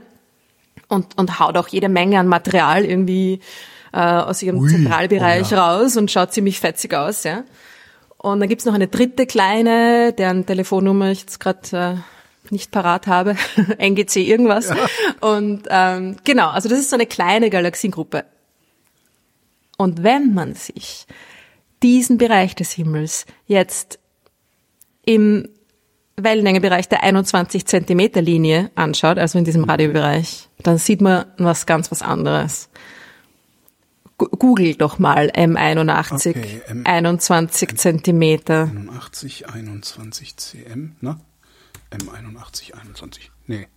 und, 0.88 1.18
und 1.18 1.40
haut 1.40 1.58
auch 1.58 1.68
jede 1.68 1.90
Menge 1.90 2.20
an 2.20 2.28
Material 2.28 2.86
irgendwie 2.86 3.40
äh, 3.96 4.00
aus 4.00 4.44
ihrem 4.44 4.60
Ui, 4.60 4.70
Zentralbereich 4.70 5.48
oh 5.52 5.56
ja. 5.56 5.66
raus 5.66 5.96
und 5.96 6.12
schaut 6.12 6.34
ziemlich 6.34 6.60
fetzig 6.60 6.94
aus, 6.94 7.24
ja. 7.24 7.46
Und 8.18 8.40
dann 8.42 8.50
gibt's 8.50 8.66
noch 8.66 8.74
eine 8.74 8.88
dritte 8.88 9.26
kleine, 9.26 10.12
deren 10.12 10.46
Telefonnummer 10.46 11.12
ich 11.12 11.22
jetzt 11.22 11.40
gerade 11.40 12.02
äh, 12.02 12.52
nicht 12.52 12.72
parat 12.72 13.08
habe, 13.08 13.36
NGC 13.78 14.18
irgendwas. 14.18 14.70
Ja. 14.70 14.76
Und 15.22 15.64
ähm, 15.70 16.18
genau, 16.26 16.50
also 16.50 16.68
das 16.68 16.80
ist 16.80 16.90
so 16.90 16.96
eine 16.96 17.06
kleine 17.06 17.50
Galaxiengruppe. 17.50 18.26
Und 19.78 20.04
wenn 20.04 20.34
man 20.34 20.56
sich 20.56 21.06
diesen 21.82 22.18
Bereich 22.18 22.56
des 22.56 22.72
Himmels 22.72 23.26
jetzt 23.46 24.00
im 25.06 25.48
Wellenlängebereich 26.18 26.90
der 26.90 27.04
21 27.04 27.66
Zentimeter 27.66 28.22
Linie 28.22 28.72
anschaut, 28.76 29.20
also 29.20 29.38
in 29.38 29.46
diesem 29.46 29.66
Radiobereich, 29.66 30.50
dann 30.64 30.78
sieht 30.78 31.02
man 31.02 31.26
was 31.38 31.66
ganz 31.66 31.92
was 31.92 32.02
anderes. 32.02 32.70
Google 34.18 34.76
doch 34.76 34.98
mal 34.98 35.30
M81, 35.30 36.30
okay, 36.30 36.62
M 36.68 36.86
21 36.86 37.78
Zentimeter. 37.78 38.72
81, 38.74 39.50
21 39.50 40.38
cm, 40.38 40.96
ne? 41.02 41.20
M81, 41.92 42.74
21. 42.74 43.32
Nee. 43.48 43.68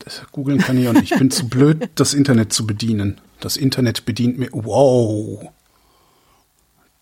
Das 0.00 0.22
googeln 0.32 0.58
kann 0.58 0.78
ich 0.78 0.88
auch 0.88 0.92
nicht. 0.92 1.12
Ich 1.12 1.18
bin 1.18 1.30
zu 1.30 1.48
blöd, 1.48 1.88
das 1.94 2.14
Internet 2.14 2.52
zu 2.52 2.66
bedienen. 2.66 3.20
Das 3.40 3.56
Internet 3.56 4.04
bedient 4.04 4.38
mir. 4.38 4.48
Wow. 4.52 5.48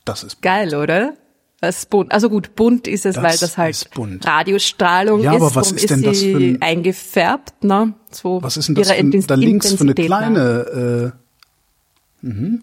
Das 0.05 0.23
ist 0.23 0.37
bunt. 0.37 0.43
geil, 0.43 0.75
oder? 0.75 1.15
Das 1.61 1.79
ist 1.79 1.91
bunt. 1.91 2.13
Also 2.13 2.31
gut, 2.31 2.55
bunt 2.55 2.87
ist 2.87 3.07
es, 3.07 3.17
das 3.17 3.25
weil 3.25 3.37
das 3.37 3.59
halt 3.59 3.91
Radiostrahlung 4.25 5.21
ja, 5.21 5.33
ist. 5.33 5.43
Aber 5.43 5.55
was 5.55 5.73
ist 5.73 5.91
denn 5.91 6.03
das 6.03 6.21
für 6.21 6.37
ein, 6.37 6.63
eingefärbt, 6.63 7.65
ne? 7.65 7.95
So 8.11 8.43
was 8.43 8.57
ist 8.57 8.69
denn 8.69 8.75
das 8.77 8.93
für, 8.93 9.03
da 9.27 9.35
links 9.35 9.73
für 9.73 9.85
eine 9.85 9.95
kleine 9.95 11.13
äh, 11.15 11.26
Mhm. 12.27 12.63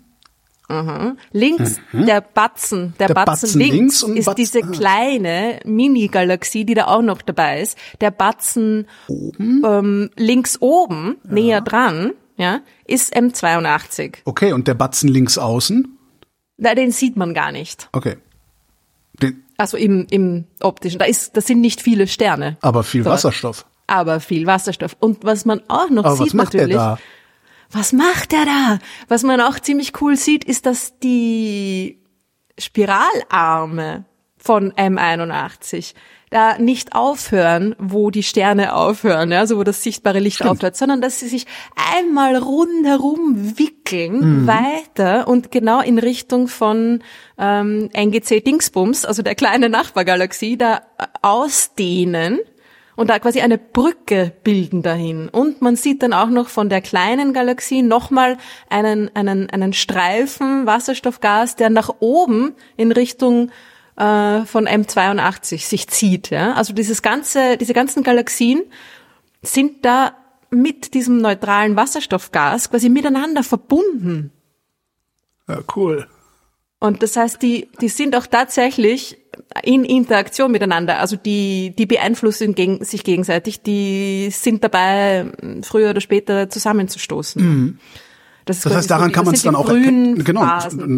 Mhm. 0.69 1.17
Links 1.31 1.79
mhm. 1.91 2.05
der 2.05 2.21
Batzen, 2.21 2.93
der, 2.97 3.07
der 3.07 3.13
Batzen, 3.13 3.47
Batzen, 3.47 3.59
links, 3.61 4.01
links 4.01 4.19
ist 4.19 4.25
Batzen. 4.25 4.35
diese 4.35 4.61
kleine 4.61 5.59
Mini-Galaxie, 5.65 6.65
die 6.65 6.73
da 6.73 6.87
auch 6.87 7.01
noch 7.01 7.21
dabei 7.21 7.61
ist. 7.61 7.77
Der 7.99 8.11
Batzen 8.11 8.87
oben? 9.07 9.61
Ähm, 9.65 10.09
links 10.15 10.61
oben, 10.61 11.17
ja. 11.25 11.33
näher 11.33 11.61
dran, 11.61 12.13
ja, 12.37 12.61
ist 12.85 13.15
M82. 13.15 14.19
Okay, 14.25 14.53
und 14.53 14.67
der 14.67 14.73
Batzen 14.73 15.09
links 15.09 15.37
außen? 15.37 15.97
Na, 16.57 16.75
den 16.75 16.91
sieht 16.91 17.17
man 17.17 17.33
gar 17.33 17.51
nicht. 17.51 17.89
Okay. 17.91 18.17
Den 19.21 19.43
also 19.57 19.77
im, 19.77 20.07
im 20.09 20.45
optischen, 20.61 20.99
da 20.99 21.05
ist, 21.05 21.37
das 21.37 21.47
sind 21.47 21.61
nicht 21.61 21.81
viele 21.81 22.07
Sterne. 22.07 22.57
Aber 22.61 22.83
viel 22.83 23.03
dort. 23.03 23.15
Wasserstoff. 23.15 23.65
Aber 23.87 24.19
viel 24.19 24.47
Wasserstoff. 24.47 24.95
Und 24.99 25.23
was 25.23 25.45
man 25.45 25.61
auch 25.67 25.89
noch 25.89 26.05
Aber 26.05 26.15
sieht 26.15 26.27
was 26.27 26.33
macht 26.33 26.53
natürlich. 26.53 26.75
Der 26.75 26.95
da? 26.95 26.99
Was 27.73 27.91
macht 27.91 28.33
er 28.33 28.45
da? 28.45 28.79
Was 29.07 29.23
man 29.23 29.41
auch 29.41 29.59
ziemlich 29.59 29.99
cool 30.01 30.15
sieht, 30.15 30.43
ist, 30.43 30.65
dass 30.65 30.99
die 30.99 31.99
Spiralarme 32.57 34.05
von 34.37 34.71
M81 34.73 35.93
da 36.29 36.57
nicht 36.57 36.95
aufhören, 36.95 37.75
wo 37.77 38.09
die 38.09 38.23
Sterne 38.23 38.73
aufhören, 38.75 39.31
ja, 39.31 39.45
so 39.45 39.57
wo 39.57 39.63
das 39.63 39.83
sichtbare 39.83 40.19
Licht 40.19 40.37
Stimmt. 40.37 40.49
aufhört, 40.49 40.75
sondern 40.75 40.99
dass 40.99 41.19
sie 41.19 41.27
sich 41.27 41.45
einmal 41.95 42.35
rundherum 42.35 43.57
wickeln 43.57 44.41
mhm. 44.41 44.47
weiter 44.47 45.27
und 45.27 45.51
genau 45.51 45.79
in 45.81 45.99
Richtung 45.99 46.47
von 46.47 47.03
ähm, 47.37 47.89
NGC 47.93 48.41
Dingsbums, 48.43 49.05
also 49.05 49.21
der 49.21 49.35
kleine 49.35 49.69
Nachbargalaxie, 49.69 50.57
da 50.57 50.81
ausdehnen 51.21 52.39
und 52.95 53.09
da 53.09 53.19
quasi 53.19 53.41
eine 53.41 53.57
Brücke 53.57 54.33
bilden 54.43 54.81
dahin. 54.81 55.29
Und 55.29 55.61
man 55.61 55.75
sieht 55.75 56.03
dann 56.03 56.13
auch 56.13 56.29
noch 56.29 56.49
von 56.49 56.69
der 56.69 56.81
kleinen 56.81 57.33
Galaxie 57.33 57.81
nochmal 57.81 58.37
einen, 58.69 59.13
einen, 59.15 59.49
einen 59.49 59.73
Streifen 59.73 60.65
Wasserstoffgas, 60.65 61.55
der 61.55 61.69
nach 61.69 61.89
oben 61.99 62.53
in 62.77 62.91
Richtung 62.91 63.49
äh, 63.95 64.41
von 64.45 64.67
M82 64.67 65.67
sich 65.67 65.87
zieht. 65.87 66.29
Ja? 66.29 66.53
Also 66.53 66.73
dieses 66.73 67.01
ganze, 67.01 67.57
diese 67.57 67.73
ganzen 67.73 68.03
Galaxien 68.03 68.63
sind 69.41 69.85
da 69.85 70.15
mit 70.49 70.93
diesem 70.93 71.17
neutralen 71.17 71.75
Wasserstoffgas 71.75 72.69
quasi 72.69 72.89
miteinander 72.89 73.43
verbunden. 73.43 74.31
Ja, 75.47 75.59
cool. 75.75 76.07
Und 76.83 77.01
das 77.01 77.15
heißt, 77.15 77.41
die, 77.41 77.69
die 77.79 77.87
sind 77.87 78.13
auch 78.13 78.27
tatsächlich 78.27 79.17
in 79.63 79.85
Interaktion 79.85 80.51
miteinander. 80.51 80.99
Also 80.99 81.15
die, 81.15 81.73
die 81.77 81.85
beeinflussen 81.85 82.55
gegen, 82.55 82.83
sich 82.83 83.05
gegenseitig, 83.05 83.61
die 83.61 84.27
sind 84.31 84.65
dabei, 84.65 85.27
früher 85.61 85.91
oder 85.91 86.01
später 86.01 86.49
zusammenzustoßen. 86.49 87.41
Mhm. 87.41 87.77
Das, 88.43 88.59
das 88.59 88.75
heißt, 88.75 88.91
daran 88.91 89.11
so, 89.11 89.13
kann 89.13 89.23
man 89.23 89.33
es 89.33 89.43
dann 89.43 89.55
auch 89.55 89.69
erkennen. 89.69 90.25
Genau, 90.25 90.45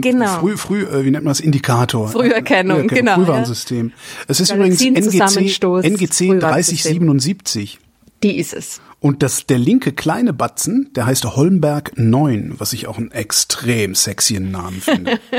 genau. 0.02 0.40
Früh, 0.40 0.58
früh, 0.58 0.82
äh, 0.86 1.06
wie 1.06 1.12
nennt 1.12 1.24
man 1.24 1.30
das? 1.30 1.40
Indikator. 1.40 2.08
Früherkennung, 2.08 2.78
Früherkennung 2.78 2.88
genau. 2.88 3.16
Frühwarnsystem. 3.18 3.90
Ja. 3.90 3.94
Es 4.28 4.40
ist 4.40 4.52
übrigens 4.52 4.82
NGC, 4.82 5.88
NGC 5.88 6.40
3077. 6.40 7.78
Die 8.24 8.38
ist 8.38 8.54
es. 8.54 8.82
Und 9.00 9.22
das, 9.22 9.46
der 9.46 9.60
linke 9.60 9.92
kleine 9.92 10.34
Batzen, 10.34 10.92
der 10.96 11.06
heißt 11.06 11.36
Holmberg 11.36 11.92
9, 11.96 12.56
was 12.58 12.74
ich 12.74 12.88
auch 12.88 12.98
einen 12.98 13.12
extrem 13.12 13.94
sexyen 13.94 14.52
Namen 14.52 14.82
finde. 14.82 15.20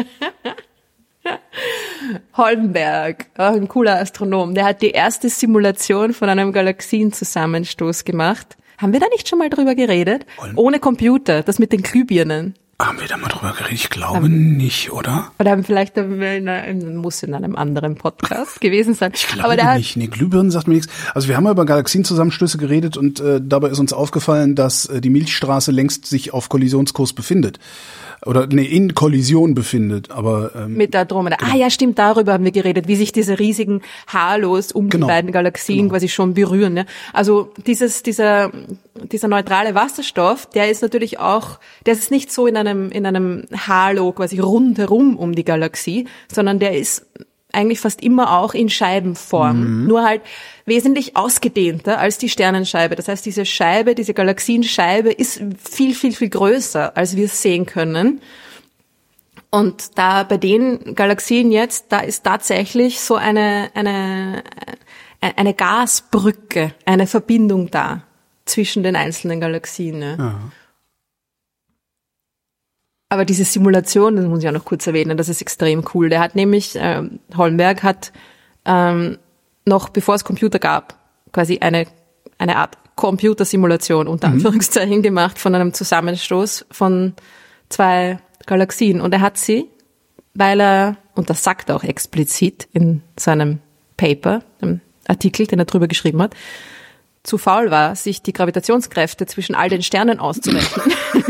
Holmberg, 2.36 3.26
auch 3.36 3.54
ein 3.54 3.66
cooler 3.66 4.00
Astronom, 4.00 4.54
der 4.54 4.64
hat 4.64 4.82
die 4.82 4.90
erste 4.90 5.28
Simulation 5.28 6.12
von 6.12 6.28
einem 6.28 6.52
Galaxienzusammenstoß 6.52 8.04
gemacht. 8.04 8.56
Haben 8.78 8.92
wir 8.92 9.00
da 9.00 9.06
nicht 9.08 9.28
schon 9.28 9.38
mal 9.38 9.50
drüber 9.50 9.74
geredet? 9.74 10.26
Holm 10.38 10.56
Ohne 10.56 10.78
Computer, 10.78 11.42
das 11.42 11.58
mit 11.58 11.72
den 11.72 11.82
Glühbirnen. 11.82 12.54
Haben 12.78 13.00
wir 13.00 13.08
da 13.08 13.16
mal 13.16 13.28
drüber 13.28 13.52
geredet? 13.52 13.72
Ich 13.72 13.88
glaube 13.88 14.16
haben, 14.16 14.56
nicht, 14.56 14.92
oder? 14.92 15.32
Oder 15.38 15.52
haben 15.52 15.64
vielleicht 15.64 15.96
in 15.96 16.22
einer, 16.22 16.74
muss 16.92 17.22
in 17.22 17.32
einem 17.32 17.56
anderen 17.56 17.94
Podcast 17.94 18.60
gewesen 18.60 18.92
sein. 18.92 19.12
Ich 19.14 19.26
glaube 19.28 19.44
Aber 19.44 19.56
der 19.56 19.76
nicht. 19.76 19.96
Nee, 19.96 20.08
Glühbirnen 20.08 20.50
sagt 20.50 20.68
mir 20.68 20.74
nichts. 20.74 20.92
Also 21.14 21.28
wir 21.28 21.36
haben 21.36 21.44
mal 21.44 21.52
über 21.52 21.64
Galaxienzusammenstöße 21.64 22.58
geredet 22.58 22.98
und 22.98 23.18
äh, 23.20 23.40
dabei 23.42 23.68
ist 23.68 23.78
uns 23.78 23.94
aufgefallen, 23.94 24.54
dass 24.54 24.84
äh, 24.86 25.00
die 25.00 25.08
Milchstraße 25.08 25.72
längst 25.72 26.04
sich 26.04 26.34
auf 26.34 26.50
Kollisionskurs 26.50 27.14
befindet 27.14 27.58
oder 28.26 28.46
nee, 28.46 28.64
in 28.64 28.94
Kollision 28.94 29.54
befindet, 29.54 30.10
aber 30.10 30.50
ähm, 30.54 30.74
mit 30.74 30.94
der 30.94 31.02
Andromeda. 31.02 31.36
Genau. 31.36 31.52
Ah 31.52 31.56
ja, 31.56 31.70
stimmt, 31.70 31.98
darüber 31.98 32.32
haben 32.32 32.44
wir 32.44 32.52
geredet, 32.52 32.88
wie 32.88 32.96
sich 32.96 33.12
diese 33.12 33.38
riesigen 33.38 33.82
Halos 34.06 34.72
um 34.72 34.88
genau. 34.88 35.06
die 35.06 35.10
beiden 35.12 35.32
Galaxien 35.32 35.78
genau. 35.78 35.92
quasi 35.92 36.08
schon 36.08 36.34
berühren. 36.34 36.74
Ne? 36.74 36.86
Also 37.12 37.50
dieses 37.66 38.02
dieser 38.02 38.50
dieser 39.12 39.28
neutrale 39.28 39.74
Wasserstoff, 39.74 40.46
der 40.46 40.70
ist 40.70 40.82
natürlich 40.82 41.18
auch, 41.18 41.58
der 41.86 41.94
ist 41.94 42.10
nicht 42.10 42.32
so 42.32 42.46
in 42.46 42.56
einem 42.56 42.90
in 42.90 43.06
einem 43.06 43.44
Halo 43.66 44.12
quasi 44.12 44.38
rundherum 44.38 45.16
um 45.16 45.34
die 45.34 45.44
Galaxie, 45.44 46.06
sondern 46.32 46.58
der 46.58 46.76
ist 46.76 47.06
eigentlich 47.52 47.80
fast 47.80 48.02
immer 48.02 48.38
auch 48.38 48.54
in 48.54 48.68
Scheibenform, 48.68 49.82
Mhm. 49.82 49.86
nur 49.86 50.04
halt 50.04 50.22
wesentlich 50.66 51.16
ausgedehnter 51.16 51.98
als 51.98 52.18
die 52.18 52.28
Sternenscheibe. 52.28 52.96
Das 52.96 53.08
heißt, 53.08 53.24
diese 53.24 53.46
Scheibe, 53.46 53.94
diese 53.94 54.14
Galaxienscheibe 54.14 55.12
ist 55.12 55.40
viel, 55.62 55.94
viel, 55.94 56.12
viel 56.12 56.28
größer, 56.28 56.96
als 56.96 57.16
wir 57.16 57.26
es 57.26 57.40
sehen 57.40 57.66
können. 57.66 58.20
Und 59.50 59.96
da 59.96 60.24
bei 60.24 60.36
den 60.36 60.96
Galaxien 60.96 61.52
jetzt, 61.52 61.86
da 61.90 62.00
ist 62.00 62.24
tatsächlich 62.24 63.00
so 63.00 63.14
eine, 63.14 63.70
eine, 63.74 64.42
äh, 65.20 65.32
eine 65.36 65.54
Gasbrücke, 65.54 66.74
eine 66.84 67.06
Verbindung 67.06 67.70
da 67.70 68.02
zwischen 68.44 68.82
den 68.82 68.96
einzelnen 68.96 69.40
Galaxien. 69.40 70.00
Ne? 70.00 70.50
Aber 73.08 73.24
diese 73.24 73.44
Simulation, 73.44 74.16
das 74.16 74.26
muss 74.26 74.42
ich 74.42 74.48
auch 74.48 74.52
noch 74.52 74.64
kurz 74.64 74.86
erwähnen, 74.86 75.16
das 75.16 75.28
ist 75.28 75.40
extrem 75.40 75.84
cool. 75.94 76.08
Der 76.08 76.20
hat 76.20 76.34
nämlich, 76.34 76.72
ähm, 76.76 77.20
Holmberg 77.36 77.84
hat 77.84 78.12
ähm, 78.64 79.18
noch 79.66 79.88
bevor 79.88 80.14
es 80.14 80.24
Computer 80.24 80.58
gab, 80.58 80.96
quasi 81.32 81.58
eine, 81.58 81.86
eine 82.38 82.56
Art 82.56 82.78
Computersimulation 82.94 84.08
unter 84.08 84.28
Anführungszeichen 84.28 85.02
gemacht 85.02 85.38
von 85.38 85.54
einem 85.54 85.74
Zusammenstoß 85.74 86.66
von 86.70 87.14
zwei 87.68 88.18
Galaxien. 88.46 89.00
Und 89.00 89.12
er 89.12 89.20
hat 89.20 89.36
sie, 89.36 89.66
weil 90.34 90.60
er, 90.60 90.96
und 91.14 91.28
das 91.28 91.44
sagt 91.44 91.68
er 91.68 91.76
auch 91.76 91.84
explizit 91.84 92.68
in 92.72 93.02
seinem 93.18 93.58
Paper, 93.96 94.42
dem 94.62 94.80
Artikel, 95.06 95.46
den 95.46 95.58
er 95.58 95.64
drüber 95.66 95.88
geschrieben 95.88 96.22
hat, 96.22 96.34
zu 97.26 97.38
faul 97.38 97.70
war, 97.70 97.96
sich 97.96 98.22
die 98.22 98.32
Gravitationskräfte 98.32 99.26
zwischen 99.26 99.54
all 99.54 99.68
den 99.68 99.82
Sternen 99.82 100.20
auszurechnen. 100.20 100.92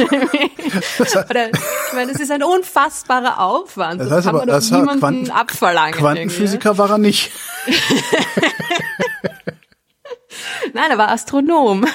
Oder, 1.30 1.49
ich 1.49 1.92
meine, 1.94 2.12
das 2.12 2.20
ist 2.20 2.30
ein 2.30 2.42
unfassbarer 2.42 3.40
Aufwand. 3.40 4.01
Das, 4.01 4.09
Das 4.09 4.16
heißt 4.18 4.26
kann 4.26 4.36
aber, 4.36 4.47
man 4.47 4.49
doch 4.49 4.55
das 4.55 4.70
hat 4.70 4.80
niemandem 4.80 5.01
Quanten, 5.01 5.30
abverlangen. 5.30 5.94
Quantenphysiker 5.94 6.78
war 6.78 6.90
er 6.90 6.99
nicht. 6.99 7.30
irgendwie. 7.66 7.94
Nein, 10.72 10.90
er 10.90 10.99
war 10.99 11.11
Astronom. 11.11 11.86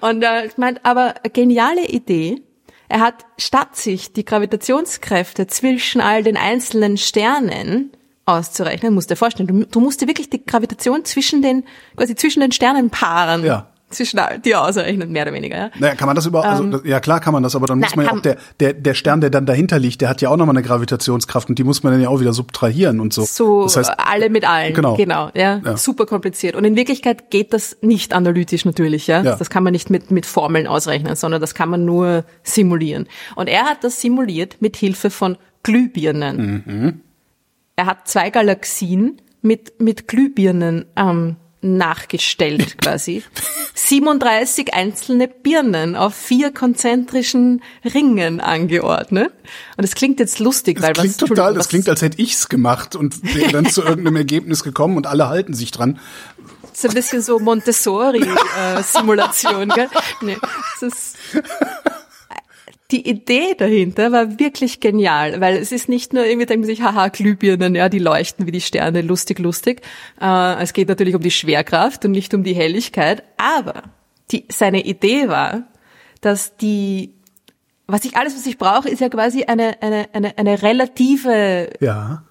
Und 0.00 0.22
äh, 0.22 0.46
ich 0.46 0.56
meine, 0.56 0.80
aber 0.84 1.14
eine 1.22 1.30
geniale 1.32 1.86
Idee. 1.86 2.42
Er 2.88 3.00
hat 3.00 3.26
statt 3.36 3.76
sich 3.76 4.14
die 4.14 4.24
Gravitationskräfte 4.24 5.46
zwischen 5.46 6.00
all 6.00 6.22
den 6.22 6.38
einzelnen 6.38 6.96
Sternen 6.96 7.92
auszurechnen, 8.28 8.94
musst 8.94 9.10
dir 9.10 9.16
vorstellen, 9.16 9.46
du, 9.48 9.64
du 9.66 9.80
musst 9.80 10.00
dir 10.00 10.06
wirklich 10.06 10.30
die 10.30 10.44
Gravitation 10.44 11.04
zwischen 11.04 11.42
den, 11.42 11.64
quasi 11.96 12.14
zwischen 12.14 12.40
den 12.40 12.52
Sternenpaaren, 12.52 13.44
Ja. 13.44 13.66
zwischen 13.90 14.20
die 14.44 14.54
ausrechnen, 14.54 15.10
mehr 15.10 15.22
oder 15.22 15.32
weniger, 15.32 15.56
ja. 15.56 15.70
Naja, 15.78 15.94
kann 15.94 16.06
man 16.06 16.14
das 16.14 16.26
überhaupt, 16.26 16.46
also, 16.46 16.64
das- 16.66 16.82
ja 16.84 17.00
klar 17.00 17.20
kann 17.20 17.32
man 17.32 17.42
das, 17.42 17.56
aber 17.56 17.66
dann 17.66 17.78
na, 17.78 17.86
muss 17.86 17.96
man 17.96 18.04
ja 18.04 18.12
auch, 18.12 18.20
der, 18.20 18.36
der, 18.60 18.74
der 18.74 18.92
Stern, 18.92 19.22
der 19.22 19.30
dann 19.30 19.46
dahinter 19.46 19.78
liegt, 19.78 20.02
der 20.02 20.10
hat 20.10 20.20
ja 20.20 20.28
auch 20.28 20.36
nochmal 20.36 20.54
eine 20.54 20.62
Gravitationskraft 20.62 21.48
und 21.48 21.58
die 21.58 21.64
muss 21.64 21.82
man 21.82 21.94
dann 21.94 22.02
ja 22.02 22.10
auch 22.10 22.20
wieder 22.20 22.34
subtrahieren 22.34 23.00
und 23.00 23.14
so. 23.14 23.22
So 23.24 23.62
das 23.64 23.78
heißt, 23.78 23.92
alle 23.96 24.28
mit 24.28 24.46
allen. 24.46 24.74
Genau. 24.74 24.94
Genau, 24.96 25.30
ja, 25.34 25.62
Ja. 25.64 25.76
Super 25.78 26.04
kompliziert. 26.04 26.54
Und 26.54 26.64
in 26.64 26.76
Wirklichkeit 26.76 27.30
geht 27.30 27.54
das 27.54 27.78
nicht 27.80 28.12
analytisch 28.12 28.66
natürlich, 28.66 29.06
ja. 29.06 29.22
Ja. 29.22 29.36
Das 29.36 29.48
kann 29.48 29.62
man 29.64 29.72
nicht 29.72 29.88
mit, 29.88 30.10
mit 30.10 30.26
Formeln 30.26 30.66
ausrechnen, 30.66 31.16
sondern 31.16 31.40
das 31.40 31.54
kann 31.54 31.70
man 31.70 31.86
nur 31.86 32.24
simulieren. 32.42 33.08
Und 33.36 33.48
er 33.48 33.64
hat 33.64 33.84
das 33.84 34.02
simuliert 34.02 34.58
mit 34.60 34.76
Hilfe 34.76 35.08
von 35.08 35.38
Glühbirnen. 35.62 36.62
Mhm. 36.66 37.00
Er 37.78 37.86
hat 37.86 38.06
zwei 38.08 38.28
Galaxien 38.30 39.22
mit, 39.40 39.80
mit 39.80 40.08
Glühbirnen 40.08 40.86
ähm, 40.96 41.36
nachgestellt 41.60 42.76
quasi. 42.78 43.22
37 43.74 44.74
einzelne 44.74 45.28
Birnen 45.28 45.94
auf 45.94 46.12
vier 46.12 46.52
konzentrischen 46.52 47.62
Ringen 47.84 48.40
angeordnet. 48.40 49.30
Und 49.76 49.84
das 49.84 49.94
klingt 49.94 50.18
jetzt 50.18 50.40
lustig, 50.40 50.82
weil 50.82 50.92
das 50.92 51.02
klingt 51.02 51.22
was, 51.22 51.28
total, 51.28 51.54
das 51.54 51.68
klingt, 51.68 51.88
als 51.88 52.02
hätte 52.02 52.20
ich's 52.20 52.48
gemacht 52.48 52.96
und 52.96 53.32
wäre 53.32 53.52
dann 53.52 53.66
zu 53.66 53.82
irgendeinem 53.82 54.16
Ergebnis 54.16 54.64
gekommen 54.64 54.96
und 54.96 55.06
alle 55.06 55.28
halten 55.28 55.54
sich 55.54 55.70
dran. 55.70 56.00
Das 56.62 56.82
ist 56.82 56.90
ein 56.90 56.94
bisschen 56.94 57.22
so 57.22 57.38
Montessori-Simulation, 57.38 59.68
gell? 59.68 59.88
Nee, 60.20 60.36
das 60.80 60.92
ist, 60.92 61.16
die 62.90 63.06
Idee 63.08 63.54
dahinter 63.56 64.12
war 64.12 64.38
wirklich 64.38 64.80
genial, 64.80 65.40
weil 65.42 65.56
es 65.56 65.72
ist 65.72 65.88
nicht 65.90 66.14
nur 66.14 66.24
irgendwie, 66.24 66.46
denkt 66.46 66.60
man 66.66 66.66
sich, 66.74 66.82
haha, 66.82 67.08
Glühbirnen, 67.08 67.74
ja, 67.74 67.88
die 67.90 67.98
leuchten 67.98 68.46
wie 68.46 68.50
die 68.50 68.62
Sterne, 68.62 69.02
lustig, 69.02 69.38
lustig. 69.38 69.82
Äh, 70.20 70.62
es 70.62 70.72
geht 70.72 70.88
natürlich 70.88 71.14
um 71.14 71.20
die 71.20 71.30
Schwerkraft 71.30 72.04
und 72.06 72.12
nicht 72.12 72.32
um 72.32 72.44
die 72.44 72.54
Helligkeit, 72.54 73.22
aber 73.36 73.82
die, 74.30 74.46
seine 74.50 74.84
Idee 74.86 75.28
war, 75.28 75.64
dass 76.22 76.56
die, 76.56 77.14
was 77.86 78.04
ich, 78.06 78.16
alles, 78.16 78.34
was 78.34 78.46
ich 78.46 78.56
brauche, 78.56 78.88
ist 78.88 79.00
ja 79.00 79.10
quasi 79.10 79.44
eine, 79.44 79.82
eine, 79.82 80.08
eine, 80.14 80.38
eine 80.38 80.62
relative 80.62 81.70
Ja. 81.80 82.22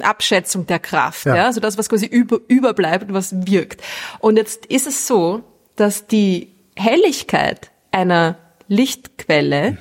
Abschätzung 0.00 0.66
der 0.66 0.78
Kraft, 0.78 1.24
Ja. 1.26 1.36
ja, 1.36 1.44
also 1.46 1.58
das, 1.58 1.78
was 1.78 1.88
quasi 1.88 2.06
über, 2.06 2.38
überbleibt 2.48 3.08
und 3.08 3.14
was 3.14 3.34
wirkt. 3.46 3.82
Und 4.20 4.36
jetzt 4.36 4.66
ist 4.66 4.86
es 4.86 5.06
so, 5.06 5.42
dass 5.74 6.06
die 6.06 6.54
Helligkeit 6.76 7.70
einer 7.90 8.38
Lichtquelle 8.68 9.78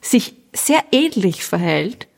sich 0.00 0.34
sehr 0.52 0.82
ähnlich 0.92 1.44
verhält 1.44 2.08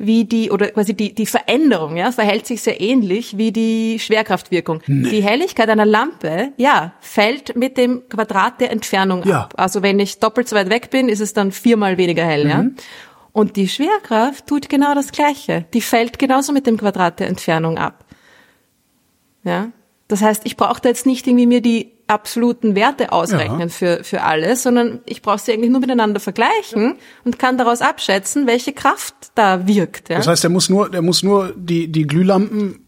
wie 0.00 0.24
die, 0.24 0.52
oder 0.52 0.68
quasi 0.68 0.94
die, 0.94 1.12
die 1.12 1.26
Veränderung, 1.26 1.96
ja, 1.96 2.12
verhält 2.12 2.46
sich 2.46 2.62
sehr 2.62 2.80
ähnlich 2.80 3.36
wie 3.36 3.50
die 3.50 3.98
Schwerkraftwirkung. 3.98 4.80
Die 4.86 5.22
Helligkeit 5.24 5.68
einer 5.68 5.84
Lampe, 5.84 6.52
ja, 6.56 6.92
fällt 7.00 7.56
mit 7.56 7.76
dem 7.76 8.08
Quadrat 8.08 8.60
der 8.60 8.70
Entfernung 8.70 9.24
Ja. 9.24 9.40
ab. 9.42 9.54
Also 9.56 9.82
wenn 9.82 9.98
ich 9.98 10.20
doppelt 10.20 10.48
so 10.48 10.54
weit 10.54 10.70
weg 10.70 10.90
bin, 10.90 11.08
ist 11.08 11.18
es 11.20 11.32
dann 11.32 11.50
viermal 11.50 11.98
weniger 11.98 12.24
hell, 12.24 12.46
ja. 12.48 12.64
Und 13.32 13.56
die 13.56 13.68
Schwerkraft 13.68 14.46
tut 14.46 14.68
genau 14.68 14.94
das 14.94 15.10
Gleiche. 15.12 15.64
Die 15.74 15.80
fällt 15.80 16.18
genauso 16.20 16.52
mit 16.52 16.66
dem 16.68 16.76
Quadrat 16.78 17.18
der 17.20 17.26
Entfernung 17.26 17.76
ab. 17.76 18.04
Ja. 19.44 19.70
Das 20.06 20.22
heißt, 20.22 20.42
ich 20.44 20.56
brauche 20.56 20.80
da 20.80 20.88
jetzt 20.90 21.06
nicht 21.06 21.26
irgendwie 21.26 21.46
mir 21.46 21.60
die 21.60 21.92
absoluten 22.08 22.74
Werte 22.74 23.12
ausrechnen 23.12 23.68
für, 23.70 24.02
für 24.02 24.22
alles, 24.22 24.62
sondern 24.62 25.00
ich 25.06 25.22
brauche 25.22 25.38
sie 25.38 25.52
eigentlich 25.52 25.70
nur 25.70 25.80
miteinander 25.80 26.20
vergleichen 26.20 26.96
und 27.24 27.38
kann 27.38 27.58
daraus 27.58 27.80
abschätzen, 27.82 28.46
welche 28.46 28.72
Kraft 28.72 29.14
da 29.34 29.66
wirkt. 29.68 30.08
Ja? 30.08 30.16
Das 30.16 30.26
heißt, 30.26 30.42
er 30.44 30.50
muss 30.50 30.68
nur, 30.68 30.92
er 30.92 31.02
muss 31.02 31.22
nur 31.22 31.52
die, 31.56 31.88
die 31.88 32.06
Glühlampen 32.06 32.86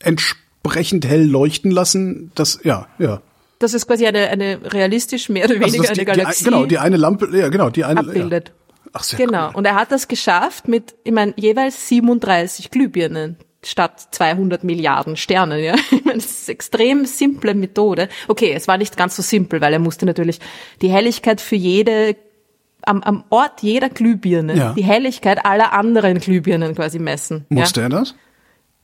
entsprechend 0.00 1.06
hell 1.06 1.24
leuchten 1.26 1.70
lassen. 1.70 2.30
Das, 2.34 2.60
ja, 2.64 2.86
ja. 2.98 3.20
das 3.58 3.74
ist 3.74 3.86
quasi 3.86 4.06
eine, 4.06 4.28
eine 4.28 4.60
realistisch 4.72 5.28
mehr 5.28 5.44
oder 5.46 5.54
Also 5.54 5.66
weniger 5.66 5.82
das, 5.82 5.90
eine 5.90 5.98
die, 5.98 6.00
die, 6.12 6.18
Galaxie 6.18 6.44
genau, 6.44 6.64
die 6.66 6.78
eine 6.78 6.96
Lampe, 6.96 7.28
ja, 7.36 7.48
genau, 7.48 7.70
die 7.70 7.84
eine. 7.84 8.00
abbildet. 8.00 8.48
Ja. 8.48 8.54
Ach, 8.92 9.02
sehr 9.02 9.18
Genau. 9.18 9.48
cool. 9.48 9.54
Und 9.56 9.64
er 9.64 9.74
hat 9.74 9.90
das 9.90 10.06
geschafft 10.06 10.68
mit, 10.68 10.94
ich 11.02 11.12
meine, 11.12 11.34
jeweils 11.36 11.88
37 11.88 12.70
Glühbirnen 12.70 13.36
statt 13.66 14.08
200 14.12 14.64
Milliarden 14.64 15.16
Sternen. 15.16 15.62
Ja, 15.62 15.74
ich 15.90 16.04
meine, 16.04 16.18
das 16.18 16.26
ist 16.26 16.48
eine 16.48 16.54
extrem 16.54 17.04
simple 17.06 17.54
Methode. 17.54 18.08
Okay, 18.28 18.52
es 18.54 18.68
war 18.68 18.78
nicht 18.78 18.96
ganz 18.96 19.16
so 19.16 19.22
simpel, 19.22 19.60
weil 19.60 19.72
er 19.72 19.78
musste 19.78 20.06
natürlich 20.06 20.38
die 20.82 20.88
Helligkeit 20.90 21.40
für 21.40 21.56
jede 21.56 22.16
am, 22.86 23.02
am 23.02 23.24
Ort 23.30 23.62
jeder 23.62 23.88
Glühbirne 23.88 24.54
Ja. 24.56 24.72
die 24.74 24.84
Helligkeit 24.84 25.44
aller 25.46 25.72
anderen 25.72 26.18
Glühbirnen 26.18 26.74
quasi 26.74 26.98
messen. 26.98 27.46
Musste 27.48 27.80
ja? 27.80 27.86
er 27.86 27.90
das? 27.90 28.14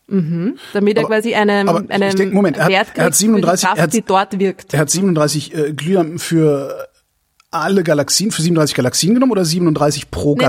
Damit 0.08 0.96
er 0.96 1.04
Aber- 1.04 1.08
quasi 1.14 1.34
einen, 1.34 1.68
aber 1.68 1.84
ich 1.84 1.90
einen 1.90 2.16
denk, 2.16 2.32
Moment, 2.32 2.56
er 2.56 2.64
hat- 2.64 2.70
Wert 2.72 2.88
er 2.96 3.04
hat 3.04 3.12
kriegt 3.12 3.16
37 3.16 3.68
für 3.68 3.74
die 3.74 3.78
er 3.78 3.82
hat- 3.82 3.90
Kraft, 3.90 3.94
die 3.94 4.02
dort 4.02 4.38
wirkt. 4.40 4.74
Er 4.74 4.80
hat 4.80 4.90
37 4.90 5.54
äh, 5.54 5.72
Glühlampen 5.72 6.18
für 6.18 6.88
alle 7.52 7.82
Galaxien, 7.84 8.30
für 8.32 8.42
37 8.42 8.74
Galaxien 8.74 9.14
genommen 9.14 9.32
oder 9.32 9.44
37 9.44 10.10
pro 10.10 10.34
Nee, 10.34 10.46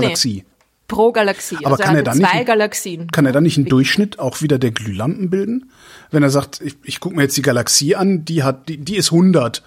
Pro 0.88 1.12
Galaxie. 1.12 1.56
Aber 1.58 1.72
also 1.72 1.82
kann 1.84 1.96
er 1.96 2.02
dann 2.02 2.18
nicht- 2.18 2.30
zwei 2.30 2.44
Galaxien. 2.44 3.10
Kann 3.10 3.24
er 3.26 3.32
dann 3.32 3.44
nicht 3.44 3.56
einen 3.56 3.66
Durchschnitt 3.66 4.18
auch 4.18 4.42
wieder 4.42 4.58
der 4.58 4.72
Glühlampen 4.72 5.30
bilden? 5.30 5.70
Wenn 6.10 6.22
er 6.22 6.30
sagt, 6.30 6.60
ich, 6.60 6.76
ich 6.84 7.00
gucke 7.00 7.16
mir 7.16 7.22
jetzt 7.22 7.36
die 7.36 7.42
Galaxie 7.42 7.94
an, 7.96 8.24
die 8.24 8.42
hat, 8.42 8.68
die, 8.68 8.76
die 8.78 8.96
ist 8.96 9.10
100. 9.12 9.62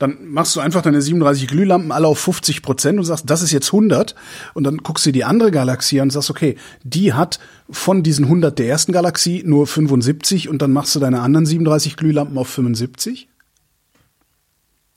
Dann 0.00 0.16
machst 0.26 0.56
du 0.56 0.60
einfach 0.60 0.82
deine 0.82 1.00
37 1.00 1.46
Glühlampen 1.46 1.92
alle 1.92 2.08
auf 2.08 2.18
50 2.18 2.62
Prozent 2.62 2.98
und 2.98 3.04
sagst, 3.04 3.30
das 3.30 3.42
ist 3.42 3.52
jetzt 3.52 3.68
100. 3.68 4.16
Und 4.52 4.64
dann 4.64 4.78
guckst 4.78 5.06
du 5.06 5.12
die 5.12 5.22
andere 5.22 5.52
Galaxie 5.52 6.00
an 6.00 6.06
und 6.06 6.10
sagst, 6.10 6.30
okay, 6.30 6.56
die 6.82 7.12
hat 7.12 7.38
von 7.70 8.02
diesen 8.02 8.24
100 8.24 8.58
der 8.58 8.66
ersten 8.66 8.90
Galaxie 8.92 9.42
nur 9.46 9.68
75 9.68 10.48
und 10.48 10.60
dann 10.62 10.72
machst 10.72 10.96
du 10.96 11.00
deine 11.00 11.20
anderen 11.20 11.46
37 11.46 11.96
Glühlampen 11.96 12.36
auf 12.36 12.48
75? 12.48 13.28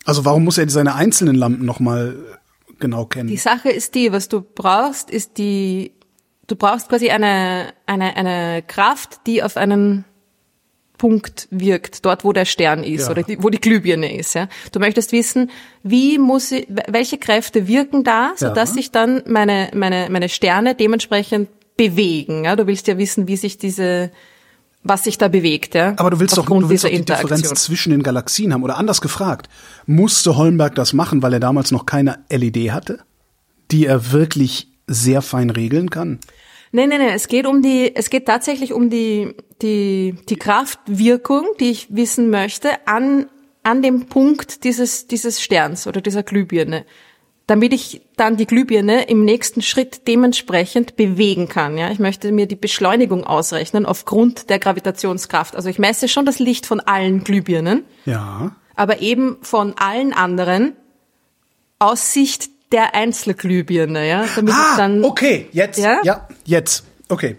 Also 0.06 0.26
warum 0.26 0.44
muss 0.46 0.58
er 0.58 0.68
seine 0.70 0.96
einzelnen 0.96 1.36
Lampen 1.36 1.66
nochmal 1.66 2.16
genau 2.80 3.06
kennen? 3.06 3.28
Die 3.30 3.38
Sache 3.38 3.70
ist 3.70 3.96
die, 3.96 4.12
was 4.12 4.30
du 4.30 4.42
brauchst, 4.42 5.10
ist 5.10 5.38
die, 5.38 5.92
du 6.48 6.56
brauchst 6.56 6.90
quasi 6.90 7.10
eine, 7.10 7.74
eine, 7.86 8.16
eine 8.16 8.64
Kraft, 8.66 9.22
die 9.28 9.42
auf 9.44 9.58
einen 9.58 10.06
Punkt 10.98 11.48
wirkt, 11.52 12.06
dort 12.06 12.24
wo 12.24 12.34
der 12.34 12.46
Stern 12.46 12.84
ist 12.84 13.06
Ja. 13.06 13.12
oder 13.12 13.22
die, 13.24 13.42
wo 13.44 13.50
die 13.52 13.60
Glühbirne 13.62 14.18
ist. 14.18 14.34
Ja? 14.34 14.48
Du 14.72 14.80
möchtest 14.80 15.12
wissen, 15.12 15.52
wie 15.84 16.18
muss 16.18 16.52
ich, 16.52 16.68
welche 16.88 17.20
Kräfte 17.20 17.68
wirken 17.68 18.04
da, 18.04 18.32
sodass 18.36 18.70
Ja. 18.70 18.76
sich 18.76 18.92
dann 18.92 19.22
meine, 19.28 19.70
meine, 19.76 20.08
meine 20.10 20.28
Sterne 20.28 20.74
dementsprechend 20.74 21.50
bewegen. 21.78 22.46
Ja? 22.46 22.56
Du 22.56 22.66
willst 22.66 22.88
ja 22.88 22.98
wissen, 22.98 23.28
wie 23.28 23.38
sich 23.38 23.60
diese, 23.60 24.12
was 24.88 25.04
sich 25.04 25.18
da 25.18 25.28
bewegt. 25.28 25.76
Ja? 25.76 25.94
Aber 25.98 26.10
du 26.10 26.20
willst 26.20 26.38
doch, 26.38 26.46
du 26.46 26.70
willst 26.70 26.84
doch 26.84 26.90
die 26.90 27.04
Differenz 27.04 27.50
zwischen 27.64 27.92
den 27.92 28.04
Galaxien 28.04 28.54
haben. 28.54 28.64
Oder 28.64 28.78
anders 28.78 29.02
gefragt, 29.02 29.50
musste 29.86 30.38
Holmberg 30.38 30.76
das 30.76 30.94
machen, 30.94 31.22
weil 31.22 31.34
er 31.34 31.40
damals 31.40 31.72
noch 31.72 31.86
keine 31.86 32.20
LED 32.30 32.72
hatte, 32.72 33.00
die 33.72 33.86
er 33.86 34.12
wirklich 34.12 34.70
sehr 34.88 35.22
fein 35.22 35.50
regeln 35.50 35.90
kann? 35.90 36.20
Nee, 36.72 36.88
nee, 36.88 36.98
nee, 36.98 37.12
es 37.14 37.28
geht 37.28 37.46
um 37.46 37.62
die, 37.62 37.96
es 37.96 38.10
geht 38.10 38.26
tatsächlich 38.26 38.74
um 38.74 38.90
die, 38.90 39.36
die, 39.62 40.16
die 40.30 40.36
Kraftwirkung, 40.36 41.46
die 41.60 41.72
ich 41.72 41.88
wissen 41.90 42.30
möchte, 42.30 42.70
an, 42.86 43.28
an 43.64 43.82
dem 43.82 44.08
Punkt 44.08 44.64
dieses, 44.64 45.08
dieses 45.08 45.42
Sterns 45.42 45.88
oder 45.88 46.02
dieser 46.02 46.24
Glühbirne. 46.24 46.86
Damit 47.48 47.74
ich 47.74 48.02
dann 48.18 48.36
die 48.36 48.46
Glühbirne 48.46 49.08
im 49.08 49.24
nächsten 49.24 49.62
Schritt 49.62 50.08
dementsprechend 50.08 50.98
bewegen 50.98 51.48
kann. 51.48 51.78
Ja, 51.78 51.90
ich 51.92 52.00
möchte 52.00 52.32
mir 52.32 52.46
die 52.46 52.56
Beschleunigung 52.56 53.24
ausrechnen 53.24 53.86
aufgrund 53.86 54.50
der 54.50 54.60
Gravitationskraft. 54.60 55.56
Also 55.56 55.70
ich 55.70 55.80
messe 55.80 56.10
schon 56.10 56.26
das 56.26 56.40
Licht 56.40 56.66
von 56.66 56.82
allen 56.82 57.24
Glühbirnen. 57.24 57.86
Ja. 58.06 58.56
Aber 58.76 59.02
eben 59.02 59.38
von 59.42 59.76
allen 59.78 60.14
anderen 60.14 60.74
aus 61.80 62.12
Sicht 62.14 62.50
der 62.72 62.96
Einzelglühbirne, 62.96 64.08
ja, 64.08 64.26
damit 64.36 64.54
ah, 64.54 64.68
ich 64.72 64.78
dann 64.78 65.04
okay, 65.06 65.48
jetzt, 65.52 65.80
Ja? 65.80 66.00
ja, 66.04 66.28
jetzt, 66.44 66.84
okay. 67.08 67.38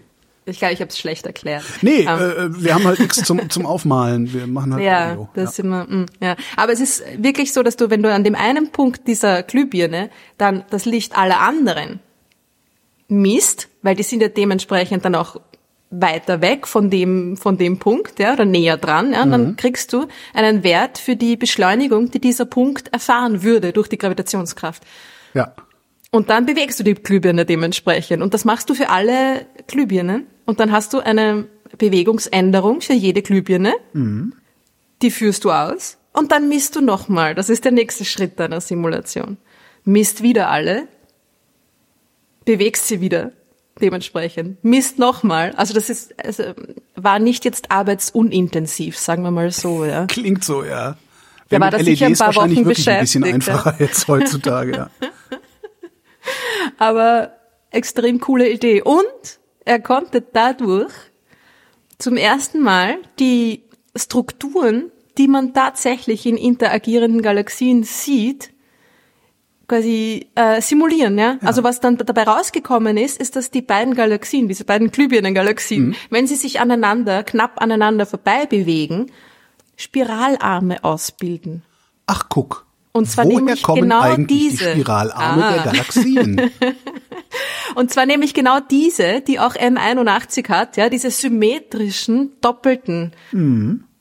Ich 0.49 0.59
glaube, 0.59 0.73
ich 0.73 0.81
habe 0.81 0.89
es 0.89 0.97
schlecht 0.97 1.25
erklärt. 1.25 1.63
Nee, 1.81 2.05
Ähm, 2.07 2.07
äh, 2.07 2.63
wir 2.63 2.73
haben 2.73 2.85
halt 2.85 2.99
nichts 2.99 3.23
zum, 3.23 3.49
zum 3.49 3.65
Aufmalen. 3.65 4.33
Wir 4.33 4.47
machen 4.47 4.73
halt 4.73 4.83
ja, 4.83 5.11
Audio. 5.11 5.29
das 5.33 5.55
sind 5.55 5.69
wir, 5.69 5.85
mm, 5.85 6.05
ja. 6.21 6.35
Aber 6.55 6.71
es 6.71 6.79
ist 6.79 7.03
wirklich 7.17 7.53
so, 7.53 7.63
dass 7.63 7.75
du, 7.75 7.89
wenn 7.89 8.03
du 8.03 8.13
an 8.13 8.23
dem 8.23 8.35
einen 8.35 8.71
Punkt 8.71 9.07
dieser 9.07 9.43
Glühbirne 9.43 10.09
dann 10.37 10.63
das 10.69 10.85
Licht 10.85 11.17
aller 11.17 11.39
anderen 11.39 11.99
misst, 13.07 13.69
weil 13.81 13.95
die 13.95 14.03
sind 14.03 14.21
ja 14.21 14.27
dementsprechend 14.27 15.05
dann 15.05 15.15
auch 15.15 15.39
weiter 15.91 16.41
weg 16.41 16.67
von 16.67 16.89
dem, 16.89 17.35
von 17.35 17.57
dem 17.57 17.79
Punkt, 17.79 18.19
ja, 18.19 18.33
oder 18.33 18.45
näher 18.45 18.77
dran, 18.77 19.13
ja, 19.13 19.23
und 19.23 19.31
dann 19.31 19.55
kriegst 19.55 19.91
du 19.91 20.05
einen 20.35 20.63
Wert 20.63 20.99
für 20.99 21.15
die 21.15 21.35
Beschleunigung, 21.35 22.11
die 22.11 22.19
dieser 22.19 22.45
Punkt 22.45 22.93
erfahren 22.93 23.41
würde 23.41 23.73
durch 23.73 23.87
die 23.87 23.97
Gravitationskraft. 23.97 24.83
Ja. 25.33 25.53
Und 26.11 26.29
dann 26.29 26.45
bewegst 26.45 26.79
du 26.79 26.83
die 26.83 26.95
Glühbirne 26.95 27.45
dementsprechend. 27.45 28.23
Und 28.23 28.33
das 28.33 28.43
machst 28.43 28.69
du 28.69 28.73
für 28.73 28.89
alle 28.89 29.45
Glühbirnen. 29.67 30.25
Und 30.49 30.59
dann 30.59 30.71
hast 30.71 30.93
du 30.93 30.99
eine 30.99 31.45
Bewegungsänderung 31.77 32.81
für 32.81 32.93
jede 32.93 33.21
Glühbirne. 33.21 33.75
Die 35.03 35.11
führst 35.11 35.45
du 35.45 35.51
aus. 35.51 35.97
Und 36.11 36.31
dann 36.31 36.49
misst 36.49 36.75
du 36.75 36.81
nochmal. 36.81 37.35
Das 37.35 37.49
ist 37.49 37.65
der 37.65 37.71
nächste 37.71 38.03
Schritt 38.03 38.39
deiner 38.39 38.59
Simulation. 38.59 39.37
Misst 39.83 40.23
wieder 40.23 40.49
alle. 40.49 40.87
Bewegst 42.45 42.87
sie 42.87 42.99
wieder 42.99 43.31
dementsprechend. 43.79 44.63
Misst 44.63 44.97
nochmal. 44.97 45.53
Also 45.55 45.75
das 45.75 45.87
ist, 45.91 46.15
also 46.19 46.45
war 46.95 47.19
nicht 47.19 47.45
jetzt 47.45 47.69
arbeitsunintensiv, 47.69 48.97
sagen 48.97 49.21
wir 49.21 49.29
mal 49.29 49.51
so, 49.51 49.85
ja. 49.85 50.05
Klingt 50.07 50.43
so, 50.43 50.63
ja. 50.63 50.97
Da 51.49 51.59
war 51.59 51.69
das 51.69 51.83
sicher 51.83 52.07
ein 52.07 52.13
LEDs 52.13 52.19
paar 52.19 52.27
wahrscheinlich 52.29 52.57
Wochen 52.57 52.65
wirklich 52.65 52.89
ein 52.89 53.01
bisschen 53.01 53.21
beschäftigt, 53.21 53.49
einfacher 53.51 53.75
jetzt 53.77 54.07
heutzutage, 54.07 54.71
ja. 54.71 54.89
aber 56.79 57.33
extrem 57.69 58.19
coole 58.19 58.49
Idee. 58.49 58.81
Und 58.81 59.38
er 59.69 59.79
konnte 59.79 60.21
dadurch 60.21 60.91
zum 61.99 62.17
ersten 62.17 62.59
Mal 62.59 62.97
die 63.19 63.61
Strukturen, 63.95 64.91
die 65.19 65.27
man 65.27 65.53
tatsächlich 65.53 66.25
in 66.25 66.37
interagierenden 66.37 67.21
Galaxien 67.21 67.83
sieht, 67.83 68.51
quasi 69.67 70.27
äh, 70.33 70.59
simulieren. 70.59 71.19
Ja? 71.19 71.37
Also 71.43 71.63
was 71.63 71.81
dann 71.81 71.97
dabei 71.97 72.23
rausgekommen 72.23 72.97
ist, 72.97 73.21
ist, 73.21 73.35
dass 73.35 73.51
die 73.51 73.61
beiden 73.61 73.93
Galaxien, 73.93 74.47
diese 74.47 74.65
beiden 74.65 74.89
Glühbirnengalaxien, 74.89 75.95
wenn 76.09 76.25
sie 76.25 76.35
sich 76.35 76.59
aneinander, 76.59 77.23
knapp 77.23 77.61
aneinander 77.61 78.07
vorbei 78.07 78.47
bewegen, 78.47 79.11
Spiralarme 79.77 80.83
ausbilden. 80.83 81.63
Ach, 82.07 82.25
guck. 82.27 82.65
Und 82.91 83.05
zwar 83.09 83.25
Woher 83.25 83.37
nämlich 83.37 83.61
kommen 83.63 83.83
genau 83.83 84.01
eigentlich 84.01 84.27
diese. 84.51 84.65
die 84.65 84.71
Spiralarme 84.81 85.45
Ah. 85.45 85.53
der 85.53 85.63
Galaxien? 85.63 86.51
Und 87.75 87.91
zwar 87.91 88.05
nämlich 88.07 88.33
genau 88.33 88.59
diese, 88.59 89.21
die 89.21 89.39
auch 89.39 89.55
M81 89.55 90.49
hat, 90.49 90.75
ja, 90.77 90.89
diese 90.89 91.11
symmetrischen, 91.11 92.31
doppelten 92.41 93.13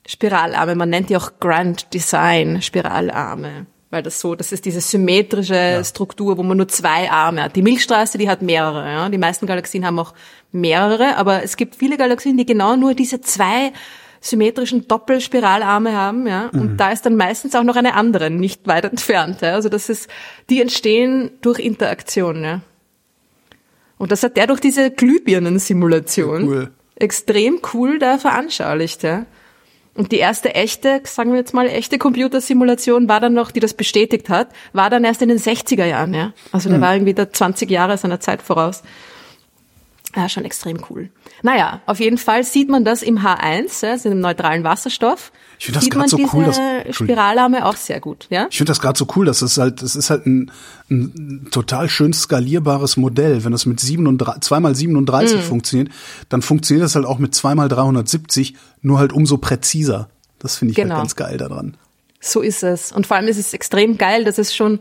Spiralarme. 0.06 0.74
Man 0.74 0.88
nennt 0.90 1.10
die 1.10 1.16
auch 1.16 1.32
Grand 1.38 1.92
Design 1.92 2.62
Spiralarme. 2.62 3.66
Weil 3.90 4.02
das 4.02 4.20
so, 4.20 4.34
das 4.34 4.52
ist 4.52 4.66
diese 4.66 4.80
symmetrische 4.82 5.82
Struktur, 5.84 6.36
wo 6.36 6.42
man 6.42 6.58
nur 6.58 6.68
zwei 6.68 7.10
Arme 7.10 7.44
hat. 7.44 7.56
Die 7.56 7.62
Milchstraße, 7.62 8.18
die 8.18 8.28
hat 8.28 8.42
mehrere, 8.42 8.86
ja. 8.86 9.08
Die 9.08 9.16
meisten 9.18 9.46
Galaxien 9.46 9.86
haben 9.86 9.98
auch 9.98 10.12
mehrere, 10.52 11.16
aber 11.16 11.42
es 11.42 11.56
gibt 11.56 11.74
viele 11.76 11.96
Galaxien, 11.96 12.36
die 12.36 12.44
genau 12.44 12.76
nur 12.76 12.94
diese 12.94 13.20
zwei 13.22 13.72
symmetrischen 14.28 14.86
Doppelspiralarme 14.88 15.92
haben, 15.92 16.26
ja. 16.26 16.50
Und 16.52 16.76
da 16.76 16.90
ist 16.90 17.06
dann 17.06 17.16
meistens 17.16 17.54
auch 17.54 17.62
noch 17.62 17.76
eine 17.76 17.94
andere, 17.94 18.30
nicht 18.30 18.66
weit 18.66 18.84
entfernt, 18.84 19.40
ja. 19.40 19.54
Also 19.54 19.68
das 19.68 19.88
ist, 19.88 20.08
die 20.50 20.60
entstehen 20.60 21.30
durch 21.40 21.58
Interaktion, 21.58 22.42
ja. 22.44 22.60
Und 23.98 24.12
das 24.12 24.22
hat 24.22 24.36
der 24.36 24.46
durch 24.46 24.60
diese 24.60 24.90
Glühbirnen-Simulation 24.90 26.48
Cool. 26.48 26.70
extrem 26.96 27.60
cool 27.72 27.98
da 27.98 28.18
veranschaulicht, 28.18 29.02
ja. 29.02 29.26
Und 29.94 30.12
die 30.12 30.18
erste 30.18 30.54
echte, 30.54 31.00
sagen 31.04 31.32
wir 31.32 31.40
jetzt 31.40 31.54
mal, 31.54 31.66
echte 31.66 31.98
Computersimulation 31.98 33.08
war 33.08 33.18
dann 33.18 33.34
noch, 33.34 33.50
die 33.50 33.58
das 33.58 33.74
bestätigt 33.74 34.28
hat, 34.28 34.48
war 34.72 34.90
dann 34.90 35.02
erst 35.02 35.22
in 35.22 35.28
den 35.28 35.38
60er 35.38 35.84
Jahren, 35.84 36.14
ja. 36.14 36.32
Also 36.52 36.68
der 36.68 36.80
war 36.80 36.94
irgendwie 36.94 37.14
da 37.14 37.28
20 37.32 37.68
Jahre 37.68 37.98
seiner 37.98 38.20
Zeit 38.20 38.40
voraus. 38.40 38.84
Ja, 40.16 40.28
schon 40.28 40.44
extrem 40.46 40.78
cool. 40.88 41.10
Naja, 41.42 41.82
auf 41.84 42.00
jeden 42.00 42.16
Fall 42.16 42.42
sieht 42.42 42.70
man 42.70 42.82
das 42.84 43.02
im 43.02 43.18
H1, 43.18 43.84
ja, 43.84 43.92
also 43.92 44.08
im 44.08 44.20
neutralen 44.20 44.64
Wasserstoff. 44.64 45.32
Ich 45.58 45.66
finde 45.66 45.80
das 45.80 45.94
man 45.94 46.08
so 46.08 46.16
diese 46.16 46.34
cool, 46.34 46.44
dass-. 46.44 46.96
Spiralarme 46.96 47.66
auch 47.66 47.76
sehr 47.76 48.00
gut, 48.00 48.26
ja. 48.30 48.46
Ich 48.50 48.56
finde 48.56 48.70
das 48.70 48.80
gerade 48.80 48.98
so 48.98 49.06
cool, 49.16 49.26
dass 49.26 49.42
es 49.42 49.58
halt, 49.58 49.82
es 49.82 49.96
ist 49.96 50.08
halt 50.08 50.24
ein, 50.26 50.50
ein 50.90 51.48
total 51.50 51.90
schön 51.90 52.14
skalierbares 52.14 52.96
Modell. 52.96 53.44
Wenn 53.44 53.52
das 53.52 53.66
mit 53.66 53.80
37, 53.80 54.40
zweimal 54.42 54.74
37 54.74 55.42
funktioniert, 55.42 55.90
dann 56.30 56.40
funktioniert 56.40 56.84
das 56.84 56.94
halt 56.94 57.04
auch 57.04 57.18
mit 57.18 57.34
zweimal 57.34 57.68
370, 57.68 58.54
nur 58.80 58.98
halt 58.98 59.12
umso 59.12 59.36
präziser. 59.36 60.08
Das 60.38 60.56
finde 60.56 60.70
ich 60.72 60.76
Genau. 60.76 60.94
halt 60.94 61.02
ganz 61.02 61.16
geil 61.16 61.36
daran. 61.36 61.76
So 62.20 62.40
ist 62.40 62.62
es. 62.62 62.92
Und 62.92 63.06
vor 63.06 63.16
allem 63.18 63.28
ist 63.28 63.38
es 63.38 63.52
extrem 63.52 63.98
geil, 63.98 64.24
dass 64.24 64.38
es 64.38 64.54
schon 64.56 64.80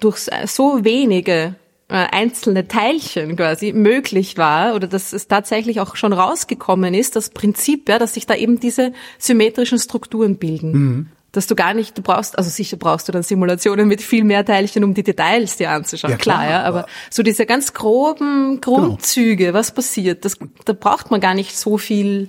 durch 0.00 0.18
so 0.46 0.84
wenige 0.84 1.54
einzelne 1.96 2.68
Teilchen 2.68 3.36
quasi 3.36 3.72
möglich 3.72 4.38
war 4.38 4.74
oder 4.74 4.86
dass 4.86 5.12
es 5.12 5.28
tatsächlich 5.28 5.80
auch 5.80 5.96
schon 5.96 6.12
rausgekommen 6.12 6.94
ist, 6.94 7.16
das 7.16 7.30
Prinzip, 7.30 7.88
ja, 7.88 7.98
dass 7.98 8.14
sich 8.14 8.26
da 8.26 8.34
eben 8.34 8.60
diese 8.60 8.92
symmetrischen 9.18 9.78
Strukturen 9.78 10.36
bilden. 10.36 11.10
Dass 11.32 11.46
du 11.46 11.54
gar 11.54 11.72
nicht, 11.72 11.96
du 11.96 12.02
brauchst, 12.02 12.36
also 12.36 12.50
sicher 12.50 12.76
brauchst 12.76 13.08
du 13.08 13.12
dann 13.12 13.22
Simulationen 13.22 13.88
mit 13.88 14.02
viel 14.02 14.22
mehr 14.22 14.44
Teilchen, 14.44 14.84
um 14.84 14.92
die 14.92 15.02
Details 15.02 15.56
dir 15.56 15.70
anzuschauen. 15.70 16.10
Ja, 16.12 16.16
klar, 16.18 16.40
klar, 16.40 16.50
ja, 16.50 16.62
aber 16.64 16.80
aber- 16.80 16.88
so 17.10 17.22
diese 17.22 17.46
ganz 17.46 17.72
groben 17.72 18.60
Grundzüge, 18.60 19.54
was 19.54 19.72
passiert, 19.72 20.24
das, 20.26 20.36
da 20.66 20.74
braucht 20.74 21.10
man 21.10 21.20
gar 21.20 21.34
nicht 21.34 21.56
so 21.58 21.78
viel 21.78 22.28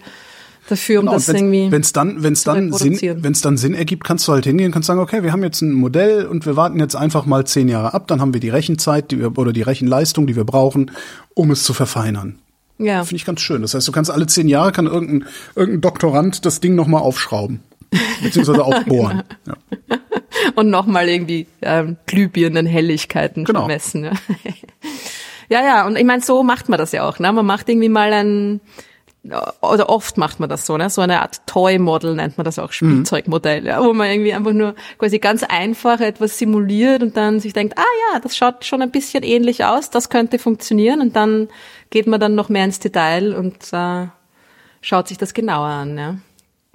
dafür, 0.70 1.00
um 1.00 1.06
Genau, 1.06 1.14
das 1.14 1.30
und 1.30 1.36
irgendwie. 1.36 1.72
wenn 1.72 1.82
es 1.82 1.94
dann, 1.94 2.24
wenn's 2.24 2.44
dann 2.44 2.72
Sinn, 2.74 3.00
wenn 3.02 3.32
es 3.34 3.42
dann 3.42 3.58
Sinn 3.58 3.74
ergibt, 3.74 4.04
kannst 4.04 4.28
du 4.28 4.32
halt 4.34 4.46
hingehen, 4.46 4.72
kannst 4.72 4.88
sagen, 4.88 5.00
okay, 5.00 5.24
wir 5.24 5.32
haben 5.32 5.44
jetzt 5.44 5.62
ein 5.62 5.74
Modell 5.74 6.26
und 6.26 6.46
wir 6.46 6.56
warten 6.56 6.80
jetzt 6.80 6.96
einfach 6.96 7.26
mal 7.26 7.46
zehn 7.46 7.68
Jahre 7.68 7.94
ab, 7.94 8.08
dann 8.08 8.22
haben 8.22 8.34
wir 8.34 8.40
die 8.42 8.50
Rechenzeit, 8.50 9.12
die 9.12 9.20
wir, 9.20 9.38
oder 9.38 9.54
die 9.54 9.62
Rechenleistung, 9.62 10.28
die 10.28 10.36
wir 10.36 10.46
brauchen, 10.46 10.92
um 11.34 11.52
es 11.52 11.64
zu 11.64 11.74
verfeinern. 11.74 12.40
ja. 12.78 13.04
Finde 13.04 13.16
ich 13.18 13.26
ganz 13.26 13.42
schön. 13.42 13.62
Das 13.62 13.74
heißt, 13.74 13.88
du 13.88 13.92
kannst 13.92 14.10
alle 14.12 14.28
zehn 14.28 14.48
Jahre 14.48 14.72
kann 14.72 14.88
irgendein, 14.88 15.28
irgendein 15.56 15.82
Doktorand 15.82 16.46
das 16.46 16.60
Ding 16.60 16.76
nochmal 16.76 17.02
aufschrauben. 17.02 17.60
Beziehungsweise 18.24 18.64
aufbohren. 18.64 19.22
Ja. 19.46 19.56
und 20.56 20.70
nochmal 20.72 21.08
irgendwie 21.10 21.46
ähm, 21.62 21.98
Glühbirnenhelligkeiten 22.08 23.46
Genau. 23.46 23.68
messen. 23.68 24.06
Ja. 24.06 24.12
ja, 25.50 25.64
ja, 25.64 25.86
und 25.88 25.98
ich 25.98 26.04
meine, 26.06 26.24
so 26.24 26.44
macht 26.44 26.70
man 26.70 26.80
das 26.80 26.92
ja 26.92 27.08
auch. 27.08 27.20
Ne? 27.20 27.32
Man 27.32 27.46
macht 27.46 27.70
irgendwie 27.70 27.90
mal 27.90 28.12
ein, 28.14 28.62
oder 29.62 29.90
oft 29.90 30.18
macht 30.18 30.42
man 30.42 30.50
das 30.50 30.66
so, 30.66 30.76
ne? 30.76 30.90
so 30.90 31.02
eine 31.02 31.22
Art 31.22 31.48
Toy-Model 31.48 32.16
nennt 32.16 32.38
man 32.38 32.44
das 32.44 32.60
auch, 32.60 32.74
Spielzeugmodell, 32.74 33.66
ja? 33.66 33.82
wo 33.82 33.94
man 33.94 34.10
irgendwie 34.10 34.34
einfach 34.34 34.52
nur 34.52 34.76
quasi 34.98 35.20
ganz 35.20 35.44
einfach 35.44 36.02
etwas 36.02 36.38
simuliert 36.38 37.02
und 37.02 37.16
dann 37.16 37.40
sich 37.40 37.54
denkt, 37.54 37.78
ah 37.78 38.14
ja, 38.14 38.20
das 38.20 38.36
schaut 38.36 38.66
schon 38.66 38.82
ein 38.82 38.92
bisschen 38.92 39.24
ähnlich 39.24 39.64
aus, 39.64 39.90
das 39.90 40.10
könnte 40.10 40.40
funktionieren 40.40 41.00
und 41.00 41.16
dann 41.16 41.48
geht 41.90 42.06
man 42.06 42.20
dann 42.20 42.36
noch 42.36 42.50
mehr 42.50 42.66
ins 42.66 42.80
Detail 42.80 43.34
und 43.34 43.56
äh, 43.72 44.08
schaut 44.82 45.08
sich 45.08 45.18
das 45.18 45.34
genauer 45.34 45.68
an. 45.68 45.98
Ja? 45.98 46.18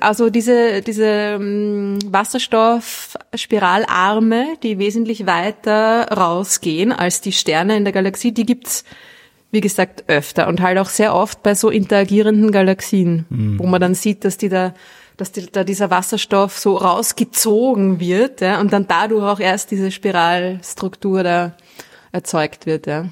Also 0.00 0.30
diese, 0.30 0.80
diese 0.80 1.04
ähm, 1.04 1.98
Wasserstoffspiralarme, 2.06 4.56
die 4.62 4.78
wesentlich 4.78 5.26
weiter 5.26 6.08
rausgehen 6.10 6.92
als 6.92 7.20
die 7.20 7.32
Sterne 7.32 7.76
in 7.76 7.84
der 7.84 7.92
Galaxie, 7.92 8.32
die 8.32 8.46
gibt's 8.46 8.84
wie 9.50 9.60
gesagt, 9.60 10.04
öfter 10.08 10.46
und 10.46 10.60
halt 10.60 10.78
auch 10.78 10.88
sehr 10.88 11.14
oft 11.14 11.42
bei 11.42 11.54
so 11.54 11.70
interagierenden 11.70 12.52
Galaxien, 12.52 13.24
wo 13.58 13.66
man 13.66 13.80
dann 13.80 13.94
sieht, 13.94 14.24
dass 14.24 14.36
die 14.36 14.50
da, 14.50 14.74
dass 15.16 15.32
die, 15.32 15.46
da 15.50 15.64
dieser 15.64 15.90
Wasserstoff 15.90 16.58
so 16.58 16.76
rausgezogen 16.76 17.98
wird, 17.98 18.42
ja, 18.42 18.60
und 18.60 18.72
dann 18.72 18.86
dadurch 18.86 19.24
auch 19.24 19.40
erst 19.40 19.70
diese 19.70 19.90
Spiralstruktur 19.90 21.22
da 21.22 21.56
erzeugt 22.12 22.66
wird, 22.66 22.86
ja. 22.86 23.06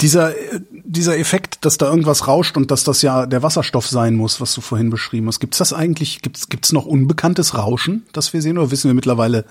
Dieser, 0.00 0.32
dieser 0.70 1.18
Effekt, 1.18 1.64
dass 1.64 1.76
da 1.76 1.90
irgendwas 1.90 2.28
rauscht 2.28 2.56
und 2.56 2.70
dass 2.70 2.84
das 2.84 3.02
ja 3.02 3.26
der 3.26 3.42
Wasserstoff 3.42 3.88
sein 3.88 4.14
muss, 4.14 4.40
was 4.40 4.54
du 4.54 4.60
vorhin 4.60 4.90
beschrieben 4.90 5.26
hast. 5.26 5.40
Gibt's 5.40 5.58
das 5.58 5.72
eigentlich, 5.72 6.22
gibt's, 6.22 6.48
gibt's 6.48 6.70
noch 6.70 6.86
unbekanntes 6.86 7.58
Rauschen, 7.58 8.06
das 8.12 8.32
wir 8.32 8.40
sehen, 8.40 8.58
oder 8.58 8.70
wissen 8.70 8.88
wir 8.88 8.94
mittlerweile 8.94 9.44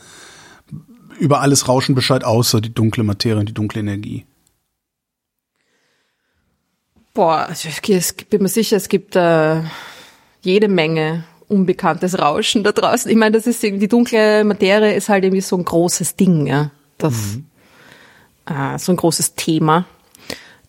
über 1.19 1.41
alles 1.41 1.67
Rauschen 1.67 1.95
Bescheid, 1.95 2.23
außer 2.23 2.61
die 2.61 2.73
dunkle 2.73 3.03
Materie 3.03 3.39
und 3.39 3.49
die 3.49 3.53
dunkle 3.53 3.81
Energie? 3.81 4.25
Boah, 7.17 7.47
also 7.49 7.67
ich 7.67 7.89
es- 7.89 8.13
bin 8.13 8.43
mir 8.43 8.47
sicher, 8.47 8.77
es 8.77 8.89
gibt 8.89 9.15
äh, 9.15 9.61
jede 10.41 10.67
Menge 10.67 11.23
unbekanntes 11.47 12.19
Rauschen 12.19 12.63
da 12.63 12.71
draußen. 12.71 13.09
Ich 13.09 13.17
meine, 13.17 13.35
das 13.35 13.47
ist 13.47 13.63
die 13.63 13.87
dunkle 13.87 14.43
Materie 14.43 14.93
ist 14.93 15.09
halt 15.09 15.23
irgendwie 15.23 15.41
so 15.41 15.57
ein 15.57 15.65
großes 15.65 16.15
Ding, 16.15 16.45
ja. 16.45 16.69
Das, 16.99 17.39
äh, 18.45 18.77
so 18.77 18.91
ein 18.91 18.97
großes 18.97 19.33
Thema, 19.33 19.85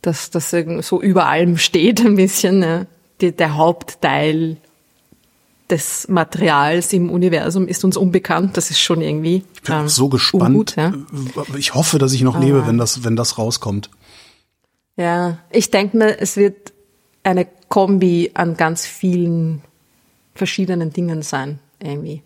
das, 0.00 0.30
das 0.30 0.54
so 0.80 1.02
über 1.02 1.26
allem 1.26 1.58
steht 1.58 2.00
ein 2.00 2.16
bisschen, 2.16 2.62
ja. 2.62 2.86
Die, 3.20 3.32
der 3.32 3.56
Hauptteil 3.56 4.56
des 5.68 6.08
Materials 6.08 6.94
im 6.94 7.10
Universum 7.10 7.68
ist 7.68 7.84
uns 7.84 7.98
unbekannt. 7.98 8.56
Das 8.56 8.70
ist 8.70 8.80
schon 8.80 9.02
irgendwie 9.02 9.44
Ich 9.56 9.62
bin 9.62 9.74
ähm, 9.74 9.88
so 9.88 10.08
gespannt. 10.08 10.44
ungut, 10.54 10.76
ja. 10.76 10.94
Ich 11.58 11.74
hoffe, 11.74 11.98
dass 11.98 12.14
ich 12.14 12.22
noch 12.22 12.40
lebe, 12.40 12.66
wenn 12.66 12.78
das, 12.78 13.04
wenn 13.04 13.16
das 13.16 13.36
rauskommt. 13.36 13.90
Ja, 14.98 15.38
ich 15.50 15.70
denke 15.70 15.96
mir, 15.96 16.20
es 16.20 16.36
wird 16.36 16.72
eine 17.22 17.46
Kombi 17.68 18.32
an 18.34 18.56
ganz 18.56 18.84
vielen 18.84 19.62
verschiedenen 20.34 20.92
Dingen 20.92 21.22
sein, 21.22 21.60
irgendwie. 21.80 22.22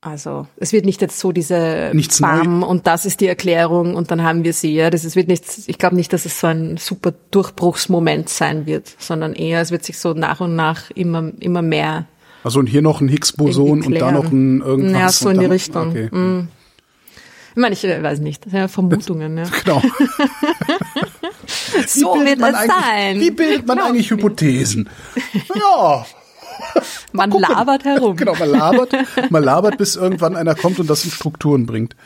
Also, 0.00 0.46
es 0.56 0.72
wird 0.72 0.84
nicht 0.84 1.00
jetzt 1.00 1.18
so 1.18 1.32
diese 1.32 1.90
Nichts 1.92 2.20
Bam 2.20 2.62
und 2.62 2.86
das 2.86 3.04
ist 3.04 3.20
die 3.20 3.26
Erklärung 3.26 3.96
und 3.96 4.10
dann 4.10 4.22
haben 4.22 4.44
wir 4.44 4.52
sie. 4.52 4.74
Ja, 4.74 4.90
das 4.90 5.04
ist, 5.04 5.16
wird 5.16 5.28
nicht, 5.28 5.44
ich 5.66 5.78
glaube 5.78 5.96
nicht, 5.96 6.12
dass 6.12 6.24
es 6.24 6.38
so 6.38 6.46
ein 6.46 6.76
super 6.76 7.14
Durchbruchsmoment 7.30 8.28
sein 8.28 8.66
wird, 8.66 8.94
sondern 8.98 9.32
eher, 9.32 9.60
es 9.60 9.70
wird 9.70 9.82
sich 9.82 9.98
so 9.98 10.12
nach 10.12 10.40
und 10.40 10.54
nach 10.54 10.90
immer, 10.90 11.32
immer 11.40 11.62
mehr. 11.62 12.06
Also 12.44 12.60
und 12.60 12.66
hier 12.66 12.82
noch 12.82 13.00
ein 13.00 13.08
Higgs-Boson 13.08 13.82
und 13.82 13.94
da 13.98 14.12
noch 14.12 14.30
ein 14.30 14.60
irgendwas. 14.60 15.00
Ja, 15.00 15.08
so 15.08 15.30
in 15.30 15.40
die 15.40 15.46
Richtung. 15.46 15.88
Okay. 15.88 16.14
Mm. 16.14 16.48
Ich 17.54 17.60
meine, 17.60 17.72
ich 17.72 17.84
äh, 17.84 18.02
weiß 18.02 18.18
nicht, 18.18 18.44
das 18.44 18.50
sind 18.50 18.60
ja 18.60 18.68
Vermutungen, 18.68 19.38
ja. 19.38 19.44
Genau. 19.64 19.82
So 21.86 22.14
wird 22.14 22.40
es 22.40 22.66
sein. 22.66 23.20
Wie 23.20 23.30
bildet 23.30 23.66
man 23.66 23.76
Glaub 23.76 23.90
eigentlich. 23.90 24.10
Hypothesen? 24.10 24.88
Ja, 25.54 26.06
Man 27.12 27.30
labert 27.30 27.84
herum. 27.84 28.16
genau, 28.16 28.34
man 28.34 28.50
labert, 28.50 28.92
man 29.30 29.42
labert, 29.42 29.78
bis 29.78 29.96
irgendwann 29.96 30.36
einer 30.36 30.54
kommt 30.54 30.78
und 30.78 30.88
das 30.88 31.04
in 31.04 31.10
Strukturen 31.10 31.66
bringt. 31.66 31.96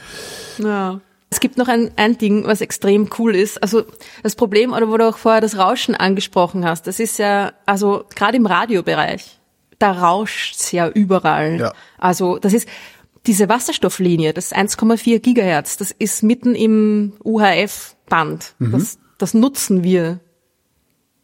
Ja. 0.59 1.01
Es 1.31 1.41
gibt 1.41 1.59
noch 1.59 1.69
ein, 1.69 1.91
ein 1.97 2.17
Ding, 2.17 2.47
was 2.47 2.63
extrem 2.63 3.11
cool 3.19 3.35
ist. 3.35 3.63
Also 3.63 3.85
das 4.23 4.35
Problem, 4.35 4.73
oder 4.73 4.89
wo 4.89 4.97
du 4.97 5.07
auch 5.07 5.19
vorher 5.19 5.43
das 5.43 5.59
Rauschen 5.59 5.95
angesprochen 5.95 6.65
hast, 6.65 6.87
das 6.87 7.01
ist 7.01 7.19
ja, 7.19 7.53
also 7.67 8.05
gerade 8.15 8.39
im 8.39 8.47
Radiobereich, 8.47 9.39
da 9.79 9.93
rauscht's 9.93 10.73
ja 10.73 10.89
überall. 10.89 11.61
Ja. 11.61 11.73
Also 11.99 12.39
das 12.39 12.55
ist 12.55 12.67
diese 13.27 13.49
Wasserstofflinie, 13.49 14.33
das 14.33 14.55
1,4 14.55 15.19
Gigahertz, 15.19 15.77
das 15.77 15.91
ist 15.91 16.23
mitten 16.23 16.55
im 16.55 17.13
UHF-Band. 17.25 18.55
Das, 18.59 18.99
das 19.19 19.35
nutzen 19.35 19.85
wir 19.85 20.21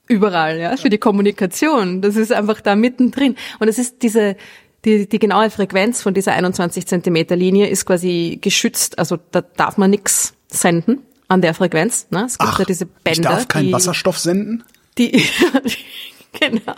überall, 0.09 0.59
ja, 0.59 0.77
für 0.77 0.91
die 0.91 0.99
Kommunikation. 0.99 2.03
Das 2.03 2.17
ist 2.17 2.33
einfach 2.33 2.61
da 2.61 2.77
mittendrin. 2.77 3.37
Und 3.59 3.69
es 3.69 3.79
ist 3.79 4.03
diese, 4.03 4.37
die, 4.85 5.09
die 5.09 5.19
genaue 5.19 5.51
Frequenz 5.51 6.03
von 6.03 6.15
dieser 6.15 6.33
21 6.33 6.87
Zentimeter 6.87 7.37
Linie 7.37 7.69
ist 7.69 7.87
quasi 7.87 8.39
geschützt. 8.41 8.99
Also 8.99 9.19
da 9.31 9.41
darf 9.41 9.79
man 9.79 9.91
nix 9.91 10.35
senden 10.49 11.01
an 11.29 11.41
der 11.41 11.55
Frequenz. 11.55 12.09
Ne? 12.11 12.25
Es 12.27 12.39
gibt 12.39 12.51
Ach, 12.53 12.59
ja 12.59 12.65
diese 12.65 12.87
Bänder. 12.87 13.13
ich 13.13 13.21
darf 13.21 13.49
keinen 13.49 13.73
Wasserstoff 13.73 14.19
senden? 14.19 14.65
Die, 14.99 15.11
genau, 16.41 16.75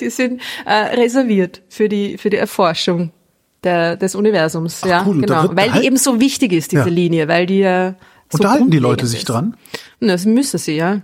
die 0.00 0.10
sind 0.10 0.40
äh, 0.66 0.72
reserviert 0.72 1.62
für 1.68 1.88
die, 1.88 2.18
für 2.18 2.30
die 2.30 2.36
Erforschung 2.36 3.12
der, 3.64 3.96
des 3.96 4.14
Universums. 4.14 4.82
ja, 4.84 5.04
cool, 5.06 5.20
genau. 5.20 5.50
Weil 5.56 5.72
die 5.72 5.84
eben 5.86 5.96
so 5.96 6.20
wichtig 6.20 6.52
ist, 6.52 6.72
diese 6.72 6.82
Ja. 6.84 6.88
Linie, 6.88 7.28
weil 7.28 7.46
die 7.46 7.58
ja 7.60 7.94
so 8.30 8.38
Unterhalten 8.38 8.70
die 8.70 8.78
Leute 8.78 9.06
sich 9.06 9.20
ist. 9.20 9.28
dran? 9.28 9.56
Na, 10.00 10.12
Das 10.14 10.24
müssen 10.26 10.58
sie, 10.58 10.76
ja. 10.76 11.00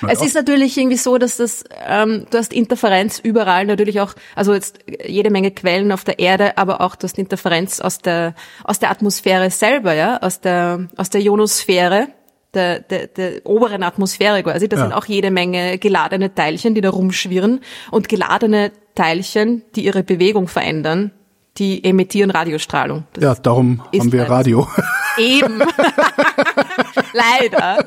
Na 0.00 0.10
es 0.10 0.20
ja. 0.20 0.26
ist 0.26 0.34
natürlich 0.34 0.78
irgendwie 0.78 0.96
so, 0.96 1.18
dass 1.18 1.36
das, 1.36 1.62
ähm, 1.86 2.24
du 2.30 2.38
hast 2.38 2.52
Interferenz 2.54 3.18
überall, 3.18 3.66
natürlich 3.66 4.00
auch, 4.00 4.14
also 4.34 4.54
jetzt 4.54 4.78
jede 5.06 5.30
Menge 5.30 5.50
Quellen 5.50 5.92
auf 5.92 6.04
der 6.04 6.18
Erde, 6.18 6.56
aber 6.56 6.80
auch 6.80 6.96
du 6.96 7.04
hast 7.04 7.18
Interferenz 7.18 7.80
aus 7.80 7.98
der, 7.98 8.34
aus 8.64 8.78
der 8.78 8.90
Atmosphäre 8.90 9.50
selber, 9.50 9.92
ja, 9.94 10.18
aus 10.22 10.40
der, 10.40 10.88
aus 10.96 11.10
der 11.10 11.20
Ionosphäre, 11.20 12.08
der, 12.54 12.80
der, 12.80 13.08
der 13.08 13.44
oberen 13.44 13.82
Atmosphäre 13.82 14.42
quasi. 14.42 14.68
Da 14.70 14.76
Ja. 14.76 14.82
sind 14.84 14.92
auch 14.94 15.04
jede 15.06 15.30
Menge 15.30 15.76
geladene 15.78 16.34
Teilchen, 16.34 16.74
die 16.74 16.80
da 16.80 16.88
rumschwirren 16.90 17.60
und 17.90 18.08
geladene 18.08 18.72
Teilchen, 18.94 19.62
die 19.74 19.84
ihre 19.84 20.02
Bewegung 20.02 20.48
verändern, 20.48 21.10
die 21.58 21.84
emittieren 21.84 22.30
Radiostrahlung. 22.30 23.04
Das 23.12 23.24
Ja, 23.24 23.34
darum 23.34 23.82
haben 23.82 24.12
wir 24.12 24.20
leider 24.20 24.34
Radio. 24.34 24.68
Eben. 25.18 25.58
Leider. 27.12 27.84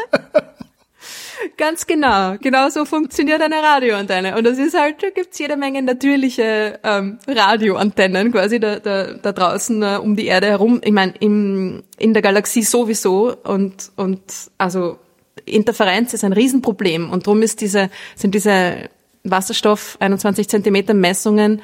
Ganz 1.57 1.86
genau. 1.86 2.36
Genau 2.41 2.70
so 2.70 2.86
funktioniert 2.86 3.41
eine 3.41 3.55
Radioantenne. 3.55 4.38
Und 4.38 4.45
das 4.45 4.57
ist 4.57 4.78
halt, 4.78 5.03
da 5.03 5.09
gibt's 5.09 5.38
jede 5.39 5.57
Menge 5.57 5.82
natürliche 5.82 6.80
ähm, 6.84 7.20
Radioantennen 7.28 8.32
quasi 8.32 8.59
da, 8.59 8.80
da, 8.80 9.13
da 9.13 9.32
draußen 9.32 9.84
äh, 9.84 9.97
um 10.01 10.15
die 10.15 10.28
Erde 10.28 10.47
herum. 10.47 10.82
Ich 10.84 10.91
meine, 10.91 11.13
in 11.20 11.84
der 11.99 12.22
Galaxie 12.22 12.63
sowieso. 12.63 13.36
Und, 13.43 13.91
und 13.95 14.22
also 14.57 14.99
Interferenz 15.45 16.13
ist 16.13 16.24
ein 16.24 16.34
Riesenproblem. 16.34 17.09
Und 17.09 17.28
darum 17.28 17.41
ist 17.41 17.61
diese, 17.61 17.89
sind 18.15 18.34
diese 18.34 18.89
Wasserstoff 19.24 19.97
21 19.99 20.47
Zentimeter 20.47 20.93
Messungen 20.93 21.61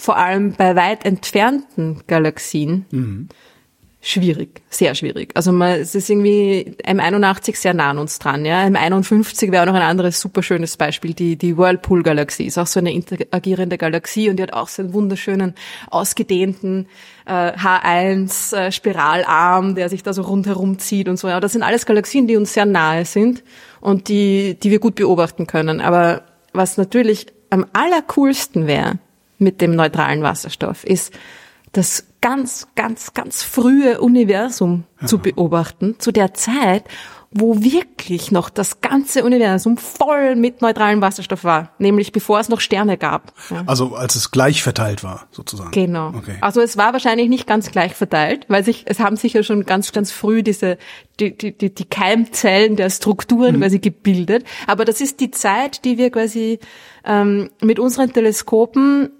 vor 0.00 0.16
allem 0.16 0.52
bei 0.52 0.74
weit 0.76 1.04
entfernten 1.04 2.02
Galaxien 2.06 2.86
schwierig, 4.00 4.62
sehr 4.70 4.94
schwierig. 4.94 5.32
Also 5.34 5.52
man, 5.52 5.78
es 5.78 5.94
ist 5.94 6.08
irgendwie 6.08 6.74
M81 6.86 7.54
sehr 7.56 7.74
nah 7.74 7.90
an 7.90 7.98
uns 7.98 8.18
dran, 8.18 8.46
ja. 8.46 8.64
M51 8.64 9.52
wäre 9.52 9.62
auch 9.62 9.66
noch 9.66 9.74
ein 9.74 9.82
anderes 9.82 10.18
super 10.18 10.42
schönes 10.42 10.78
Beispiel, 10.78 11.12
die, 11.12 11.36
die 11.36 11.58
Whirlpool-Galaxie 11.58 12.46
ist 12.46 12.56
auch 12.56 12.66
so 12.66 12.80
eine 12.80 12.92
interagierende 12.92 13.76
Galaxie 13.76 14.30
und 14.30 14.36
die 14.36 14.42
hat 14.42 14.54
auch 14.54 14.68
so 14.68 14.80
einen 14.80 14.94
wunderschönen, 14.94 15.54
ausgedehnten 15.90 16.86
äh, 17.26 17.52
H1 17.52 18.56
äh, 18.56 19.74
der 19.74 19.88
sich 19.90 20.02
da 20.02 20.14
so 20.14 20.22
rundherum 20.22 20.78
zieht 20.78 21.08
und 21.08 21.18
so. 21.18 21.28
Ja, 21.28 21.40
das 21.40 21.52
sind 21.52 21.62
alles 21.62 21.84
Galaxien, 21.84 22.26
die 22.26 22.38
uns 22.38 22.54
sehr 22.54 22.64
nahe 22.64 23.04
sind 23.04 23.44
und 23.82 24.08
die, 24.08 24.58
die 24.62 24.70
wir 24.70 24.78
gut 24.78 24.94
beobachten 24.94 25.46
können. 25.46 25.82
Aber 25.82 26.22
was 26.54 26.78
natürlich 26.78 27.26
am 27.50 27.66
allercoolsten 27.74 28.66
wäre 28.66 28.98
mit 29.40 29.60
dem 29.60 29.74
neutralen 29.74 30.22
Wasserstoff, 30.22 30.84
ist, 30.84 31.12
das 31.72 32.06
ganz, 32.20 32.66
ganz, 32.74 33.14
ganz 33.14 33.42
frühe 33.42 34.00
Universum 34.00 34.84
zu 35.04 35.18
beobachten, 35.18 35.96
zu 35.98 36.10
der 36.10 36.34
Zeit, 36.34 36.84
wo 37.30 37.62
wirklich 37.62 38.32
noch 38.32 38.50
das 38.50 38.80
ganze 38.80 39.22
Universum 39.22 39.76
voll 39.76 40.34
mit 40.34 40.62
neutralem 40.62 41.00
Wasserstoff 41.00 41.44
war, 41.44 41.70
nämlich 41.78 42.10
bevor 42.10 42.40
es 42.40 42.48
noch 42.48 42.58
Sterne 42.60 42.98
gab. 42.98 43.32
Ja. 43.50 43.62
Also 43.66 43.94
als 43.94 44.16
es 44.16 44.32
gleich 44.32 44.64
verteilt 44.64 45.04
war, 45.04 45.28
sozusagen. 45.30 45.70
Genau. 45.70 46.08
Okay. 46.08 46.38
Also 46.40 46.60
es 46.60 46.76
war 46.76 46.92
wahrscheinlich 46.92 47.28
nicht 47.28 47.46
ganz 47.46 47.70
gleich 47.70 47.94
verteilt, 47.94 48.46
weil 48.48 48.64
sich 48.64 48.82
es 48.86 48.98
haben 48.98 49.16
sich 49.16 49.34
ja 49.34 49.44
schon 49.44 49.64
ganz 49.64 49.92
ganz 49.92 50.10
früh 50.10 50.42
diese 50.42 50.76
die 51.20 51.38
die 51.38 51.56
die, 51.56 51.72
die 51.72 51.84
Keimzellen 51.84 52.74
der 52.74 52.90
Strukturen 52.90 53.54
Mhm. 53.56 53.60
quasi 53.60 53.78
gebildet. 53.78 54.44
Aber 54.66 54.84
das 54.84 55.00
ist 55.00 55.20
die 55.20 55.30
Zeit, 55.30 55.84
die 55.84 55.98
wir 55.98 56.10
quasi 56.10 56.58
ähm, 57.04 57.50
mit 57.62 57.78
unseren 57.78 58.12
Teleskopen 58.12 59.10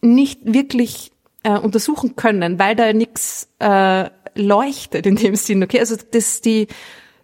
nicht 0.00 0.40
wirklich 0.44 1.12
äh, 1.42 1.58
untersuchen 1.58 2.16
können, 2.16 2.58
weil 2.58 2.76
da 2.76 2.92
nichts 2.92 3.48
äh, 3.58 4.10
leuchtet 4.34 5.06
in 5.06 5.16
dem 5.16 5.36
Sinn. 5.36 5.62
Okay, 5.62 5.80
also 5.80 5.96
das 6.10 6.40
die 6.40 6.68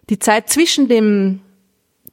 die 0.09 0.19
Zeit 0.19 0.49
zwischen 0.49 0.87
dem 0.87 1.41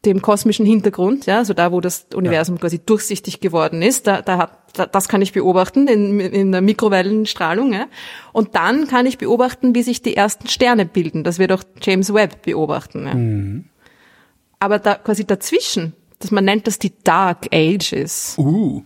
dem 0.05 0.21
kosmischen 0.21 0.67
Hintergrund, 0.67 1.25
ja, 1.27 1.39
also 1.39 1.55
da, 1.55 1.73
wo 1.73 1.81
das 1.81 2.07
Universum 2.15 2.61
quasi 2.61 2.79
durchsichtig 2.79 3.41
geworden 3.41 3.81
ist, 3.81 4.07
da, 4.07 4.21
da 4.23 4.37
hat, 4.37 4.59
da, 4.75 4.87
das 4.87 5.09
kann 5.09 5.23
ich 5.23 5.33
beobachten 5.33 5.89
in, 5.89 6.21
in 6.21 6.53
der 6.53 6.61
Mikrowellenstrahlung, 6.61 7.73
ja. 7.73 7.87
Und 8.33 8.55
dann 8.55 8.87
kann 8.87 9.07
ich 9.07 9.19
beobachten, 9.19 9.75
wie 9.75 9.83
sich 9.83 10.03
die 10.03 10.17
ersten 10.17 10.49
Sterne 10.49 10.85
bilden. 10.85 11.25
Das 11.25 11.39
wird 11.39 11.53
auch 11.53 11.62
James 11.81 12.12
Webb 12.12 12.43
beobachten. 12.43 13.65
Ja. 13.65 13.71
Aber 14.59 14.79
da 14.79 14.97
quasi 14.97 15.25
dazwischen, 15.25 15.95
dass 16.19 16.31
man 16.31 16.45
nennt 16.45 16.67
das 16.67 16.79
die 16.79 16.93
Dark 17.03 17.47
Ages 17.53 18.37
Uh. 18.39 18.83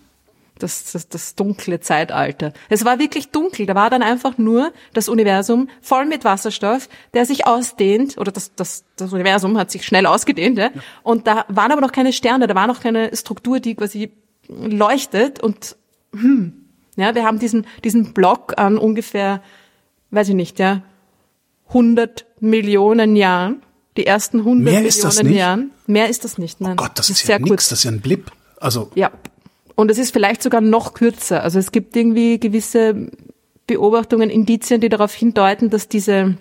Das, 0.59 0.93
das, 0.93 1.09
das 1.09 1.35
dunkle 1.35 1.81
Zeitalter. 1.81 2.53
Es 2.69 2.85
war 2.85 2.99
wirklich 2.99 3.31
dunkel. 3.31 3.67
Da 3.67 3.75
war 3.75 3.91
dann 3.91 4.03
einfach 4.03 4.39
nur 4.39 4.73
das 4.93 5.09
Universum 5.09 5.69
voll 5.81 6.07
mit 6.07 6.25
Wasserstoff, 6.25 6.89
der 7.15 7.25
sich 7.25 7.47
ausdehnt, 7.47 8.19
oder 8.19 8.33
das, 8.33 8.55
das, 8.55 8.85
das 8.97 9.13
Universum 9.13 9.59
hat 9.59 9.71
sich 9.71 9.85
schnell 9.85 10.07
ausgedehnt, 10.07 10.59
ja? 10.59 10.71
und 11.03 11.27
da 11.27 11.45
waren 11.49 11.73
aber 11.73 11.81
noch 11.81 11.93
keine 11.93 12.13
Sterne, 12.13 12.47
da 12.47 12.55
war 12.55 12.67
noch 12.67 12.81
keine 12.81 13.15
Struktur, 13.17 13.61
die 13.61 13.75
quasi 13.75 14.13
leuchtet 14.49 15.41
und 15.41 15.77
hm, 16.13 16.65
ja, 16.97 17.15
wir 17.15 17.25
haben 17.25 17.39
diesen, 17.39 17.67
diesen 17.85 18.13
Block 18.13 18.55
an 18.57 18.79
ungefähr, 18.79 19.43
weiß 20.11 20.31
ich 20.31 20.35
nicht, 20.35 20.59
ja, 20.59 20.83
100 21.69 22.27
Millionen 22.41 23.15
Jahren, 23.15 23.63
die 23.97 24.07
ersten 24.07 24.39
100 24.39 24.65
Mehr 24.65 24.73
Millionen 24.73 24.87
ist 24.87 25.05
das 25.05 25.23
nicht? 25.23 25.37
Jahren. 25.37 25.71
Mehr 25.87 26.09
ist 26.09 26.25
das 26.25 26.39
nicht, 26.39 26.61
nein. 26.61 26.77
Gott, 26.77 26.93
das 26.95 27.11
ist, 27.11 27.23
ja 27.23 27.27
sehr 27.27 27.39
nix, 27.39 27.49
kurz. 27.49 27.69
das 27.69 27.81
ist 27.81 27.85
ja 27.85 27.91
ein 27.91 28.01
Blip. 28.01 28.31
Also, 28.61 28.91
Ja. 28.95 29.11
Und 29.79 29.93
es 29.93 29.99
ist 29.99 30.13
vielleicht 30.13 30.43
sogar 30.43 30.61
noch 30.61 30.93
kürzer. 30.93 31.45
Also 31.45 31.61
es 31.61 31.71
gibt 31.71 31.95
irgendwie 31.95 32.41
gewisse 32.41 33.13
Beobachtungen, 33.69 34.29
Indizien, 34.29 34.81
die 34.81 34.89
darauf 34.89 35.15
hindeuten, 35.15 35.71
dass 35.71 35.87
diese, 35.87 36.37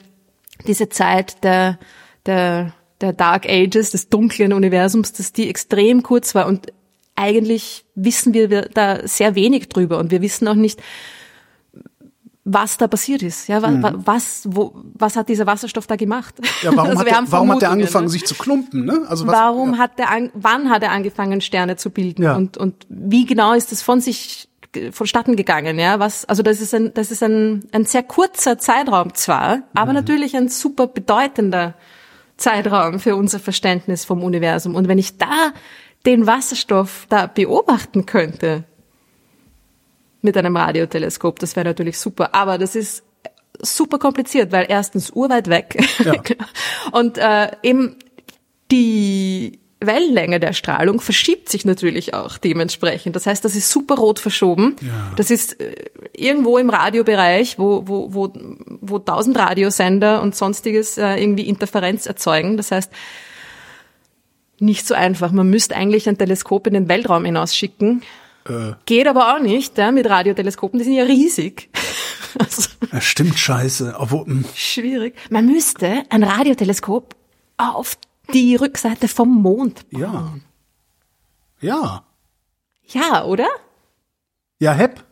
diese 0.66 0.90
Zeit 0.90 1.44
der, 1.44 1.78
der 2.26 2.74
der 3.02 3.14
Dark 3.14 3.48
Ages, 3.48 3.92
des 3.92 4.10
dunklen 4.10 4.54
Universums, 4.54 5.14
dass 5.14 5.34
die 5.34 5.50
extrem 5.50 6.04
kurz 6.04 6.34
war 6.36 6.48
und 6.48 6.74
eigentlich 7.16 7.86
wissen 7.96 8.34
wir 8.34 8.48
da 8.48 9.08
sehr 9.08 9.36
wenig 9.36 9.70
drüber 9.70 9.98
und 9.98 10.12
wir 10.12 10.22
wissen 10.22 10.48
auch 10.48 10.56
nicht, 10.56 10.82
was 12.50 12.78
da 12.78 12.88
passiert 12.88 13.24
ist. 13.24 13.48
Ja, 13.50 13.62
was, 13.62 13.72
mhm. 13.72 14.02
was, 14.06 14.48
wo, 14.50 14.74
was 14.94 15.18
hat 15.18 15.28
dieser 15.28 15.46
Wasserstoff 15.46 15.86
da 15.86 15.98
gemacht? 15.98 16.36
Ja, 16.62 16.72
warum, 16.76 16.92
also 16.98 17.02
hat, 17.02 17.08
der, 17.08 17.24
warum 17.28 17.52
hat 17.52 17.62
der 17.62 17.72
angefangen, 17.72 18.06
ne? 18.06 18.12
sich 18.12 18.26
zu 18.26 18.36
klumpen? 18.36 18.86
Ne? 18.86 19.02
Also 19.10 19.28
was, 19.28 19.34
warum 19.34 19.74
ja. 19.74 19.80
hat 19.80 20.00
der, 20.00 20.10
an, 20.10 20.32
wann 20.34 20.70
hat 20.70 20.82
er 20.82 20.92
angefangen, 20.92 21.42
Sterne 21.42 21.76
zu 21.76 21.90
bilden? 21.90 22.24
Ja. 22.24 22.36
Und, 22.36 22.58
und 22.58 22.88
wie 22.88 23.26
genau 23.26 23.54
ist 23.54 23.74
das 23.74 23.82
von 23.82 24.00
sich 24.00 24.48
vonstatten 24.92 25.36
gegangen? 25.36 25.78
Ja, 25.78 26.00
was, 26.00 26.24
also 26.24 26.42
das 26.42 26.62
ist 26.62 26.74
ein, 26.74 26.94
das 26.94 27.12
ist 27.12 27.22
ein, 27.22 27.66
ein 27.74 27.84
sehr 27.84 28.04
kurzer 28.04 28.58
Zeitraum 28.58 29.14
zwar, 29.14 29.64
aber 29.74 29.92
mhm. 29.92 29.96
natürlich 29.96 30.38
ein 30.38 30.48
super 30.48 30.88
bedeutender 30.88 31.74
Zeitraum 32.38 33.02
für 33.02 33.18
unser 33.18 33.40
Verständnis 33.40 34.06
vom 34.06 34.24
Universum. 34.24 34.76
Und 34.76 34.88
wenn 34.88 35.00
ich 35.00 35.18
da 35.18 35.52
den 36.06 36.28
Wasserstoff 36.28 37.08
da 37.10 37.28
beobachten 37.28 38.06
könnte, 38.06 38.64
mit 40.22 40.38
einem 40.38 40.56
Radioteleskop. 40.56 41.40
Das 41.40 41.56
wäre 41.56 41.66
natürlich 41.66 42.00
super. 42.00 42.34
Aber 42.34 42.58
das 42.58 42.76
ist 42.76 43.04
super 43.62 44.00
kompliziert, 44.00 44.52
weil 44.52 44.66
erstens 44.70 45.10
urweit 45.12 45.50
weg 45.50 45.78
ja. 46.04 46.14
und 46.92 47.18
äh, 47.18 47.52
eben 47.64 47.96
die 48.72 49.60
Wellenlänge 49.80 50.40
der 50.40 50.54
Strahlung 50.54 51.00
verschiebt 51.00 51.50
sich 51.50 51.64
natürlich 51.64 52.14
auch 52.14 52.38
dementsprechend. 52.38 53.16
Das 53.16 53.28
heißt, 53.28 53.46
das 53.46 53.56
ist 53.56 53.70
super 53.70 53.96
rot 53.96 54.20
verschoben. 54.20 54.76
Ja. 54.82 55.12
Das 55.16 55.30
ist 55.30 55.62
äh, 55.62 55.76
irgendwo 56.14 56.58
im 56.58 56.70
Radiobereich, 56.70 57.60
wo, 57.60 57.88
wo, 57.88 58.14
wo, 58.14 58.34
wo 58.82 59.00
tausend 59.00 59.38
Radiosender 59.38 60.22
und 60.22 60.36
sonstiges 60.36 60.98
äh, 60.98 61.16
irgendwie 61.22 61.48
Interferenz 61.48 62.08
erzeugen. 62.08 62.58
Das 62.58 62.72
heißt, 62.72 62.92
nicht 64.60 64.88
so 64.88 64.96
einfach. 64.96 65.32
Man 65.32 65.50
müsste 65.50 65.76
eigentlich 65.76 66.10
ein 66.10 66.18
Teleskop 66.18 66.66
in 66.66 66.74
den 66.74 66.90
Weltraum 66.90 67.26
hinausschicken 67.26 68.02
äh, 68.50 68.74
Geht 68.86 69.08
aber 69.08 69.36
auch 69.36 69.40
nicht, 69.40 69.78
ja, 69.78 69.92
mit 69.92 70.10
Radioteleskopen, 70.10 70.80
die 70.80 70.86
sind 70.86 70.94
ja 70.94 71.04
riesig. 71.04 71.70
also, 72.40 72.70
das 72.92 73.04
stimmt 73.04 73.38
scheiße. 73.38 73.96
Obwohl, 73.98 74.26
hm. 74.26 74.46
schwierig. 74.56 75.16
Man 75.30 75.46
müsste 75.46 76.04
ein 76.10 76.24
Radioteleskop 76.24 77.16
auf 77.58 77.98
die 78.34 78.56
Rückseite 78.56 79.08
vom 79.08 79.42
Mond 79.42 79.90
bauen. 79.90 80.44
Ja. 81.62 81.70
Ja. 81.70 82.04
Ja, 82.88 83.26
oder? 83.26 83.48
Ja, 84.60 84.74
Hepp. 84.74 85.04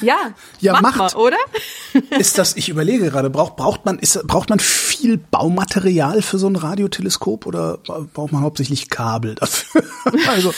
Ja, 0.00 0.32
ja 0.60 0.80
macht, 0.80 0.96
mal, 0.96 1.14
oder? 1.14 1.36
ist 2.18 2.38
das, 2.38 2.56
ich 2.56 2.68
überlege 2.68 3.10
gerade, 3.10 3.28
braucht, 3.28 3.56
braucht 3.56 3.84
man, 3.84 3.98
ist, 3.98 4.26
braucht 4.26 4.48
man 4.48 4.58
viel 4.58 5.18
Baumaterial 5.18 6.22
für 6.22 6.38
so 6.38 6.46
ein 6.46 6.56
Radioteleskop 6.56 7.46
oder 7.46 7.78
braucht 7.78 8.32
man 8.32 8.42
hauptsächlich 8.42 8.88
Kabel 8.88 9.34
dafür? 9.34 9.84
also, 10.28 10.54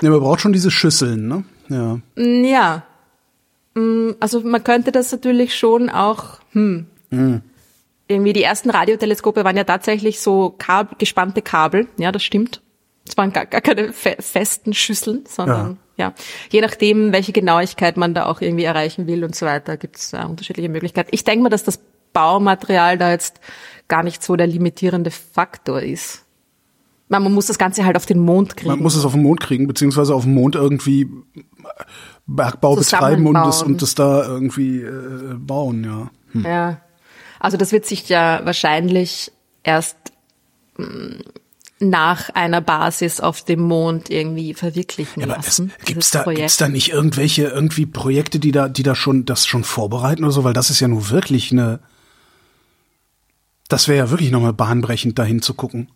ja, 0.00 0.10
man 0.10 0.20
braucht 0.20 0.40
schon 0.40 0.52
diese 0.52 0.70
Schüsseln, 0.70 1.28
ne? 1.28 1.44
Ja. 1.68 2.00
Ja. 2.16 2.82
Mm, 3.74 4.12
also 4.20 4.40
man 4.40 4.64
könnte 4.64 4.92
das 4.92 5.12
natürlich 5.12 5.56
schon 5.56 5.90
auch, 5.90 6.40
hm. 6.52 6.86
Mhm. 7.10 7.42
Irgendwie 8.10 8.32
die 8.32 8.42
ersten 8.42 8.70
Radioteleskope 8.70 9.44
waren 9.44 9.56
ja 9.56 9.64
tatsächlich 9.64 10.20
so 10.20 10.54
Kabel, 10.56 10.96
gespannte 10.98 11.42
Kabel, 11.42 11.88
ja, 11.98 12.10
das 12.10 12.22
stimmt. 12.22 12.62
Es 13.06 13.16
waren 13.18 13.32
gar, 13.32 13.44
gar 13.44 13.60
keine 13.60 13.92
fe 13.92 14.16
festen 14.18 14.72
Schüsseln, 14.72 15.24
sondern 15.28 15.78
ja. 15.96 16.08
ja. 16.08 16.14
je 16.50 16.62
nachdem, 16.62 17.12
welche 17.12 17.32
Genauigkeit 17.32 17.98
man 17.98 18.14
da 18.14 18.26
auch 18.26 18.40
irgendwie 18.40 18.64
erreichen 18.64 19.06
will 19.06 19.24
und 19.24 19.34
so 19.34 19.44
weiter, 19.44 19.76
gibt 19.76 19.96
es 19.96 20.14
äh, 20.14 20.24
unterschiedliche 20.24 20.70
Möglichkeiten. 20.70 21.10
Ich 21.12 21.24
denke 21.24 21.42
mal, 21.42 21.48
dass 21.50 21.64
das 21.64 21.80
Baumaterial 22.14 22.96
da 22.96 23.10
jetzt 23.10 23.40
gar 23.88 24.02
nicht 24.02 24.22
so 24.22 24.36
der 24.36 24.46
limitierende 24.46 25.10
Faktor 25.10 25.82
ist. 25.82 26.24
Man 27.08 27.32
muss 27.32 27.46
das 27.46 27.58
Ganze 27.58 27.84
halt 27.84 27.96
auf 27.96 28.06
den 28.06 28.18
Mond 28.18 28.56
kriegen. 28.56 28.70
Man 28.70 28.80
muss 28.80 28.94
es 28.94 29.04
auf 29.04 29.12
den 29.12 29.22
Mond 29.22 29.40
kriegen, 29.40 29.66
beziehungsweise 29.66 30.14
auf 30.14 30.24
dem 30.24 30.34
Mond 30.34 30.54
irgendwie 30.54 31.08
Bergbau 32.26 32.76
betreiben 32.76 33.26
und 33.26 33.34
das, 33.34 33.62
und 33.62 33.80
das 33.80 33.94
da 33.94 34.26
irgendwie 34.26 34.82
äh, 34.82 35.34
bauen, 35.34 35.84
ja. 35.84 36.10
Hm. 36.32 36.44
Ja. 36.44 36.80
Also 37.40 37.56
das 37.56 37.72
wird 37.72 37.86
sich 37.86 38.08
ja 38.08 38.40
wahrscheinlich 38.44 39.32
erst 39.62 39.96
mh, 40.76 40.86
mm, 40.86 41.22
nach 41.80 42.30
einer 42.30 42.60
Basis 42.60 43.20
auf 43.20 43.44
dem 43.44 43.60
Mond 43.60 44.10
irgendwie 44.10 44.52
verwirklichen 44.52 45.20
ja, 45.20 45.26
lassen. 45.26 45.72
Gibt 45.84 46.02
es 46.02 46.10
da, 46.10 46.24
gibt's 46.24 46.56
da 46.56 46.68
nicht 46.68 46.90
irgendwelche 46.90 47.44
irgendwie 47.44 47.86
Projekte, 47.86 48.40
die 48.40 48.50
da, 48.50 48.68
die 48.68 48.82
da 48.82 48.94
schon 48.94 49.24
das 49.24 49.46
schon 49.46 49.62
vorbereiten 49.62 50.24
oder 50.24 50.32
so? 50.32 50.44
Weil 50.44 50.54
das 50.54 50.70
ist 50.70 50.80
ja 50.80 50.88
nur 50.88 51.10
wirklich 51.10 51.52
eine. 51.52 51.80
Das 53.68 53.86
wäre 53.86 53.98
ja 53.98 54.10
wirklich 54.10 54.30
nochmal 54.30 54.54
bahnbrechend, 54.54 55.18
dahin 55.18 55.40
zu 55.40 55.54
gucken. 55.54 55.88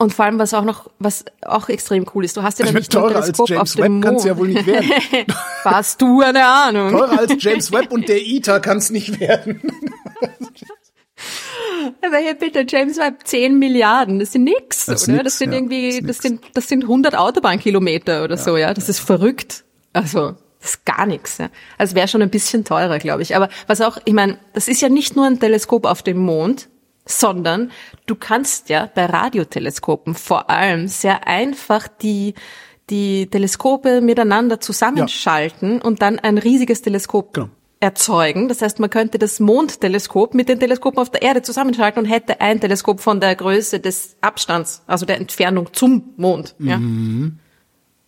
Und 0.00 0.14
vor 0.14 0.24
allem, 0.24 0.38
was 0.38 0.54
auch 0.54 0.64
noch, 0.64 0.90
was 0.98 1.26
auch 1.42 1.68
extrem 1.68 2.06
cool 2.14 2.24
ist, 2.24 2.34
du 2.34 2.42
hast 2.42 2.58
ja 2.58 2.64
dann 2.64 2.74
nicht 2.74 2.90
Teleskop 2.90 3.14
als 3.14 3.38
James 3.50 3.60
auf 3.60 3.74
dem 3.74 3.98
Webb 3.98 4.02
kann's 4.02 4.24
ja 4.24 4.38
wohl 4.38 4.48
nicht 4.48 4.66
werden. 4.66 4.90
Hast 5.62 6.00
du 6.00 6.22
eine 6.22 6.42
Ahnung? 6.42 6.92
Teurer 6.92 7.18
als 7.18 7.34
James 7.38 7.70
Webb 7.70 7.92
und 7.92 8.08
der 8.08 8.22
ITER 8.22 8.60
kann's 8.60 8.88
nicht 8.88 9.20
werden. 9.20 9.60
Aber 12.02 12.16
hier 12.16 12.32
bitte, 12.32 12.64
James 12.66 12.96
Webb, 12.96 13.26
10 13.26 13.58
Milliarden, 13.58 14.20
das 14.20 14.32
sind 14.32 14.44
nix, 14.44 14.86
das 14.86 15.04
oder? 15.04 15.18
Nix, 15.18 15.24
das 15.24 15.38
sind 15.38 15.52
ja, 15.52 15.58
irgendwie, 15.58 16.00
das, 16.00 16.16
sind, 16.16 16.44
das 16.54 16.66
sind 16.66 16.84
100 16.84 17.14
Autobahnkilometer 17.14 18.24
oder 18.24 18.36
ja, 18.36 18.42
so, 18.42 18.56
ja. 18.56 18.72
Das 18.72 18.88
ist 18.88 19.00
verrückt. 19.00 19.64
Also, 19.92 20.34
das 20.60 20.70
ist 20.70 20.86
gar 20.86 21.04
nichts. 21.04 21.36
Ja. 21.36 21.50
Also 21.76 21.94
wäre 21.94 22.08
schon 22.08 22.22
ein 22.22 22.30
bisschen 22.30 22.64
teurer, 22.64 22.98
glaube 23.00 23.20
ich. 23.20 23.36
Aber 23.36 23.50
was 23.66 23.82
auch, 23.82 23.98
ich 24.06 24.14
meine, 24.14 24.38
das 24.54 24.66
ist 24.66 24.80
ja 24.80 24.88
nicht 24.88 25.14
nur 25.14 25.26
ein 25.26 25.38
Teleskop 25.38 25.84
auf 25.84 26.02
dem 26.02 26.16
Mond, 26.16 26.70
sondern 27.10 27.70
du 28.06 28.14
kannst 28.14 28.68
ja 28.68 28.88
bei 28.94 29.06
Radioteleskopen 29.06 30.14
vor 30.14 30.50
allem 30.50 30.88
sehr 30.88 31.26
einfach 31.26 31.88
die 31.88 32.34
die 32.90 33.28
Teleskope 33.28 34.00
miteinander 34.00 34.60
zusammenschalten 34.60 35.76
ja. 35.76 35.82
und 35.82 36.02
dann 36.02 36.18
ein 36.18 36.38
riesiges 36.38 36.82
Teleskop 36.82 37.32
genau. 37.32 37.48
erzeugen. 37.78 38.48
Das 38.48 38.62
heißt, 38.62 38.80
man 38.80 38.90
könnte 38.90 39.18
das 39.18 39.40
Mondteleskop 39.40 40.34
mit 40.34 40.48
den 40.48 40.58
Teleskopen 40.58 40.98
auf 40.98 41.10
der 41.10 41.22
Erde 41.22 41.42
zusammenschalten 41.42 42.02
und 42.02 42.08
hätte 42.08 42.40
ein 42.40 42.60
Teleskop 42.60 43.00
von 43.00 43.20
der 43.20 43.34
Größe 43.36 43.80
des 43.80 44.16
Abstands, 44.20 44.82
also 44.86 45.06
der 45.06 45.18
Entfernung 45.18 45.72
zum 45.72 46.12
Mond. 46.16 46.56
Mhm. 46.58 46.68
Ja. 46.68 46.78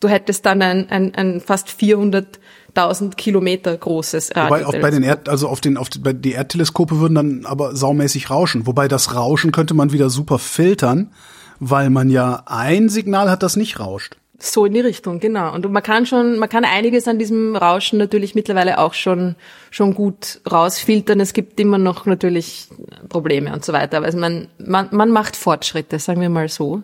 Du 0.00 0.09
hättest 0.09 0.44
dann 0.46 0.61
ein, 0.62 0.90
ein, 0.90 1.14
ein 1.14 1.40
fast 1.40 1.70
400 1.70 2.40
1000 2.75 3.16
Kilometer 3.16 3.77
großes 3.77 4.31
Wobei 4.35 4.66
auch 4.66 4.73
bei 4.73 4.91
den 4.91 5.03
Erd, 5.03 5.29
also 5.29 5.49
auf 5.49 5.61
den, 5.61 5.77
auf 5.77 5.89
die, 5.89 5.99
bei 5.99 6.12
die 6.12 6.33
Erdteleskope 6.33 6.99
würden 6.99 7.14
dann 7.14 7.47
aber 7.47 7.77
saumäßig 7.77 8.31
rauschen. 8.31 8.66
Wobei 8.66 8.89
das 8.89 9.14
Rauschen 9.14 9.53
könnte 9.53 9.75
man 9.75 9.93
wieder 9.93 10.11
super 10.11 10.39
filtern, 10.39 11.12
weil 11.61 11.91
man 11.91 12.09
ja 12.09 12.43
ein 12.47 12.89
Signal 12.89 13.31
hat, 13.31 13.43
das 13.43 13.57
nicht 13.57 13.79
rauscht. 13.79 14.16
So 14.39 14.64
in 14.64 14.75
die 14.75 14.81
Richtung, 14.81 15.20
genau. 15.20 15.55
Und 15.55 15.70
man 15.70 15.83
kann 15.85 16.05
schon, 16.05 16.39
man 16.39 16.49
kann 16.49 16.64
einiges 16.64 17.07
an 17.07 17.18
diesem 17.18 17.55
Rauschen 17.55 17.99
natürlich 17.99 18.35
mittlerweile 18.35 18.79
auch 18.79 18.93
schon, 18.93 19.37
schon 19.70 19.95
gut 19.95 20.41
rausfiltern. 20.51 21.20
Es 21.20 21.33
gibt 21.33 21.61
immer 21.61 21.79
noch 21.79 22.07
natürlich 22.07 22.66
Probleme 23.09 23.53
und 23.53 23.64
so 23.64 23.73
weiter. 23.73 23.99
Aber 23.99 24.07
also 24.07 24.18
man, 24.18 24.49
man, 24.59 24.89
man 24.91 25.11
macht 25.11 25.37
Fortschritte, 25.37 26.01
sagen 26.01 26.20
wir 26.20 26.29
mal 26.29 26.49
so. 26.49 26.83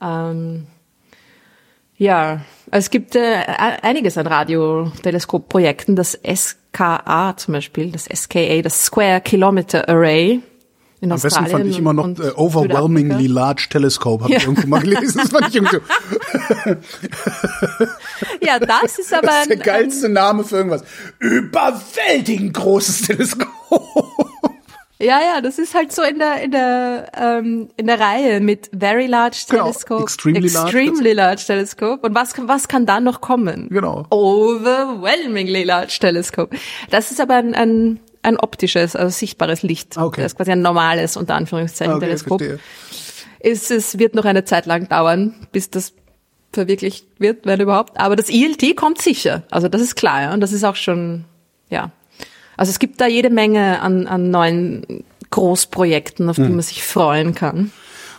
Ähm, 0.00 0.68
ja, 1.98 2.40
es 2.70 2.90
gibt 2.90 3.16
äh, 3.16 3.36
einiges 3.82 4.18
an 4.18 4.26
Radioteleskopprojekten. 4.26 5.96
Das 5.96 6.18
SKA 6.24 7.36
zum 7.36 7.54
Beispiel, 7.54 7.90
das 7.90 8.04
SKA, 8.04 8.62
das 8.62 8.84
Square 8.84 9.20
Kilometer 9.20 9.88
Array. 9.88 10.40
In 11.00 11.12
Am 11.12 11.20
besten 11.20 11.46
fand 11.46 11.66
ich 11.66 11.78
immer 11.78 11.92
noch 11.92 12.06
äh, 12.06 12.32
Overwhelmingly 12.36 13.26
Large 13.26 13.66
Telescope, 13.70 14.24
habe 14.24 14.32
ja. 14.32 14.38
ich 14.38 14.44
irgendwo 14.44 14.66
mal 14.66 14.80
gelesen. 14.80 15.20
Das 15.22 15.30
fand 15.30 15.48
ich 15.48 15.56
irgendwie 15.56 15.78
ja, 18.40 18.58
das 18.58 18.98
ist 18.98 19.12
aber. 19.12 19.26
Das 19.26 19.42
ist 19.42 19.50
der 19.50 19.56
geilste 19.58 20.08
Name 20.08 20.44
für 20.44 20.56
irgendwas. 20.56 20.84
Überwältigend 21.18 22.54
großes 22.54 23.02
Teleskop. 23.02 23.50
Ja, 24.98 25.20
ja, 25.20 25.40
das 25.42 25.58
ist 25.58 25.74
halt 25.74 25.92
so 25.92 26.02
in 26.02 26.18
der 26.18 26.42
in 26.42 26.50
der 26.52 27.12
ähm, 27.14 27.68
in 27.76 27.86
der 27.86 28.00
Reihe 28.00 28.40
mit 28.40 28.70
Very 28.76 29.06
Large 29.06 29.44
genau, 29.48 29.64
Telescope, 29.64 30.02
Extremely, 30.02 30.46
extremely 30.46 31.12
large, 31.12 31.14
large 31.14 31.44
Telescope. 31.46 32.06
Und 32.06 32.14
was 32.14 32.32
was 32.38 32.66
kann 32.66 32.86
da 32.86 33.00
noch 33.00 33.20
kommen? 33.20 33.68
Genau. 33.68 34.06
Overwhelmingly 34.08 35.64
Large 35.64 35.98
Telescope. 36.00 36.56
Das 36.90 37.10
ist 37.10 37.20
aber 37.20 37.34
ein, 37.34 37.54
ein, 37.54 38.00
ein 38.22 38.38
optisches, 38.38 38.96
also 38.96 39.10
sichtbares 39.10 39.62
Licht. 39.62 39.98
Okay. 39.98 40.22
Das 40.22 40.32
ist 40.32 40.36
quasi 40.36 40.52
ein 40.52 40.62
normales 40.62 41.18
unter 41.18 41.34
Anführungszeichen 41.34 41.94
okay, 41.94 42.06
Teleskop. 42.06 42.42
Ist, 43.40 43.70
es 43.70 43.98
wird 43.98 44.14
noch 44.14 44.24
eine 44.24 44.44
Zeit 44.44 44.64
lang 44.64 44.88
dauern, 44.88 45.34
bis 45.52 45.68
das 45.68 45.92
verwirklicht 46.52 47.06
wird, 47.18 47.44
wenn 47.44 47.60
überhaupt. 47.60 48.00
Aber 48.00 48.16
das 48.16 48.30
ILT 48.30 48.76
kommt 48.76 49.02
sicher. 49.02 49.42
Also 49.50 49.68
das 49.68 49.82
ist 49.82 49.94
klar, 49.94 50.22
ja. 50.22 50.32
Und 50.32 50.40
das 50.40 50.52
ist 50.52 50.64
auch 50.64 50.74
schon, 50.74 51.26
ja, 51.68 51.90
also 52.56 52.70
es 52.70 52.78
gibt 52.78 53.00
da 53.00 53.06
jede 53.06 53.30
Menge 53.30 53.80
an, 53.80 54.06
an 54.06 54.30
neuen 54.30 55.04
Großprojekten, 55.30 56.28
auf 56.28 56.36
die 56.36 56.42
hm. 56.42 56.52
man 56.52 56.62
sich 56.62 56.82
freuen 56.82 57.34
kann. 57.34 57.72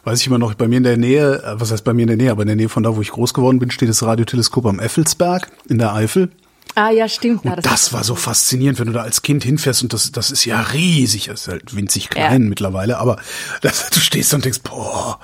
Weiß 0.03 0.21
ich 0.21 0.27
immer 0.27 0.37
noch, 0.37 0.53
bei 0.53 0.67
mir 0.67 0.77
in 0.77 0.83
der 0.83 0.97
Nähe, 0.97 1.43
äh, 1.43 1.59
was 1.59 1.71
heißt 1.71 1.83
bei 1.83 1.93
mir 1.93 2.03
in 2.03 2.07
der 2.07 2.17
Nähe, 2.17 2.31
aber 2.31 2.43
in 2.43 2.47
der 2.47 2.55
Nähe 2.55 2.69
von 2.69 2.83
da, 2.83 2.95
wo 2.95 3.01
ich 3.01 3.11
groß 3.11 3.33
geworden 3.33 3.59
bin, 3.59 3.71
steht 3.71 3.89
das 3.89 4.03
Radioteleskop 4.03 4.65
am 4.65 4.79
Effelsberg 4.79 5.51
in 5.67 5.77
der 5.79 5.93
Eifel. 5.93 6.29
Ah 6.75 6.91
ja, 6.91 7.09
stimmt. 7.09 7.43
Ja, 7.43 7.53
Und 7.55 7.65
das, 7.65 7.91
war 7.91 8.03
so 8.03 8.15
faszinierend, 8.15 8.79
wenn 8.79 8.87
du 8.87 8.93
da 8.93 9.01
als 9.01 9.21
Kind 9.21 9.43
hinfährst 9.43 9.83
und 9.83 9.93
das, 9.93 10.11
das 10.11 10.31
ist 10.31 10.45
ja 10.45 10.61
riesig, 10.61 11.25
das 11.25 11.41
ist 11.41 11.47
halt 11.47 11.75
winzig 11.75 12.09
klein 12.09 12.43
Ja. 12.43 12.49
mittlerweile, 12.49 12.99
aber 12.99 13.17
das, 13.61 13.89
du 13.89 13.99
stehst 13.99 14.33
und 14.33 14.45
denkst, 14.45 14.59
boah, 14.63 15.19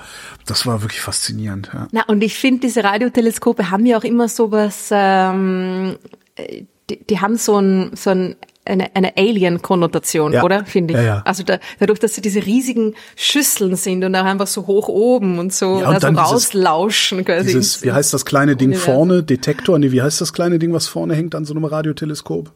das 0.46 0.66
war 0.66 0.82
wirklich 0.82 1.00
faszinierend. 1.00 1.70
Ja. 1.72 1.86
Na, 1.92 2.02
und 2.06 2.22
ich 2.22 2.34
finde, 2.34 2.60
diese 2.60 2.82
Radioteleskope 2.82 3.70
haben 3.70 3.86
ja 3.86 3.96
auch 3.96 4.04
immer 4.04 4.28
sowas, 4.28 4.88
ähm, 4.90 5.96
äh, 6.34 6.64
die, 6.90 7.04
die 7.06 7.20
haben 7.20 7.38
so 7.38 7.58
ein, 7.58 7.92
so 7.94 8.10
ein 8.10 8.36
eine, 8.66 8.94
eine 8.96 9.16
Alien-Konnotation, 9.16 10.32
Ja. 10.32 10.42
oder? 10.42 10.64
Finde 10.64 10.94
ich. 10.94 11.00
Ja, 11.00 11.04
ja. 11.06 11.22
Also 11.24 11.42
da, 11.42 11.58
dadurch, 11.80 11.98
dass 12.00 12.14
sie 12.14 12.20
diese 12.22 12.44
riesigen 12.46 12.94
Schüsseln 13.16 13.76
sind 13.76 14.02
und 14.04 14.14
auch 14.16 14.24
einfach 14.24 14.46
so 14.46 14.66
hoch 14.66 14.88
oben 14.88 15.38
und 15.38 15.52
so, 15.52 15.80
Ja, 15.80 15.88
und 15.88 15.94
da 15.94 16.00
so 16.00 16.06
dann 16.06 16.14
dieses- 16.16 16.32
rauslauschen 16.32 17.24
quasi. 17.24 17.46
Dieses, 17.46 17.82
wie 17.82 17.92
heißt 17.92 18.14
das 18.14 18.24
kleine 18.24 18.56
Ding 18.56 18.68
Universum. 18.70 18.94
vorne? 18.94 19.22
Detektor? 19.22 19.78
Nee, 19.78 19.92
wie 19.92 20.02
heißt 20.02 20.20
das 20.20 20.32
kleine 20.32 20.58
Ding, 20.58 20.72
was 20.72 20.86
vorne 20.86 21.14
hängt 21.14 21.34
an 21.34 21.44
so 21.44 21.52
einem 21.54 21.64
Radioteleskop? 21.64 22.50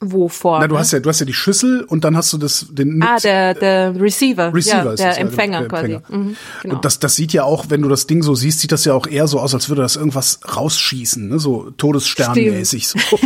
Wo 0.00 0.28
vor? 0.28 0.60
Na, 0.60 0.68
du 0.68 0.78
hast 0.78 0.92
ja, 0.92 1.00
du 1.00 1.08
hast 1.08 1.18
ja 1.18 1.26
die 1.26 1.34
Schüssel 1.34 1.82
und 1.82 2.04
dann 2.04 2.16
hast 2.16 2.32
du 2.32 2.38
das, 2.38 2.66
den 2.70 3.02
Ah, 3.02 3.18
der, 3.18 3.54
der 3.54 4.00
Receiver, 4.00 4.54
Receiver 4.54 4.84
ja, 4.84 4.92
ist 4.92 5.00
der 5.00 5.08
das 5.08 5.16
ja, 5.16 5.22
Empfänger 5.24 5.58
der 5.62 5.68
quasi. 5.68 5.92
Empfänger. 5.94 6.18
Mhm, 6.22 6.36
genau. 6.62 6.74
Und 6.76 6.84
das, 6.84 7.00
das 7.00 7.16
sieht 7.16 7.32
ja 7.32 7.42
auch, 7.42 7.64
wenn 7.68 7.82
du 7.82 7.88
das 7.88 8.06
Ding 8.06 8.22
so 8.22 8.36
siehst, 8.36 8.60
sieht 8.60 8.70
das 8.70 8.84
ja 8.84 8.94
auch 8.94 9.08
eher 9.08 9.26
so 9.26 9.40
aus, 9.40 9.54
als 9.54 9.68
würde 9.68 9.82
das 9.82 9.96
irgendwas 9.96 10.38
rausschießen, 10.56 11.26
ne? 11.28 11.40
so 11.40 11.70
Todessternmäßig. 11.76 12.86
So. 12.86 12.98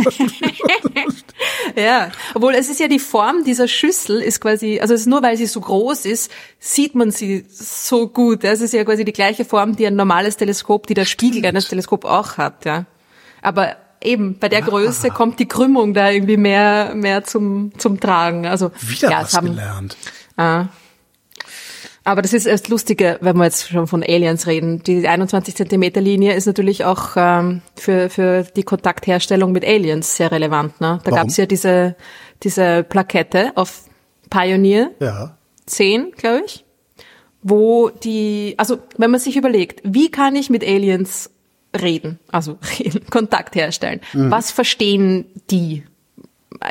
Ja, 1.75 2.11
obwohl 2.33 2.53
es 2.55 2.69
ist 2.69 2.79
ja 2.79 2.87
die 2.87 2.99
Form 2.99 3.43
dieser 3.43 3.67
Schüssel 3.67 4.21
ist 4.21 4.41
quasi, 4.41 4.79
also 4.79 4.93
es 4.93 5.01
ist 5.01 5.07
nur 5.07 5.21
weil 5.23 5.37
sie 5.37 5.45
so 5.45 5.59
groß 5.59 6.05
ist, 6.05 6.31
sieht 6.59 6.95
man 6.95 7.11
sie 7.11 7.45
so 7.49 8.07
gut. 8.07 8.43
Es 8.43 8.61
ist 8.61 8.73
ja 8.73 8.83
quasi 8.83 9.05
die 9.05 9.13
gleiche 9.13 9.45
Form, 9.45 9.75
die 9.75 9.87
ein 9.87 9.95
normales 9.95 10.37
Teleskop, 10.37 10.87
die 10.87 10.93
der 10.93 11.05
Spiegel 11.05 11.45
eines 11.45 11.67
Teleskops 11.67 12.05
auch 12.05 12.37
hat, 12.37 12.65
ja. 12.65 12.85
Aber 13.41 13.75
eben 14.01 14.37
bei 14.39 14.49
der 14.49 14.61
Größe 14.61 15.09
kommt 15.09 15.39
die 15.39 15.47
Krümmung 15.47 15.93
da 15.93 16.09
irgendwie 16.09 16.37
mehr 16.37 16.93
mehr 16.95 17.23
zum 17.23 17.71
zum 17.77 17.99
Tragen. 17.99 18.45
Also 18.45 18.71
Wieder 18.81 19.11
ja, 19.11 19.21
was 19.21 19.35
haben, 19.35 19.47
gelernt. 19.47 19.97
Ah. 20.37 20.65
Aber 22.05 22.21
das 22.21 22.33
ist 22.33 22.45
erst 22.45 22.67
lustige, 22.67 23.17
wenn 23.21 23.37
wir 23.37 23.45
jetzt 23.45 23.69
schon 23.69 23.87
von 23.87 24.03
Aliens 24.03 24.45
reden. 24.45 24.83
Die 24.83 25.07
21 25.07 25.55
Zentimeter 25.55 26.01
Linie 26.01 26.33
ist 26.33 26.45
natürlich 26.45 26.83
auch 26.83 27.11
ähm, 27.15 27.61
für, 27.75 28.09
für 28.09 28.43
die 28.43 28.63
Kontaktherstellung 28.63 29.51
mit 29.53 29.65
Aliens 29.65 30.17
sehr 30.17 30.31
relevant. 30.31 30.81
Ne? 30.81 30.99
Da 31.03 31.11
Warum? 31.11 31.19
gab's 31.19 31.37
ja 31.37 31.45
diese, 31.45 31.95
diese 32.43 32.83
Plakette 32.83 33.53
auf 33.55 33.83
Pioneer 34.29 34.91
Ja. 34.99 35.37
10, 35.65 36.11
glaube 36.17 36.43
ich, 36.45 36.65
wo 37.41 37.89
die, 37.89 38.55
also 38.57 38.79
wenn 38.97 39.11
man 39.11 39.19
sich 39.19 39.37
überlegt, 39.37 39.81
wie 39.85 40.11
kann 40.11 40.35
ich 40.35 40.49
mit 40.49 40.63
Aliens 40.63 41.29
reden, 41.79 42.19
also 42.31 42.57
reden, 42.79 43.05
Kontakt 43.09 43.55
herstellen, 43.55 44.01
was 44.13 44.51
verstehen 44.51 45.25
die? 45.49 45.83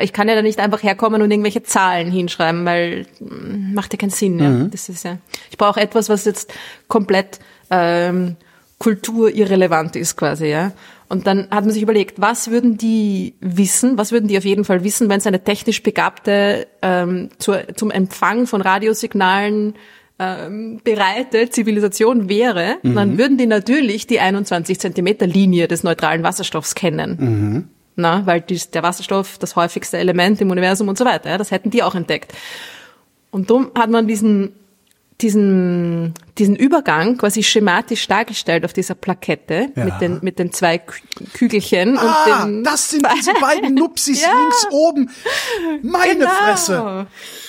Ich 0.01 0.13
kann 0.13 0.27
ja 0.27 0.35
da 0.35 0.41
nicht 0.41 0.59
einfach 0.59 0.83
herkommen 0.83 1.21
und 1.21 1.31
irgendwelche 1.31 1.63
Zahlen 1.63 2.11
hinschreiben, 2.11 2.65
weil 2.65 3.05
mm, 3.19 3.73
macht 3.73 3.93
ja 3.93 3.97
keinen 3.97 4.09
Sinn. 4.09 4.39
Ja. 4.39 4.67
Das 4.69 4.89
ist 4.89 5.03
ja. 5.03 5.17
Ich 5.51 5.57
brauche 5.57 5.79
etwas, 5.79 6.09
was 6.09 6.25
jetzt 6.25 6.53
komplett 6.87 7.39
ähm, 7.69 8.35
kulturirrelevant 8.79 9.95
ist 9.95 10.17
quasi, 10.17 10.47
ja. 10.47 10.71
Und 11.09 11.27
dann 11.27 11.49
hat 11.51 11.63
man 11.63 11.71
sich 11.71 11.83
überlegt, 11.83 12.19
was 12.19 12.49
würden 12.49 12.77
die 12.77 13.35
wissen, 13.39 13.97
was 13.97 14.11
würden 14.11 14.27
die 14.27 14.37
auf 14.37 14.45
jeden 14.45 14.65
Fall 14.65 14.83
wissen, 14.83 15.09
wenn 15.09 15.19
es 15.19 15.27
eine 15.27 15.43
technisch 15.43 15.83
begabte 15.83 16.67
ähm, 16.81 17.29
zur, 17.37 17.75
zum 17.75 17.91
Empfang 17.91 18.47
von 18.47 18.61
Radiosignalen 18.61 19.75
ähm, 20.19 20.79
bereite 20.83 21.49
Zivilisation 21.49 22.29
wäre, 22.29 22.77
dann 22.83 23.17
würden 23.17 23.37
die 23.37 23.47
natürlich 23.47 24.07
die 24.07 24.19
21 24.19 24.79
Zentimeter 24.79 25.27
Linie 25.27 25.67
des 25.67 25.83
neutralen 25.83 26.23
Wasserstoffs 26.23 26.75
kennen. 26.75 27.69
Na, 27.95 28.25
weil 28.25 28.41
dies, 28.41 28.71
der 28.71 28.83
Wasserstoff 28.83 29.37
das 29.37 29.55
häufigste 29.55 29.97
Element 29.97 30.41
im 30.41 30.49
Universum 30.49 30.87
und 30.87 30.97
so 30.97 31.05
weiter, 31.05 31.29
ja, 31.29 31.37
das 31.37 31.51
hätten 31.51 31.69
die 31.69 31.83
auch 31.83 31.95
entdeckt. 31.95 32.33
Und 33.29 33.49
darum 33.49 33.71
hat 33.77 33.89
man 33.89 34.07
diesen, 34.07 34.53
diesen, 35.23 36.13
diesen 36.37 36.55
Übergang 36.55 37.17
quasi 37.17 37.41
schematisch 37.41 38.05
dargestellt 38.07 38.65
auf 38.65 38.73
dieser 38.73 38.93
Plakette 38.93 39.69
Ja. 39.75 39.85
mit 39.85 40.01
den, 40.01 40.19
mit 40.21 40.37
den 40.37 40.51
zwei 40.51 40.75
Kü- 40.75 41.01
Kügelchen 41.33 41.97
Ah, 41.97 42.43
und 42.43 42.51
den, 42.51 42.63
das 42.63 42.89
sind 42.91 43.07
diese 43.17 43.33
beiden 43.41 43.73
Nupsis 43.73 44.21
Ja. 44.23 44.37
links 44.37 44.67
oben. 44.69 45.09
Meine 45.81 46.19
Genau. 46.19 46.29
Fresse. 46.29 47.07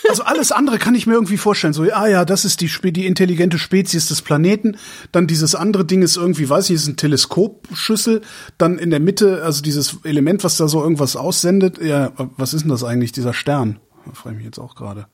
Also 0.09 0.23
alles 0.23 0.53
andere 0.53 0.79
kann 0.79 0.95
ich 0.95 1.07
mir 1.07 1.15
irgendwie 1.15 1.37
vorstellen. 1.37 1.73
So, 1.73 1.83
ah 1.93 2.07
ja, 2.07 2.25
das 2.25 2.45
ist 2.45 2.61
die, 2.61 2.71
die 2.93 3.07
intelligente 3.07 3.59
Spezies 3.59 4.09
des 4.09 4.23
Planeten. 4.23 4.77
Dann 5.13 5.27
dieses 5.27 5.55
andere 5.55 5.85
Ding 5.85 6.03
ist 6.03 6.17
irgendwie, 6.17 6.49
weiß 6.49 6.71
nicht, 6.71 6.77
ist 6.81 6.87
ein 6.89 6.97
Teleskopschüssel. 6.97 8.23
Dann 8.59 8.79
in 8.79 8.91
der 8.91 9.01
Mitte, 9.01 9.43
also 9.43 9.63
dieses 9.63 9.99
Element, 10.05 10.45
was 10.45 10.57
da 10.57 10.69
so 10.69 10.83
irgendwas 10.83 11.17
aussendet. 11.17 11.79
Ja, 11.83 12.13
was 12.37 12.55
ist 12.55 12.63
denn 12.63 12.71
das 12.71 12.85
eigentlich, 12.85 13.13
dieser 13.13 13.35
Stern? 13.35 13.81
Da 14.07 14.13
frage 14.13 14.35
ich 14.35 14.39
mich 14.39 14.47
jetzt 14.47 14.59
auch 14.59 14.75
gerade. 14.75 15.07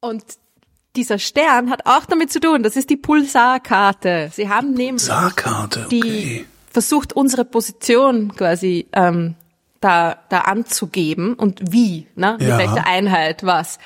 und 0.00 0.22
dieser 0.96 1.18
Stern 1.18 1.70
hat 1.70 1.86
auch 1.86 2.04
damit 2.04 2.32
zu 2.32 2.40
tun, 2.40 2.62
das 2.62 2.76
ist 2.76 2.90
die 2.90 2.96
Pulsarkarte. 2.96 4.30
Sie 4.32 4.48
haben 4.48 4.74
nämlich 4.74 5.04
Saarkarte, 5.04 5.86
die 5.90 6.00
okay. 6.00 6.46
versucht 6.70 7.14
unsere 7.14 7.44
Position 7.44 8.34
quasi 8.34 8.86
ähm, 8.92 9.34
da, 9.80 10.18
da 10.28 10.40
anzugeben 10.42 11.34
und 11.34 11.72
wie, 11.72 12.06
ne? 12.14 12.36
mit 12.38 12.48
Ja. 12.48 12.58
welcher 12.58 12.86
Einheit 12.86 13.44
was. 13.44 13.78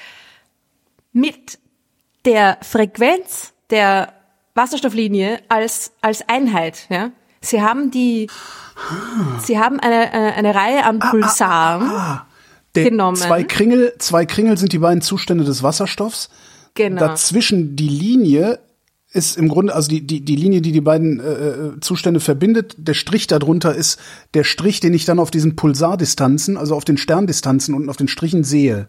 Mit 1.13 1.59
der 2.25 2.59
Frequenz 2.63 3.53
der 3.71 4.13
Wasserstofflinie 4.55 5.41
als, 5.49 5.93
als 6.01 6.29
Einheit. 6.29 6.87
Ja? 6.89 7.11
Sie 7.41 7.63
haben 7.63 7.91
die, 7.91 8.29
sie 9.39 9.59
haben 9.59 9.79
eine, 9.81 10.13
eine, 10.13 10.35
eine 10.35 10.55
Reihe 10.55 10.85
an 10.85 10.99
Pulsaren. 10.99 11.89
Ah, 11.89 12.27
der, 12.75 12.91
genommen. 12.91 13.17
Zwei 13.17 13.45
Kringel, 13.45 13.95
zwei 13.99 14.27
Kringel 14.27 14.59
sind 14.59 14.73
die 14.73 14.79
beiden 14.79 15.01
Zustände 15.03 15.45
des 15.45 15.63
Wasserstoffs. 15.63 16.31
Genau. 16.77 17.01
Dazwischen 17.01 17.75
die 17.75 17.89
Linie 17.89 18.61
ist 19.13 19.39
im 19.39 19.49
Grunde, 19.49 19.75
also 19.75 19.89
die, 19.89 20.07
die, 20.07 20.21
die 20.21 20.37
Linie, 20.37 20.61
die 20.61 20.73
die 20.73 20.81
beiden 20.81 21.21
äh, 21.21 21.81
Zustände 21.81 22.21
verbindet, 22.21 22.75
der 22.79 22.95
Strich 22.95 23.27
darunter 23.27 23.75
ist 23.75 23.99
der 24.35 24.45
Strich, 24.45 24.81
den 24.81 24.95
ich 24.95 25.05
dann 25.05 25.19
auf 25.19 25.31
diesen 25.31 25.57
Pulsardistanzen, 25.57 26.57
also 26.57 26.77
auf 26.77 26.85
den 26.85 26.99
Sterndistanzen 26.99 27.75
und 27.75 27.89
auf 27.89 27.97
den 27.97 28.09
Strichen 28.09 28.45
sehe. 28.45 28.89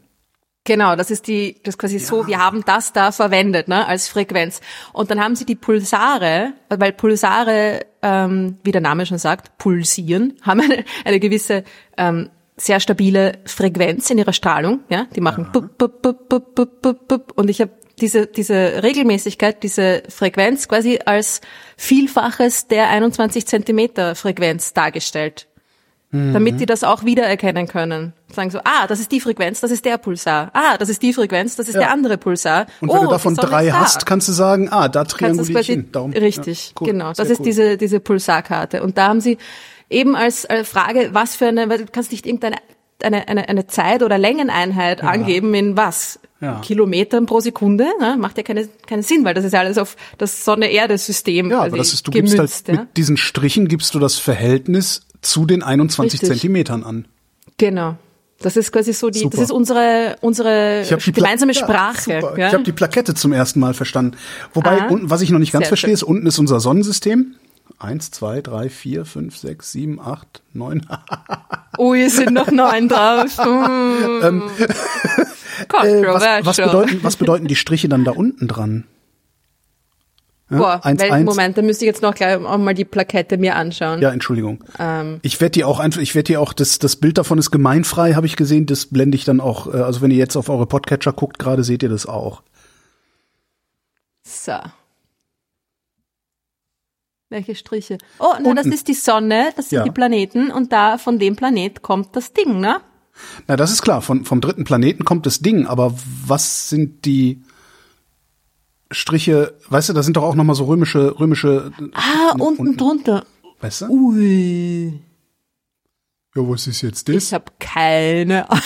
Genau, 0.68 0.98
das 0.98 1.12
ist 1.12 1.28
die, 1.28 1.56
das 1.64 1.76
ist 1.76 1.78
quasi 1.80 1.98
so, 1.98 2.28
wir 2.28 2.40
haben 2.40 2.62
das 2.66 2.92
da 2.92 3.14
verwendet, 3.14 3.70
ne, 3.70 3.88
als 3.88 4.10
Frequenz. 4.10 4.60
Und 4.92 5.10
dann 5.10 5.22
haben 5.22 5.38
sie 5.38 5.46
die 5.46 5.56
Pulsare, 5.56 6.52
weil 6.68 6.92
Pulsare, 6.92 7.86
ähm, 8.02 8.58
wie 8.66 8.74
der 8.74 8.82
Name 8.82 9.06
schon 9.06 9.18
sagt, 9.18 9.58
pulsieren, 9.58 10.34
haben 10.42 10.60
eine, 10.60 10.84
eine 11.06 11.22
gewisse 11.22 11.64
ähm, 11.98 12.30
sehr 12.58 12.80
stabile 12.80 13.34
Frequenz 13.45 14.10
in 14.10 14.18
ihrer 14.18 14.34
Strahlung, 14.34 14.82
ja, 14.89 15.05
die 15.16 15.22
machen 15.22 15.49
bup, 15.53 15.78
bup, 15.78 16.01
bup, 16.01 16.28
bup, 16.28 16.55
bup, 16.55 16.82
bup, 16.82 17.08
bup. 17.08 17.32
und 17.36 17.49
ich 17.49 17.62
habe 17.62 17.72
diese 17.99 18.28
diese 18.28 18.84
Regelmäßigkeit, 18.84 19.64
diese 19.64 20.03
Frequenz 20.10 20.68
quasi 20.68 20.99
als 21.05 21.41
Vielfaches 21.78 22.68
der 22.68 22.89
21 22.89 23.47
Zentimeter 23.47 24.16
Frequenz 24.16 24.74
dargestellt 24.74 25.47
damit 26.12 26.60
die 26.60 26.66
das 26.66 26.86
auch 26.86 27.03
wiedererkennen 27.03 27.68
können. 27.68 28.14
Sagen 28.32 28.49
so, 28.49 28.60
ah, 28.60 28.88
das 28.88 28.99
ist 28.99 29.12
die 29.12 29.20
Frequenz, 29.20 29.60
das 29.60 29.72
ist 29.72 29.84
der 29.84 29.97
Pulsar. 29.97 30.51
Ah, 30.53 30.78
das 30.78 30.88
ist 30.88 31.01
die 31.01 31.12
Frequenz, 31.14 31.58
das 31.58 31.68
ist 31.68 31.76
der 31.76 31.91
andere 31.91 32.18
Pulsar. 32.18 32.68
Und 32.80 32.89
wenn 32.89 32.99
oh, 32.99 33.03
du 33.03 33.10
davon 33.10 33.36
drei 33.36 33.68
da. 33.68 33.82
hast, 33.82 34.05
kannst 34.05 34.28
du 34.30 34.32
sagen, 34.32 34.70
ah, 34.70 34.88
da 34.88 35.03
trianguliere 35.03 35.60
ich 35.60 35.68
hin. 35.68 35.89
Darum, 35.91 36.14
richtig, 36.14 36.70
ja, 36.70 36.74
cool, 36.80 36.88
genau. 36.88 37.14
Das 37.14 37.30
ist 37.30 37.39
cool. 37.39 37.45
diese, 37.45 37.78
diese 37.78 37.99
Pulsarkarte. 37.99 38.84
Und 38.84 38.97
da 38.97 39.10
haben 39.10 39.20
sie 39.20 39.38
eben 39.90 40.16
als 40.16 40.46
äh, 40.46 40.64
Frage, 40.64 41.10
was 41.14 41.36
für 41.36 41.48
eine, 41.48 41.70
weil 41.70 41.80
du 41.80 41.86
kannst 41.92 42.12
nicht 42.12 42.26
irgendeine 42.26 42.58
eine, 43.04 43.28
eine, 43.28 43.48
eine 43.48 43.68
Zeit- 43.68 44.02
oder 44.02 44.18
Längeneinheit 44.18 45.04
angeben 45.04 45.54
in 45.54 45.78
was? 45.78 46.20
Ja. 46.42 46.62
Kilometern 46.64 47.26
pro 47.26 47.40
Sekunde? 47.40 47.86
Ne? 48.00 48.16
Macht 48.18 48.38
ja 48.38 48.44
keine, 48.44 48.68
keinen 48.88 49.04
Sinn, 49.04 49.24
weil 49.26 49.34
das 49.34 49.46
ist 49.46 49.54
ja 49.54 49.60
alles 49.60 49.78
auf 49.78 49.96
das 50.18 50.46
Sonne-Erde-System 50.46 51.50
Ja, 51.52 51.62
aber 51.64 51.78
das 51.78 51.94
ist, 51.94 52.08
du 52.08 52.12
gibst 52.12 52.34
gemünzt. 52.36 52.68
halt 52.68 52.78
ja? 52.78 52.84
mit 52.84 52.98
diesen 52.98 53.18
Strichen 53.18 53.68
gibst 53.68 53.94
du 53.96 54.00
das 54.00 54.16
Verhältnis 54.18 55.02
zu 55.22 55.46
den 55.46 55.64
21 55.64 56.14
Richtig. 56.22 56.30
Zentimetern 56.30 56.84
an. 56.84 57.08
Genau. 57.58 57.96
Das 58.40 58.56
ist 58.56 58.72
quasi 58.72 58.94
so 58.94 59.10
die, 59.10 59.20
Super. 59.20 59.38
das 59.38 59.46
ist 59.46 59.52
unsere, 59.52 60.16
unsere 60.22 60.84
gemeinsame 61.14 61.54
Ja, 61.54 61.60
Sprache. 61.64 62.20
super. 62.22 62.38
Ja, 62.38 62.48
Ich 62.50 62.54
habe 62.54 62.64
die 62.64 62.72
Plakette 62.72 63.16
zum 63.16 63.34
ersten 63.34 63.60
Mal 63.60 63.74
verstanden. 63.74 64.16
Wobei, 64.54 64.88
unten, 64.90 65.10
was 65.10 65.22
ich 65.22 65.32
noch 65.32 65.40
nicht 65.40 65.52
ganz 65.52 65.64
Sehr 65.64 65.70
verstehe, 65.70 65.90
schön. 65.90 65.94
ist, 65.96 66.04
unten 66.04 66.28
ist 66.28 66.38
unser 66.38 66.60
Sonnensystem. 66.60 67.36
Eins, 67.80 68.09
zwei, 68.09 68.41
drei, 68.41 68.69
vier, 68.69 69.05
fünf, 69.05 69.38
sechs, 69.38 69.71
sieben, 69.71 69.99
acht, 70.01 70.41
neun. 70.53 70.86
Ui, 71.78 72.01
es 72.01 72.15
sind 72.15 72.34
noch 72.34 72.49
neun 72.51 72.89
drauf. 72.89 73.38
Hm. 73.38 74.43
Äh, 75.84 76.03
was, 76.05 76.45
was, 76.45 76.57
bedeuten, 76.57 76.99
was 77.01 77.15
bedeuten 77.15 77.47
die 77.47 77.55
Striche 77.55 77.89
dann 77.89 78.03
da 78.05 78.11
unten 78.11 78.47
dran? 78.47 78.84
Ja, 80.51 80.57
Boah, 80.59 80.86
eins, 80.86 81.01
wel- 81.01 81.11
eins. 81.11 81.25
Moment, 81.25 81.57
da 81.57 81.61
müsste 81.63 81.84
ich 81.84 81.88
jetzt 81.88 82.03
noch 82.03 82.13
gleich 82.13 82.38
auch 82.38 82.57
mal 82.59 82.75
die 82.75 82.86
Plakette 82.86 83.38
mir 83.38 83.55
anschauen. 83.55 83.99
Ja, 83.99 84.11
Entschuldigung. 84.11 84.63
Ähm. 84.80 85.19
Ich 85.23 85.41
werde 85.41 85.51
die 85.53 85.63
auch 85.63 85.80
einfach, 85.80 85.99
ich 85.99 86.13
werde 86.13 86.28
die 86.28 86.38
auch, 86.38 86.53
das, 86.53 86.78
das 86.80 86.95
Bild 86.95 87.17
davon 87.17 87.38
ist 87.39 87.49
gemeinfrei, 87.51 88.13
habe 88.13 88.28
ich 88.28 88.36
gesehen, 88.36 88.67
das 88.67 88.86
blende 88.86 89.15
ich 89.17 89.25
dann 89.25 89.41
auch, 89.41 89.73
äh, 89.73 89.78
also 89.78 90.01
wenn 90.01 90.11
ihr 90.11 90.17
jetzt 90.17 90.38
auf 90.38 90.47
eure 90.49 90.67
Podcatcher 90.67 91.11
guckt, 91.11 91.39
gerade 91.39 91.63
seht 91.63 91.82
ihr 91.82 91.89
das 91.89 92.05
auch. 92.05 92.43
So. 94.23 94.53
Welche 97.30 97.55
Striche? 97.55 97.97
Oh, 98.19 98.34
na, 98.41 98.53
das 98.53 98.65
Unten. 98.65 98.71
ist 98.71 98.88
die 98.88 98.93
Sonne, 98.93 99.49
das 99.55 99.69
sind 99.69 99.80
Ja. 99.80 99.84
die 99.84 99.91
Planeten 99.91 100.49
und 100.51 100.71
da 100.71 100.97
von 100.97 101.19
dem 101.19 101.36
Planet 101.36 101.82
kommt 101.82 102.15
das 102.15 102.32
Ding, 102.34 102.59
ne? 102.59 102.80
Na, 103.47 103.55
das 103.57 103.71
ist 103.71 103.82
klar. 103.82 104.01
Von, 104.01 104.23
vom 104.25 104.39
dritten 104.41 104.63
Planeten 104.63 105.03
kommt 105.03 105.25
das 105.25 105.39
Ding. 105.39 105.65
Aber 105.67 105.93
was 106.25 106.69
sind 106.69 107.03
die 107.05 107.41
Striche? 108.91 109.55
Weißt 109.69 109.89
du, 109.89 109.93
da 109.93 110.03
sind 110.03 110.15
doch 110.17 110.23
auch 110.23 110.36
noch 110.36 110.43
mal 110.43 110.53
so 110.55 110.65
römische, 110.65 111.19
römische. 111.19 111.71
Ah, 111.93 112.36
unten 112.38 112.78
drunter. 112.78 113.25
Weißt 113.59 113.82
du? 113.82 113.86
Ui. 113.89 115.01
Ja, 116.36 116.47
was 116.47 116.67
ist 116.67 116.82
jetzt 116.84 117.09
Ich 117.09 117.34
habe 117.34 117.51
keine 117.59 118.49
Ahnung. 118.51 118.61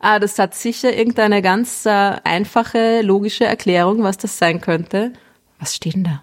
ah, 0.00 0.18
das 0.18 0.38
hat 0.38 0.54
sicher 0.54 0.96
irgendeine 0.96 1.42
ganz 1.42 1.84
äh, 1.86 1.90
einfache, 2.24 3.02
logische 3.02 3.44
Erklärung, 3.44 4.02
was 4.02 4.16
das 4.16 4.38
sein 4.38 4.60
könnte. 4.62 5.12
Was 5.58 5.74
steht 5.76 5.94
denn 5.94 6.04
da? 6.04 6.22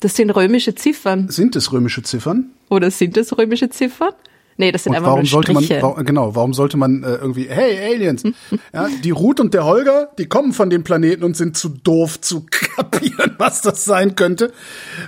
Das 0.00 0.16
sind 0.16 0.30
römische 0.30 0.74
Ziffern. 0.74 1.28
Sind 1.28 1.56
es 1.56 1.72
römische 1.72 2.02
Ziffern? 2.02 2.50
Oder 2.68 2.90
sind 2.90 3.16
das 3.16 3.36
römische 3.36 3.68
Ziffern? 3.70 4.12
Nee, 4.56 4.72
das 4.72 4.84
sind 4.84 4.90
Und 4.90 4.96
einfach 4.96 5.08
warum 5.10 5.20
nur 5.20 5.28
sollte 5.30 5.52
man, 5.54 5.62
Striche. 5.64 5.82
wa- 5.82 6.02
genau, 6.02 6.34
warum 6.34 6.52
sollte 6.52 6.76
man 6.76 7.02
äh, 7.02 7.14
irgendwie, 7.14 7.48
hey 7.48 7.94
Aliens, 7.94 8.22
ja, 8.74 8.88
die 9.04 9.10
Ruth 9.10 9.40
und 9.40 9.54
der 9.54 9.64
Holger, 9.64 10.10
die 10.18 10.26
kommen 10.26 10.52
von 10.52 10.68
dem 10.68 10.84
Planeten 10.84 11.24
und 11.24 11.34
sind 11.36 11.56
zu 11.56 11.68
doof 11.70 12.20
zu 12.20 12.44
kapieren, 12.50 13.34
was 13.38 13.62
das 13.62 13.84
sein 13.84 14.16
könnte. 14.16 14.52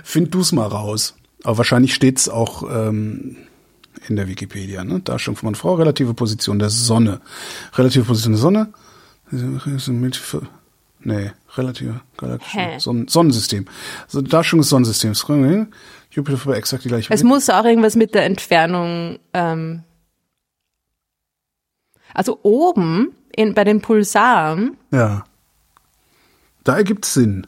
Find 0.03 0.33
du's 0.33 0.51
mal 0.53 0.65
raus. 0.67 1.15
Aber 1.43 1.57
wahrscheinlich 1.59 1.93
steht's 1.93 2.29
auch 2.29 2.63
ähm, 2.71 3.35
in 4.07 4.15
der 4.15 4.27
Wikipedia, 4.27 4.83
ne? 4.83 5.01
Darstellung 5.01 5.35
von 5.37 5.53
Frau, 5.55 5.75
relative 5.75 6.13
Position 6.13 6.57
der 6.57 6.69
Sonne. 6.69 7.19
Relative 7.75 8.05
Position 8.05 8.33
der 8.33 8.41
Sonne. 8.41 8.73
Mit, 9.31 10.19
nee, 11.03 11.31
relative 11.55 12.01
galaktische 12.17 12.59
Hä? 12.59 12.79
Sonnen, 12.79 13.07
Sonnensystem. 13.07 13.65
Also 14.05 14.21
Darstellung 14.21 14.61
des 14.61 14.69
Sonnensystems. 14.69 15.25
Jupiter 16.11 16.37
vorbei, 16.37 16.57
exakt 16.57 16.83
die 16.83 16.89
gleiche. 16.89 17.11
Es 17.13 17.23
muss 17.23 17.49
auch 17.49 17.65
irgendwas 17.65 17.95
mit 17.95 18.13
der 18.13 18.25
Entfernung. 18.25 19.19
Ähm, 19.33 19.83
also 22.13 22.39
oben 22.43 23.15
in, 23.35 23.53
bei 23.53 23.63
den 23.63 23.81
Pulsaren, 23.81 24.77
Ja. 24.91 25.25
Da 26.63 26.77
ergibt's 26.77 27.13
Sinn. 27.13 27.47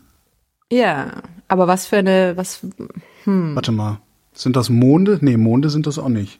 ja. 0.71 1.21
Aber 1.47 1.67
was 1.67 1.85
für 1.85 1.97
eine, 1.97 2.35
was? 2.35 2.65
Hm. 3.25 3.53
Warte 3.53 3.71
mal. 3.71 3.99
Sind 4.33 4.55
das 4.55 4.69
Monde? 4.69 5.19
Nee, 5.21 5.37
Monde 5.37 5.69
sind 5.69 5.85
das 5.85 5.99
auch 5.99 6.09
nicht. 6.09 6.39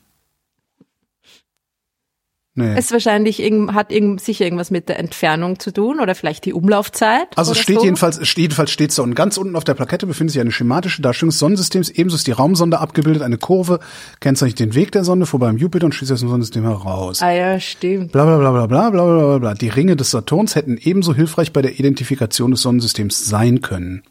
Nee. 2.57 2.73
Es 2.77 2.93
wahrscheinlich 2.93 3.39
hat 3.73 3.91
sicher 4.21 4.45
irgendwas 4.45 4.71
mit 4.71 4.87
der 4.87 4.97
Entfernung 4.97 5.59
zu 5.59 5.71
tun 5.71 5.99
oder 5.99 6.15
vielleicht 6.15 6.45
die 6.45 6.53
Umlaufzeit. 6.53 7.27
Also 7.35 7.53
steht 7.53 7.79
so. 7.79 7.83
jedenfalls, 7.83 8.33
jedenfalls 8.33 8.71
steht 8.71 8.93
so. 8.93 9.03
Und 9.03 9.13
ganz 9.13 9.35
unten 9.35 9.57
auf 9.57 9.65
der 9.65 9.73
Plakette 9.73 10.07
befindet 10.07 10.31
sich 10.31 10.39
eine 10.39 10.53
schematische 10.53 11.01
Darstellung 11.01 11.31
des 11.31 11.39
Sonnensystems. 11.39 11.89
Ebenso 11.89 12.15
ist 12.15 12.27
die 12.27 12.31
Raumsonde 12.31 12.79
abgebildet, 12.79 13.23
eine 13.23 13.37
Kurve 13.37 13.81
kennzeichnet 14.21 14.59
den 14.61 14.73
Weg 14.73 14.93
der 14.93 15.03
Sonde 15.03 15.25
vorbei 15.25 15.49
am 15.49 15.57
Jupiter 15.57 15.85
und 15.85 15.93
schließt 15.93 16.13
aus 16.13 16.21
dem 16.21 16.29
Sonnensystem 16.29 16.63
heraus. 16.63 17.21
Ah 17.21 17.31
ja, 17.31 17.59
stimmt. 17.59 18.13
Bla 18.13 18.23
bla 18.23 18.37
bla 18.37 18.51
bla 18.51 18.67
bla 18.67 18.89
bla 18.89 19.03
bla 19.05 19.37
bla. 19.37 19.53
Die 19.53 19.69
Ringe 19.69 19.97
des 19.97 20.11
Saturns 20.11 20.55
hätten 20.55 20.77
ebenso 20.81 21.13
hilfreich 21.13 21.51
bei 21.51 21.61
der 21.61 21.77
Identifikation 21.77 22.51
des 22.51 22.61
Sonnensystems 22.61 23.25
sein 23.25 23.59
können. 23.59 24.03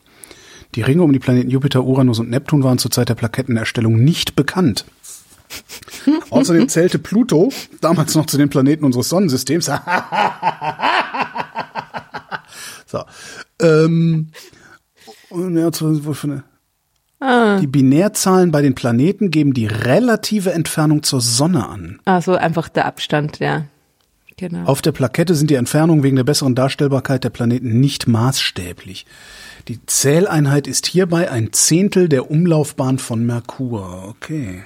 Die 0.75 0.83
Ringe 0.83 1.03
um 1.03 1.13
die 1.13 1.19
Planeten 1.19 1.51
Jupiter, 1.51 1.85
Uranus 1.85 2.19
und 2.19 2.31
Neptun 2.31 2.65
waren 2.65 2.79
zur 2.79 2.91
Zeit 2.91 3.09
der 3.09 3.15
Plakettenerstellung 3.15 4.03
nicht 4.03 4.35
bekannt. 4.35 4.85
Außerdem 6.31 6.69
zählte 6.69 6.99
Pluto 6.99 7.51
damals 7.81 8.15
noch 8.15 8.27
zu 8.27 8.37
den 8.39 8.49
Planeten 8.51 8.85
unseres 8.85 9.09
Sonnensystems. 9.09 9.67
so. 12.87 13.03
Ähm, 13.61 14.31
und 15.31 15.57
ja, 15.57 15.71
für 15.73 15.89
eine- 16.25 16.45
Die 17.61 17.67
Binärzahlen 17.67 18.51
bei 18.51 18.61
den 18.61 18.75
Planeten 18.75 19.31
geben 19.31 19.55
die 19.55 19.67
relative 19.67 20.53
Entfernung 20.53 21.03
zur 21.03 21.21
Sonne 21.23 21.67
an. 21.69 22.01
Also 22.05 22.35
einfach 22.35 22.69
der 22.69 22.85
Abstand, 22.87 23.39
ja. 23.39 23.65
Genau. 24.37 24.65
Auf 24.65 24.83
der 24.83 24.93
Plakette 24.93 25.35
sind 25.37 25.49
die 25.49 25.55
Entfernungen 25.55 26.03
wegen 26.03 26.17
der 26.17 26.25
besseren 26.25 26.55
Darstellbarkeit 26.57 27.23
der 27.23 27.31
Planeten 27.31 27.79
nicht 27.81 28.09
maßstäblich. 28.09 29.07
Die 29.69 29.79
Zähleinheit 29.87 30.67
ist 30.67 30.87
hierbei 30.87 31.31
ein 31.31 31.53
Zehntel 31.53 32.09
der 32.09 32.31
Umlaufbahn 32.31 32.99
von 32.99 33.25
Merkur. 33.25 34.09
Okay. 34.09 34.65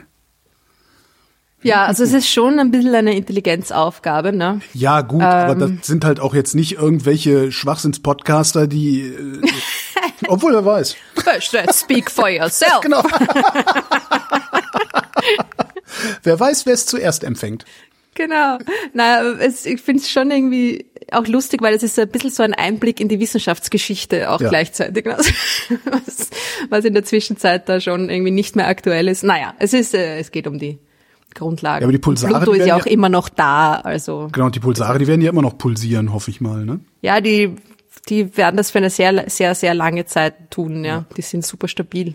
Ja, 1.63 1.87
also 1.87 2.05
es 2.05 2.13
ist 2.13 2.29
schon 2.29 2.61
ein 2.61 2.71
bisschen 2.71 2.95
eine 2.95 3.17
Intelligenzaufgabe, 3.17 4.33
ne? 4.33 4.61
Ja, 4.75 5.01
gut, 5.01 5.23
aber 5.23 5.55
das 5.57 5.87
sind 5.87 6.05
halt 6.05 6.21
auch 6.21 6.35
jetzt 6.35 6.55
nicht 6.55 6.75
irgendwelche 6.77 7.51
Schwachsinns-Podcaster, 7.51 8.69
die. 8.69 9.01
Äh, 9.03 9.41
obwohl 10.29 10.55
er 10.55 10.65
weiß. 10.65 10.95
Speak 11.75 12.11
for 12.11 12.29
yourself. 12.29 12.81
Genau. 12.83 13.03
Wer 16.23 16.39
weiß, 16.39 16.67
wer 16.67 16.75
es 16.75 16.87
zuerst 16.87 17.25
empfängt. 17.25 17.65
Genau. 18.15 18.59
Naja, 18.95 19.23
es, 19.41 19.65
ich 19.67 19.81
finde 19.81 20.03
es 20.03 20.11
schon 20.11 20.31
irgendwie 20.31 20.87
auch 21.13 21.27
lustig, 21.27 21.63
weil 21.63 21.75
es 21.75 21.83
ist 21.83 21.99
ein 21.99 22.09
bisschen 22.09 22.31
so 22.31 22.43
ein 22.43 22.55
Einblick 22.55 23.01
in 23.01 23.09
die 23.09 23.19
Wissenschaftsgeschichte 23.21 24.31
auch 24.31 24.41
Ja. 24.41 24.49
gleichzeitig. 24.49 25.07
ne? 25.07 25.17
Was, 25.17 26.31
was 26.69 26.85
in 26.85 26.95
der 26.95 27.05
Zwischenzeit 27.05 27.69
da 27.69 27.81
schon 27.81 28.11
irgendwie 28.11 28.31
nicht 28.31 28.55
mehr 28.57 28.69
aktuell 28.69 29.09
ist. 29.09 29.25
Naja, 29.25 29.55
es 29.59 29.73
ist, 29.73 29.95
äh, 29.95 30.19
es 30.19 30.31
geht 30.31 30.47
um 30.47 30.59
die 30.59 30.79
Grundlagen. 31.35 31.83
Ja, 31.83 31.87
aber 31.87 31.93
die 31.93 31.99
Pulsare, 31.99 32.35
Pluto 32.35 32.53
die 32.55 32.61
ist 32.61 32.67
ja 32.67 32.77
auch 32.77 32.87
ja- 32.87 32.93
immer 32.93 33.09
noch 33.09 33.29
da, 33.29 33.75
also. 33.75 34.29
Genau, 34.33 34.47
und 34.47 34.55
die 34.55 34.61
Pulsare, 34.61 34.99
die 34.99 35.07
werden 35.07 35.21
ja 35.21 35.31
immer 35.31 35.43
noch 35.43 35.59
pulsieren, 35.59 36.13
hoffe 36.13 36.31
ich 36.31 36.41
mal, 36.41 36.65
ne? 36.65 36.81
Ja, 37.03 37.21
die, 37.21 37.55
die 38.09 38.37
werden 38.37 38.57
das 38.57 38.71
für 38.71 38.79
eine 38.79 38.91
sehr, 38.91 39.29
sehr, 39.29 39.55
sehr 39.55 39.75
lange 39.75 40.07
Zeit 40.07 40.51
tun, 40.51 40.85
ja. 40.85 41.05
Die 41.17 41.23
sind 41.23 41.45
super 41.45 41.69
stabil. 41.69 42.15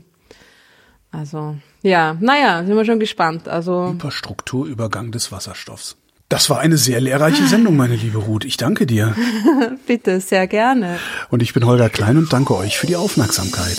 Also, 1.12 1.56
ja, 1.84 2.18
naja, 2.20 2.64
sind 2.66 2.76
wir 2.76 2.86
schon 2.86 3.00
gespannt. 3.00 3.48
Also, 3.48 3.92
Über 3.92 4.12
Strukturübergang 4.12 5.12
des 5.12 5.32
Wasserstoffs. 5.32 5.96
Das 6.30 6.50
war 6.50 6.60
eine 6.60 6.78
sehr 6.78 7.00
lehrreiche 7.00 7.46
Sendung, 7.46 7.76
meine 7.76 7.96
liebe 7.96 8.18
Ruth. 8.18 8.44
Ich 8.46 8.58
danke 8.58 8.88
dir. 8.88 9.16
bitte, 9.88 10.20
sehr 10.20 10.48
gerne. 10.48 10.98
Und 11.30 11.44
ich 11.44 11.54
bin 11.54 11.66
Holger 11.68 11.90
Klein 11.90 12.18
und 12.18 12.34
danke 12.34 12.56
euch 12.58 12.80
für 12.80 12.88
die 12.88 12.96
Aufmerksamkeit. 12.96 13.78